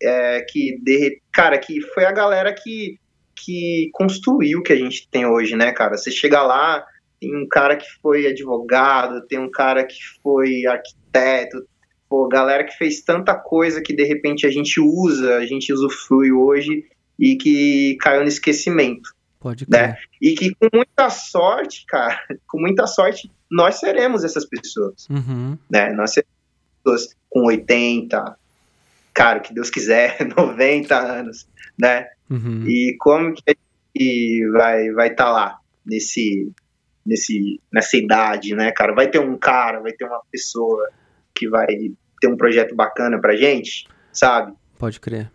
é, 0.00 0.40
que 0.42 0.78
de, 0.82 1.20
cara, 1.32 1.58
que 1.58 1.80
foi 1.80 2.04
a 2.04 2.12
galera 2.12 2.52
que 2.52 2.98
que 3.44 3.88
construiu 3.92 4.58
o 4.58 4.62
que 4.62 4.72
a 4.72 4.76
gente 4.76 5.08
tem 5.08 5.24
hoje, 5.24 5.54
né, 5.54 5.70
cara? 5.70 5.96
Você 5.96 6.10
chega 6.10 6.42
lá, 6.42 6.84
tem 7.20 7.34
um 7.36 7.46
cara 7.48 7.76
que 7.76 7.86
foi 8.02 8.26
advogado, 8.26 9.26
tem 9.28 9.38
um 9.38 9.50
cara 9.50 9.84
que 9.84 9.98
foi 10.20 10.66
arquiteto, 10.66 11.64
pô, 12.08 12.26
galera 12.26 12.64
que 12.64 12.76
fez 12.76 13.00
tanta 13.02 13.34
coisa 13.36 13.80
que 13.80 13.94
de 13.94 14.04
repente 14.04 14.46
a 14.46 14.50
gente 14.50 14.80
usa, 14.80 15.36
a 15.36 15.46
gente 15.46 15.72
usufrui 15.72 16.32
hoje 16.32 16.84
e 17.18 17.36
que 17.36 17.96
caiu 18.00 18.22
no 18.22 18.28
esquecimento. 18.28 19.10
Pode 19.40 19.66
né? 19.68 19.96
E 20.20 20.34
que 20.34 20.52
com 20.54 20.68
muita 20.72 21.10
sorte, 21.10 21.84
cara, 21.86 22.20
com 22.48 22.60
muita 22.60 22.86
sorte, 22.86 23.30
nós 23.50 23.76
seremos 23.76 24.24
essas 24.24 24.44
pessoas. 24.44 25.08
Uhum. 25.08 25.56
Né? 25.70 25.92
Nós 25.92 26.12
seremos 26.12 26.34
pessoas 26.82 27.16
com 27.28 27.46
80, 27.46 28.36
cara, 29.14 29.40
que 29.40 29.54
Deus 29.54 29.70
quiser, 29.70 30.18
90 30.36 30.96
anos, 30.96 31.46
né? 31.78 32.06
Uhum. 32.30 32.64
E 32.66 32.96
como 32.98 33.34
que 33.34 33.42
a 33.46 33.52
gente 33.52 34.50
vai 34.50 34.90
vai 34.92 35.08
estar 35.08 35.24
tá 35.24 35.30
lá 35.30 35.58
nesse 35.84 36.52
nesse, 37.08 37.58
nessa 37.72 37.96
idade, 37.96 38.54
né, 38.54 38.70
cara? 38.70 38.94
Vai 38.94 39.08
ter 39.08 39.18
um 39.18 39.36
cara, 39.38 39.80
vai 39.80 39.92
ter 39.92 40.04
uma 40.04 40.20
pessoa 40.30 40.90
que 41.34 41.48
vai 41.48 41.66
ter 42.20 42.28
um 42.28 42.36
projeto 42.36 42.74
bacana 42.74 43.18
pra 43.18 43.34
gente, 43.34 43.88
sabe? 44.12 44.52
Pode 44.78 45.00
crer. 45.00 45.30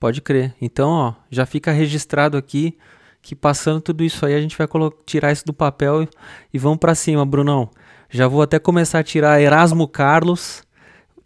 Pode 0.00 0.20
crer. 0.20 0.54
Então, 0.60 0.90
ó, 0.90 1.14
já 1.30 1.46
fica 1.46 1.70
registrado 1.70 2.36
aqui 2.36 2.76
que 3.24 3.34
passando 3.34 3.80
tudo 3.80 4.04
isso 4.04 4.26
aí, 4.26 4.34
a 4.34 4.40
gente 4.40 4.56
vai 4.56 4.68
tirar 5.06 5.32
isso 5.32 5.46
do 5.46 5.54
papel 5.54 6.02
e, 6.02 6.08
e 6.52 6.58
vamos 6.58 6.78
para 6.78 6.94
cima, 6.94 7.24
Brunão. 7.24 7.70
Já 8.10 8.28
vou 8.28 8.42
até 8.42 8.58
começar 8.58 8.98
a 8.98 9.02
tirar 9.02 9.40
Erasmo 9.40 9.88
Carlos, 9.88 10.62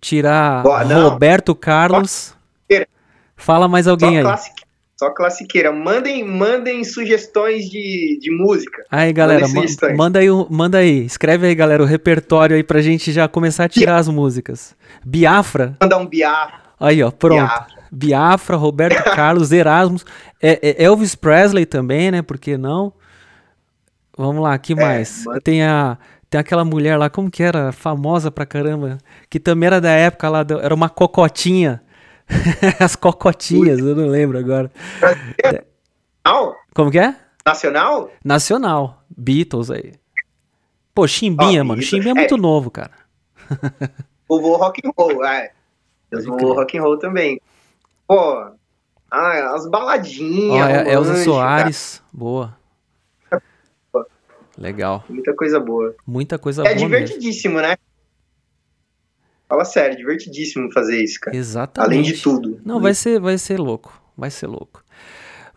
tirar 0.01 0.62
Boa, 0.62 0.84
Roberto 0.84 1.57
Carlos. 1.57 2.36
Fala 3.36 3.66
mais 3.66 3.88
alguém 3.88 4.22
Só 4.22 4.30
aí. 4.30 4.38
Só 4.96 5.11
classiqueira. 5.11 5.72
Mandem, 5.72 6.24
mandem 6.24 6.84
sugestões 6.84 7.68
de, 7.68 8.18
de 8.20 8.30
música. 8.30 8.84
Aí, 8.90 9.12
galera, 9.12 9.46
ma 9.49 9.62
manda 9.96 10.20
aí, 10.20 10.28
manda 10.49 10.78
aí. 10.78 11.05
Escreve 11.05 11.49
aí, 11.49 11.55
galera, 11.55 11.82
o 11.82 11.86
repertório 11.86 12.55
aí 12.55 12.62
pra 12.62 12.80
gente 12.80 13.11
já 13.11 13.26
começar 13.26 13.64
a 13.64 13.68
tirar 13.68 13.96
as 13.96 14.09
músicas. 14.09 14.74
Biafra. 15.05 15.76
Mandar 15.80 15.99
um 15.99 16.07
Biafra. 16.07 16.61
Aí, 16.78 17.03
ó, 17.03 17.11
pronto. 17.11 17.40
Biafra, 17.40 17.78
Biafra 17.91 18.57
Roberto 18.57 19.03
Carlos, 19.14 19.53
Erasmus. 19.53 20.05
É, 20.43 20.59
é 20.70 20.84
Elvis 20.84 21.14
Presley 21.14 21.66
também, 21.66 22.11
né? 22.11 22.22
Por 22.22 22.39
que 22.39 22.57
não? 22.57 22.93
Vamos 24.16 24.43
lá, 24.43 24.59
que 24.59 24.72
é, 24.72 24.76
mais? 24.76 25.24
Tem 25.45 25.62
a. 25.62 25.99
Tem 26.30 26.39
aquela 26.39 26.64
mulher 26.64 26.99
lá, 26.99 27.09
como 27.09 27.30
que 27.30 27.43
era? 27.43 27.72
Famosa 27.72 28.30
pra 28.30 28.45
caramba. 28.45 28.99
Que 29.30 29.41
também 29.41 29.68
era 29.68 29.80
da 29.80 29.91
época 29.91 30.28
lá, 30.28 30.45
era 30.61 30.74
uma 30.74 30.91
cocotinha. 30.91 31.82
As 32.78 32.95
cocotinhas, 32.95 33.78
eu 33.78 33.97
não 33.97 34.09
lembro 34.09 34.39
agora. 34.39 34.70
Nacional? 35.01 36.57
Como 36.74 36.91
que 36.91 36.99
é? 36.99 37.16
Nacional? 37.47 38.11
Nacional. 38.22 39.03
Beatles 39.16 39.70
aí. 39.70 39.95
Pô, 40.95 41.07
Chimbinha, 41.07 41.62
oh, 41.62 41.64
mano. 41.64 41.80
Chimbinha 41.80 42.11
é 42.11 42.14
muito 42.14 42.34
é. 42.34 42.39
novo, 42.39 42.70
cara. 42.70 42.91
Vovô 44.28 44.57
rock 44.57 44.82
and 44.84 44.91
roll, 44.99 45.24
é. 45.24 45.53
Os 46.12 46.26
vovô 46.26 46.53
rock 46.53 46.76
and 46.76 46.82
roll 46.82 46.99
também. 46.99 47.41
Pô, 48.09 48.50
ah, 49.11 49.54
as 49.54 49.68
baladinhas. 49.68 50.66
Ó, 50.66 50.66
é, 50.66 50.94
Elza 50.94 51.24
Soares, 51.24 52.02
boa. 52.11 52.56
Legal. 54.56 55.04
Muita 55.11 55.34
coisa 55.34 55.61
boa. 55.61 55.94
Muita 56.06 56.38
coisa 56.38 56.62
é 56.62 56.64
boa. 56.64 56.72
É 56.72 56.74
divertidíssimo, 56.74 57.56
mesmo. 57.56 57.68
né? 57.68 57.76
Fala 59.46 59.64
sério, 59.66 59.96
divertidíssimo 59.96 60.72
fazer 60.72 61.02
isso, 61.02 61.20
cara. 61.20 61.36
Exatamente. 61.36 61.86
Além 61.86 62.02
de 62.02 62.20
tudo. 62.20 62.59
Não, 62.64 62.80
vai 62.80 62.94
ser, 62.94 63.20
vai 63.20 63.36
ser 63.36 63.59
louco. 63.59 63.92
Vai 64.16 64.30
ser 64.30 64.46
louco. 64.46 64.82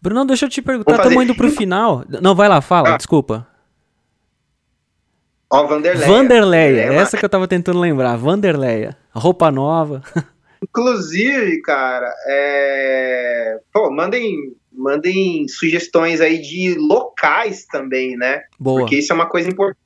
Brunão, 0.02 0.26
deixa 0.26 0.46
eu 0.46 0.50
te 0.50 0.62
perguntar, 0.62 0.98
estamos 0.98 1.24
indo 1.24 1.36
pro 1.36 1.50
final. 1.52 2.04
Não, 2.22 2.36
vai 2.36 2.50
lá, 2.50 2.60
fala, 2.60 2.96
ah. 2.96 2.98
desculpa. 2.98 3.48
Ó, 5.50 5.68
Vanderleia. 5.68 6.08
Vanderleia, 6.08 6.82
é, 6.82 6.96
essa 6.96 7.18
que 7.18 7.24
eu 7.24 7.30
tava 7.30 7.48
tentando 7.48 7.80
lembrar. 7.80 8.18
Vanderleia. 8.18 8.98
Roupa 9.14 9.50
nova. 9.52 10.02
Inclusive, 10.64 11.62
cara, 11.62 12.14
é... 12.28 13.60
Pô, 13.74 13.90
mandem, 13.92 14.54
mandem 14.72 15.48
sugestões 15.48 16.22
aí 16.22 16.40
de 16.40 16.76
locais 16.78 17.66
também, 17.66 18.16
né? 18.16 18.44
Boa. 18.60 18.82
Porque 18.82 18.98
isso 18.98 19.12
é 19.12 19.16
uma 19.16 19.28
coisa 19.28 19.50
importante. 19.50 19.80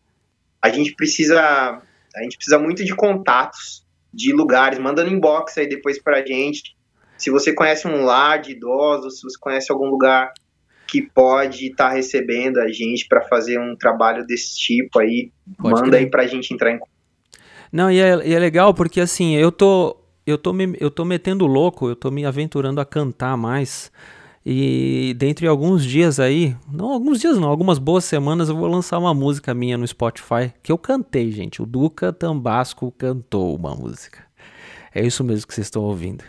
A 0.61 0.69
gente 0.69 0.93
precisa, 0.95 1.39
a 1.41 2.23
gente 2.23 2.35
precisa 2.35 2.59
muito 2.59 2.83
de 2.83 2.93
contatos 2.95 3.85
de 4.13 4.33
lugares, 4.33 4.79
manda 4.79 5.03
no 5.03 5.11
inbox 5.11 5.57
aí 5.57 5.67
depois 5.67 6.01
pra 6.01 6.25
gente. 6.25 6.75
Se 7.17 7.29
você 7.29 7.53
conhece 7.53 7.87
um 7.87 8.03
lar 8.03 8.41
de 8.41 8.51
idosos, 8.51 9.19
se 9.19 9.23
você 9.23 9.37
conhece 9.39 9.71
algum 9.71 9.87
lugar 9.89 10.33
que 10.87 11.01
pode 11.01 11.67
estar 11.67 11.89
tá 11.89 11.95
recebendo 11.95 12.59
a 12.59 12.67
gente 12.67 13.07
para 13.07 13.21
fazer 13.21 13.59
um 13.59 13.75
trabalho 13.75 14.25
desse 14.25 14.57
tipo 14.57 14.99
aí, 14.99 15.31
pode 15.57 15.75
manda 15.75 15.89
crer. 15.89 15.99
aí 15.99 16.09
pra 16.09 16.27
gente 16.27 16.53
entrar 16.53 16.71
em 16.71 16.79
Não, 17.71 17.89
e 17.89 17.99
é, 17.99 18.27
e 18.27 18.33
é 18.33 18.39
legal 18.39 18.73
porque 18.73 18.99
assim, 18.99 19.35
eu 19.35 19.51
tô 19.51 19.97
eu 20.25 20.37
tô 20.37 20.51
me, 20.51 20.75
eu 20.79 20.89
tô 20.89 21.05
metendo 21.05 21.45
louco, 21.45 21.89
eu 21.89 21.95
tô 21.95 22.09
me 22.09 22.25
aventurando 22.25 22.81
a 22.81 22.85
cantar 22.85 23.37
mais. 23.37 23.91
E 24.45 25.15
dentro 25.17 25.41
de 25.41 25.47
alguns 25.47 25.83
dias 25.83 26.19
aí, 26.19 26.55
não 26.71 26.91
alguns 26.91 27.19
dias 27.19 27.37
não, 27.37 27.49
algumas 27.49 27.79
boas 27.79 28.05
semanas 28.05 28.47
eu 28.47 28.55
vou 28.55 28.67
lançar 28.67 28.99
uma 28.99 29.13
música 29.13 29.55
minha 29.55 29.75
no 29.77 29.87
Spotify 29.87 30.53
que 30.61 30.71
eu 30.71 30.77
cantei, 30.77 31.31
gente. 31.31 31.61
O 31.61 31.65
Duca 31.65 32.13
Tambasco 32.13 32.93
cantou 32.95 33.55
uma 33.55 33.75
música. 33.75 34.23
É 34.93 35.05
isso 35.05 35.23
mesmo 35.23 35.47
que 35.47 35.53
vocês 35.53 35.67
estão 35.67 35.81
ouvindo. 35.81 36.23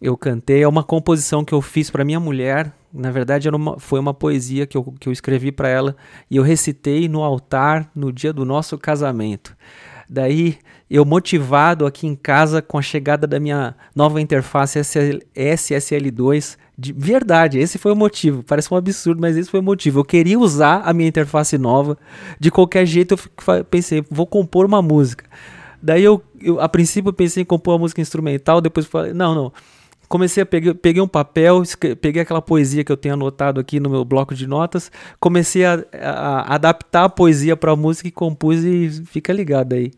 eu 0.00 0.16
cantei. 0.16 0.62
É 0.62 0.68
uma 0.68 0.84
composição 0.84 1.44
que 1.44 1.52
eu 1.52 1.62
fiz 1.62 1.90
para 1.90 2.04
minha 2.04 2.20
mulher. 2.20 2.72
Na 2.92 3.10
verdade, 3.10 3.48
uma, 3.48 3.78
foi 3.78 3.98
uma 4.00 4.14
poesia 4.14 4.66
que 4.66 4.76
eu, 4.76 4.84
que 4.98 5.08
eu 5.08 5.12
escrevi 5.12 5.50
para 5.50 5.68
ela 5.68 5.96
e 6.30 6.36
eu 6.36 6.42
recitei 6.42 7.08
no 7.08 7.22
altar 7.22 7.90
no 7.94 8.12
dia 8.12 8.32
do 8.32 8.44
nosso 8.44 8.76
casamento. 8.78 9.56
Daí, 10.08 10.58
eu 10.88 11.04
motivado 11.04 11.84
aqui 11.84 12.06
em 12.06 12.14
casa 12.14 12.62
com 12.62 12.78
a 12.78 12.82
chegada 12.82 13.26
da 13.26 13.40
minha 13.40 13.74
nova 13.94 14.20
interface 14.20 14.78
SSL2, 14.78 16.56
de 16.78 16.92
verdade, 16.92 17.58
esse 17.58 17.78
foi 17.78 17.92
o 17.92 17.96
motivo. 17.96 18.42
Parece 18.42 18.72
um 18.72 18.76
absurdo, 18.76 19.20
mas 19.20 19.36
esse 19.36 19.50
foi 19.50 19.60
o 19.60 19.62
motivo. 19.62 20.00
Eu 20.00 20.04
queria 20.04 20.38
usar 20.38 20.82
a 20.84 20.92
minha 20.92 21.08
interface 21.08 21.56
nova. 21.56 21.96
De 22.38 22.50
qualquer 22.50 22.84
jeito, 22.86 23.14
eu 23.14 23.64
pensei, 23.64 24.04
vou 24.10 24.26
compor 24.26 24.66
uma 24.66 24.82
música. 24.82 25.24
Daí 25.82 26.04
eu, 26.04 26.22
eu 26.40 26.60
a 26.60 26.68
princípio, 26.68 27.12
pensei 27.12 27.42
em 27.42 27.46
compor 27.46 27.74
uma 27.74 27.80
música 27.80 28.00
instrumental, 28.00 28.60
depois 28.60 28.86
falei, 28.86 29.12
não, 29.12 29.34
não 29.34 29.52
comecei 30.08 30.42
a 30.42 30.46
pegar, 30.46 30.74
peguei 30.74 31.02
um 31.02 31.08
papel, 31.08 31.62
peguei 32.00 32.22
aquela 32.22 32.42
poesia 32.42 32.84
que 32.84 32.92
eu 32.92 32.96
tenho 32.96 33.14
anotado 33.14 33.60
aqui 33.60 33.80
no 33.80 33.90
meu 33.90 34.04
bloco 34.04 34.34
de 34.34 34.46
notas, 34.46 34.90
comecei 35.20 35.64
a, 35.64 35.84
a 36.00 36.54
adaptar 36.54 37.04
a 37.04 37.08
poesia 37.08 37.56
para 37.56 37.72
a 37.72 37.76
música 37.76 38.08
e 38.08 38.10
compus 38.12 38.64
e 38.64 39.02
fica 39.06 39.32
ligado 39.32 39.74
aí. 39.74 39.92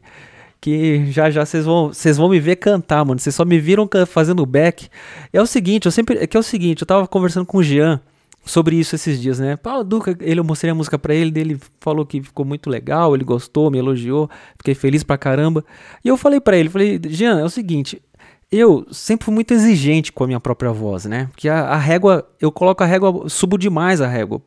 Que 0.60 1.10
já 1.12 1.30
já 1.30 1.46
vocês 1.46 1.64
vão, 1.64 1.88
vocês 1.88 2.16
vão 2.16 2.28
me 2.28 2.40
ver 2.40 2.56
cantar, 2.56 3.04
mano. 3.04 3.20
Vocês 3.20 3.34
só 3.34 3.44
me 3.44 3.60
viram 3.60 3.88
fazendo 4.08 4.44
back. 4.44 4.88
É 5.32 5.40
o 5.40 5.46
seguinte, 5.46 5.86
eu 5.86 5.92
sempre, 5.92 6.18
é 6.18 6.26
que 6.26 6.36
é 6.36 6.40
o 6.40 6.42
seguinte, 6.42 6.82
eu 6.82 6.86
tava 6.86 7.06
conversando 7.06 7.46
com 7.46 7.58
o 7.58 7.62
Jean 7.62 8.00
sobre 8.44 8.76
isso 8.76 8.94
esses 8.94 9.20
dias, 9.20 9.38
né? 9.38 9.56
Paulo 9.56 9.84
Duca, 9.84 10.16
ele 10.20 10.40
eu 10.40 10.44
mostrei 10.44 10.70
a 10.70 10.74
música 10.74 10.98
para 10.98 11.14
ele, 11.14 11.38
ele 11.38 11.60
falou 11.80 12.04
que 12.04 12.22
ficou 12.22 12.44
muito 12.44 12.70
legal, 12.70 13.14
ele 13.14 13.24
gostou, 13.24 13.70
me 13.70 13.78
elogiou, 13.78 14.28
fiquei 14.56 14.74
feliz 14.74 15.04
pra 15.04 15.18
caramba. 15.18 15.64
E 16.04 16.08
eu 16.08 16.16
falei 16.16 16.40
para 16.40 16.56
ele, 16.56 16.68
falei: 16.68 17.00
"Jean, 17.08 17.38
é 17.38 17.44
o 17.44 17.50
seguinte, 17.50 18.02
eu 18.50 18.86
sempre 18.90 19.26
fui 19.26 19.34
muito 19.34 19.52
exigente 19.52 20.12
com 20.12 20.24
a 20.24 20.26
minha 20.26 20.40
própria 20.40 20.72
voz, 20.72 21.04
né? 21.04 21.28
Porque 21.30 21.48
a, 21.48 21.60
a 21.68 21.76
régua, 21.76 22.26
eu 22.40 22.50
coloco 22.50 22.82
a 22.82 22.86
régua, 22.86 23.28
subo 23.28 23.58
demais 23.58 24.00
a 24.00 24.06
régua. 24.06 24.40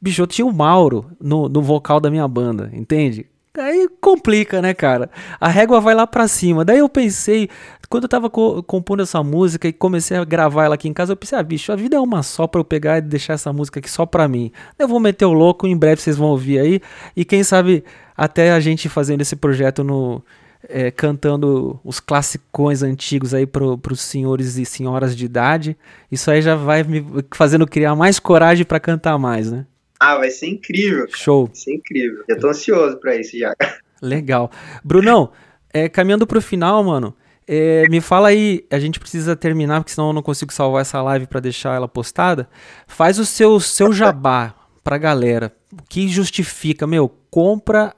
Bicho, 0.00 0.22
eu 0.22 0.26
tinha 0.26 0.46
o 0.46 0.52
Mauro 0.52 1.06
no, 1.20 1.48
no 1.48 1.62
vocal 1.62 2.00
da 2.00 2.10
minha 2.10 2.26
banda, 2.26 2.70
entende? 2.72 3.26
Aí 3.58 3.86
complica, 4.00 4.62
né, 4.62 4.72
cara? 4.72 5.10
A 5.38 5.46
régua 5.46 5.78
vai 5.78 5.94
lá 5.94 6.06
pra 6.06 6.26
cima. 6.26 6.64
Daí 6.64 6.78
eu 6.78 6.88
pensei, 6.88 7.50
quando 7.90 8.04
eu 8.04 8.08
tava 8.08 8.30
co 8.30 8.62
compondo 8.62 9.02
essa 9.02 9.22
música 9.22 9.68
e 9.68 9.72
comecei 9.74 10.16
a 10.16 10.24
gravar 10.24 10.64
ela 10.64 10.74
aqui 10.74 10.88
em 10.88 10.92
casa, 10.94 11.12
eu 11.12 11.16
pensei, 11.16 11.38
ah, 11.38 11.42
bicho, 11.42 11.70
a 11.70 11.76
vida 11.76 11.96
é 11.96 12.00
uma 12.00 12.22
só 12.22 12.46
pra 12.46 12.58
eu 12.60 12.64
pegar 12.64 12.96
e 12.96 13.02
deixar 13.02 13.34
essa 13.34 13.52
música 13.52 13.78
aqui 13.78 13.90
só 13.90 14.06
pra 14.06 14.26
mim. 14.26 14.50
Eu 14.78 14.88
vou 14.88 14.98
meter 14.98 15.26
o 15.26 15.32
louco, 15.34 15.66
em 15.66 15.76
breve 15.76 16.00
vocês 16.00 16.16
vão 16.16 16.28
ouvir 16.28 16.58
aí. 16.58 16.80
E 17.14 17.26
quem 17.26 17.44
sabe 17.44 17.84
até 18.16 18.52
a 18.52 18.60
gente 18.60 18.88
fazendo 18.88 19.20
esse 19.20 19.36
projeto 19.36 19.84
no, 19.84 20.24
é, 20.68 20.90
cantando 20.90 21.80
os 21.84 22.00
classicões 22.00 22.82
antigos 22.82 23.34
aí 23.34 23.46
para 23.46 23.64
os 23.64 24.00
senhores 24.00 24.56
e 24.56 24.64
senhoras 24.64 25.16
de 25.16 25.24
idade. 25.24 25.76
Isso 26.10 26.30
aí 26.30 26.42
já 26.42 26.54
vai 26.54 26.82
me 26.82 27.04
fazendo 27.34 27.66
criar 27.66 27.94
mais 27.94 28.18
coragem 28.18 28.64
para 28.64 28.80
cantar 28.80 29.18
mais, 29.18 29.50
né? 29.50 29.66
Ah, 29.98 30.16
vai 30.16 30.30
ser 30.30 30.48
incrível. 30.48 31.06
Cara. 31.06 31.18
Show. 31.18 31.46
Vai 31.46 31.54
ser 31.54 31.74
incrível. 31.74 32.24
Eu 32.28 32.38
tô 32.38 32.48
ansioso 32.48 32.96
para 32.98 33.16
isso 33.16 33.38
já. 33.38 33.54
Legal. 34.02 34.50
Brunão, 34.82 35.30
é, 35.72 35.88
caminhando 35.88 36.26
pro 36.26 36.42
final, 36.42 36.82
mano, 36.82 37.14
é, 37.46 37.86
me 37.88 38.00
fala 38.00 38.28
aí, 38.28 38.64
a 38.70 38.78
gente 38.78 38.98
precisa 38.98 39.36
terminar, 39.36 39.80
porque 39.80 39.92
senão 39.92 40.08
eu 40.08 40.12
não 40.12 40.22
consigo 40.22 40.52
salvar 40.52 40.82
essa 40.82 41.00
live 41.02 41.26
para 41.26 41.40
deixar 41.40 41.76
ela 41.76 41.86
postada. 41.86 42.48
Faz 42.86 43.18
o 43.18 43.24
seu, 43.24 43.60
seu 43.60 43.92
jabá 43.92 44.54
pra 44.82 44.98
galera. 44.98 45.52
O 45.72 45.82
que 45.88 46.08
justifica, 46.08 46.86
meu, 46.86 47.08
compra 47.30 47.94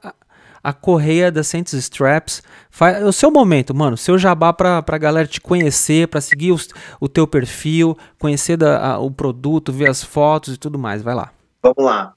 a 0.65 0.73
correia 0.73 1.31
da 1.31 1.45
Saints 1.45 1.75
Straps. 1.75 2.43
Faz, 2.71 2.97
é 2.97 3.05
o 3.05 3.13
seu 3.13 3.31
momento, 3.31 3.75
mano, 3.75 3.99
seu 3.99 4.17
jabá 4.17 4.51
pra, 4.51 4.83
pra 4.83 4.97
galera 4.97 5.29
te 5.29 5.39
conhecer, 5.39 6.09
pra 6.09 6.23
seguir 6.23 6.53
os, 6.53 6.71
o 6.99 7.07
teu 7.07 7.27
perfil, 7.27 7.97
conhecer 8.19 8.57
da, 8.57 8.95
a, 8.95 8.99
o 8.99 9.11
produto, 9.11 9.71
ver 9.71 9.91
as 9.91 10.03
fotos 10.03 10.55
e 10.55 10.59
tudo 10.59 10.79
mais. 10.79 11.03
Vai 11.03 11.15
lá. 11.15 11.31
Vamos 11.63 11.85
lá. 11.85 12.15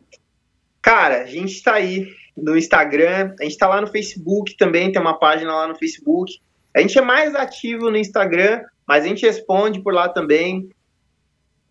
Cara, 0.81 1.23
a 1.23 1.25
gente 1.25 1.61
tá 1.61 1.73
aí 1.73 2.07
no 2.37 2.57
Instagram, 2.57 3.35
a 3.37 3.43
gente 3.43 3.57
tá 3.57 3.67
lá 3.67 3.81
no 3.81 3.87
Facebook 3.87 4.55
também, 4.55 4.91
tem 4.91 5.01
uma 5.01 5.19
página 5.19 5.53
lá 5.53 5.67
no 5.67 5.75
Facebook. 5.75 6.39
A 6.73 6.79
gente 6.79 6.97
é 6.97 7.01
mais 7.01 7.35
ativo 7.35 7.91
no 7.91 7.97
Instagram, 7.97 8.61
mas 8.87 9.03
a 9.03 9.07
gente 9.07 9.25
responde 9.25 9.81
por 9.81 9.93
lá 9.93 10.07
também. 10.07 10.69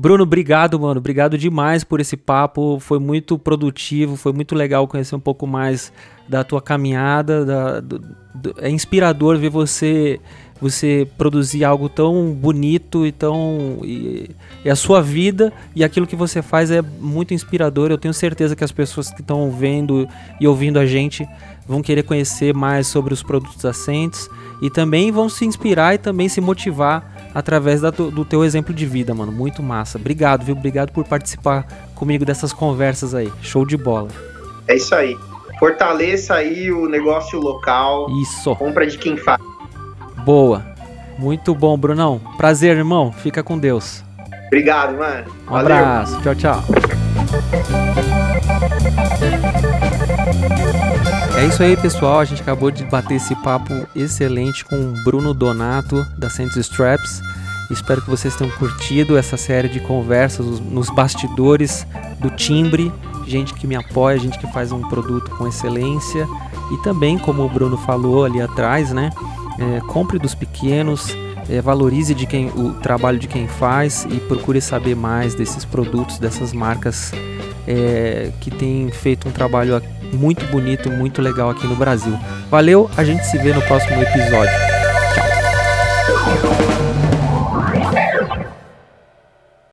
Bruno, 0.00 0.22
obrigado, 0.22 0.78
mano. 0.78 1.00
Obrigado 1.00 1.36
demais 1.36 1.82
por 1.82 2.00
esse 2.00 2.16
papo. 2.16 2.78
Foi 2.78 3.00
muito 3.00 3.36
produtivo, 3.36 4.14
foi 4.14 4.32
muito 4.32 4.54
legal 4.54 4.86
conhecer 4.86 5.16
um 5.16 5.20
pouco 5.20 5.44
mais 5.44 5.92
da 6.28 6.44
tua 6.44 6.62
caminhada. 6.62 7.44
Da, 7.44 7.80
do, 7.80 7.98
do, 8.32 8.54
é 8.58 8.70
inspirador 8.70 9.36
ver 9.38 9.50
você 9.50 10.20
você 10.60 11.06
produzir 11.16 11.64
algo 11.64 11.88
tão 11.88 12.32
bonito 12.32 13.06
e 13.06 13.12
tão 13.12 13.78
e, 13.82 14.30
e, 14.64 14.70
a 14.70 14.76
sua 14.76 15.00
vida 15.00 15.52
e 15.74 15.84
aquilo 15.84 16.06
que 16.06 16.16
você 16.16 16.42
faz 16.42 16.70
é 16.70 16.82
muito 16.82 17.32
inspirador. 17.32 17.90
Eu 17.90 17.98
tenho 17.98 18.14
certeza 18.14 18.56
que 18.56 18.64
as 18.64 18.72
pessoas 18.72 19.10
que 19.10 19.20
estão 19.20 19.50
vendo 19.50 20.08
e 20.40 20.46
ouvindo 20.46 20.78
a 20.78 20.86
gente 20.86 21.26
vão 21.66 21.82
querer 21.82 22.02
conhecer 22.02 22.54
mais 22.54 22.86
sobre 22.86 23.14
os 23.14 23.22
produtos 23.22 23.64
assentes 23.64 24.28
e 24.60 24.70
também 24.70 25.12
vão 25.12 25.28
se 25.28 25.44
inspirar 25.44 25.94
e 25.94 25.98
também 25.98 26.28
se 26.28 26.40
motivar 26.40 27.30
através 27.34 27.80
da, 27.80 27.90
do 27.90 28.24
teu 28.24 28.42
exemplo 28.42 28.74
de 28.74 28.86
vida, 28.86 29.14
mano. 29.14 29.30
Muito 29.30 29.62
massa. 29.62 29.98
Obrigado, 29.98 30.44
viu? 30.44 30.56
Obrigado 30.56 30.90
por 30.92 31.04
participar 31.04 31.90
comigo 31.94 32.24
dessas 32.24 32.52
conversas 32.52 33.14
aí. 33.14 33.30
Show 33.42 33.64
de 33.64 33.76
bola. 33.76 34.08
É 34.66 34.76
isso 34.76 34.94
aí. 34.94 35.16
Fortaleça 35.58 36.34
aí 36.34 36.72
o 36.72 36.88
negócio 36.88 37.38
local. 37.38 38.06
Isso. 38.22 38.54
Compra 38.56 38.86
de 38.86 38.96
quem 38.96 39.16
faz. 39.16 39.40
Boa. 40.28 40.62
Muito 41.18 41.54
bom, 41.54 41.74
Brunão. 41.78 42.20
Prazer, 42.36 42.76
irmão. 42.76 43.10
Fica 43.10 43.42
com 43.42 43.58
Deus. 43.58 44.04
Obrigado, 44.48 44.94
mano. 44.98 45.24
Um 45.46 45.50
Valeu. 45.52 45.74
abraço. 45.74 46.20
Tchau, 46.20 46.34
tchau. 46.34 46.64
É 51.34 51.46
isso 51.46 51.62
aí, 51.62 51.78
pessoal. 51.78 52.20
A 52.20 52.26
gente 52.26 52.42
acabou 52.42 52.70
de 52.70 52.84
bater 52.84 53.14
esse 53.14 53.34
papo 53.36 53.72
excelente 53.96 54.66
com 54.66 54.76
o 54.76 55.02
Bruno 55.02 55.32
Donato 55.32 56.04
da 56.18 56.28
Saints 56.28 56.56
Straps. 56.56 57.22
Espero 57.70 58.02
que 58.02 58.10
vocês 58.10 58.36
tenham 58.36 58.54
curtido 58.58 59.16
essa 59.16 59.38
série 59.38 59.70
de 59.70 59.80
conversas 59.80 60.60
nos 60.60 60.90
bastidores 60.90 61.86
do 62.20 62.28
timbre. 62.28 62.92
Gente 63.26 63.54
que 63.54 63.66
me 63.66 63.76
apoia, 63.76 64.18
gente 64.18 64.38
que 64.38 64.52
faz 64.52 64.72
um 64.72 64.82
produto 64.90 65.30
com 65.38 65.48
excelência. 65.48 66.28
E 66.70 66.76
também, 66.82 67.16
como 67.16 67.42
o 67.42 67.48
Bruno 67.48 67.78
falou 67.78 68.26
ali 68.26 68.42
atrás, 68.42 68.92
né? 68.92 69.10
É, 69.58 69.80
compre 69.80 70.18
dos 70.18 70.34
pequenos, 70.34 71.16
é, 71.48 71.60
valorize 71.60 72.14
de 72.14 72.26
quem, 72.26 72.48
o 72.48 72.74
trabalho 72.74 73.18
de 73.18 73.26
quem 73.26 73.48
faz 73.48 74.06
e 74.10 74.20
procure 74.20 74.60
saber 74.60 74.94
mais 74.94 75.34
desses 75.34 75.64
produtos, 75.64 76.18
dessas 76.18 76.52
marcas 76.52 77.12
é, 77.66 78.30
que 78.40 78.50
têm 78.50 78.90
feito 78.90 79.28
um 79.28 79.32
trabalho 79.32 79.82
muito 80.12 80.46
bonito 80.46 80.88
e 80.88 80.92
muito 80.92 81.20
legal 81.20 81.50
aqui 81.50 81.66
no 81.66 81.76
Brasil. 81.76 82.18
Valeu, 82.50 82.90
a 82.96 83.04
gente 83.04 83.26
se 83.26 83.36
vê 83.38 83.52
no 83.52 83.62
próximo 83.62 84.00
episódio. 84.00 84.52
Tchau. 85.14 86.77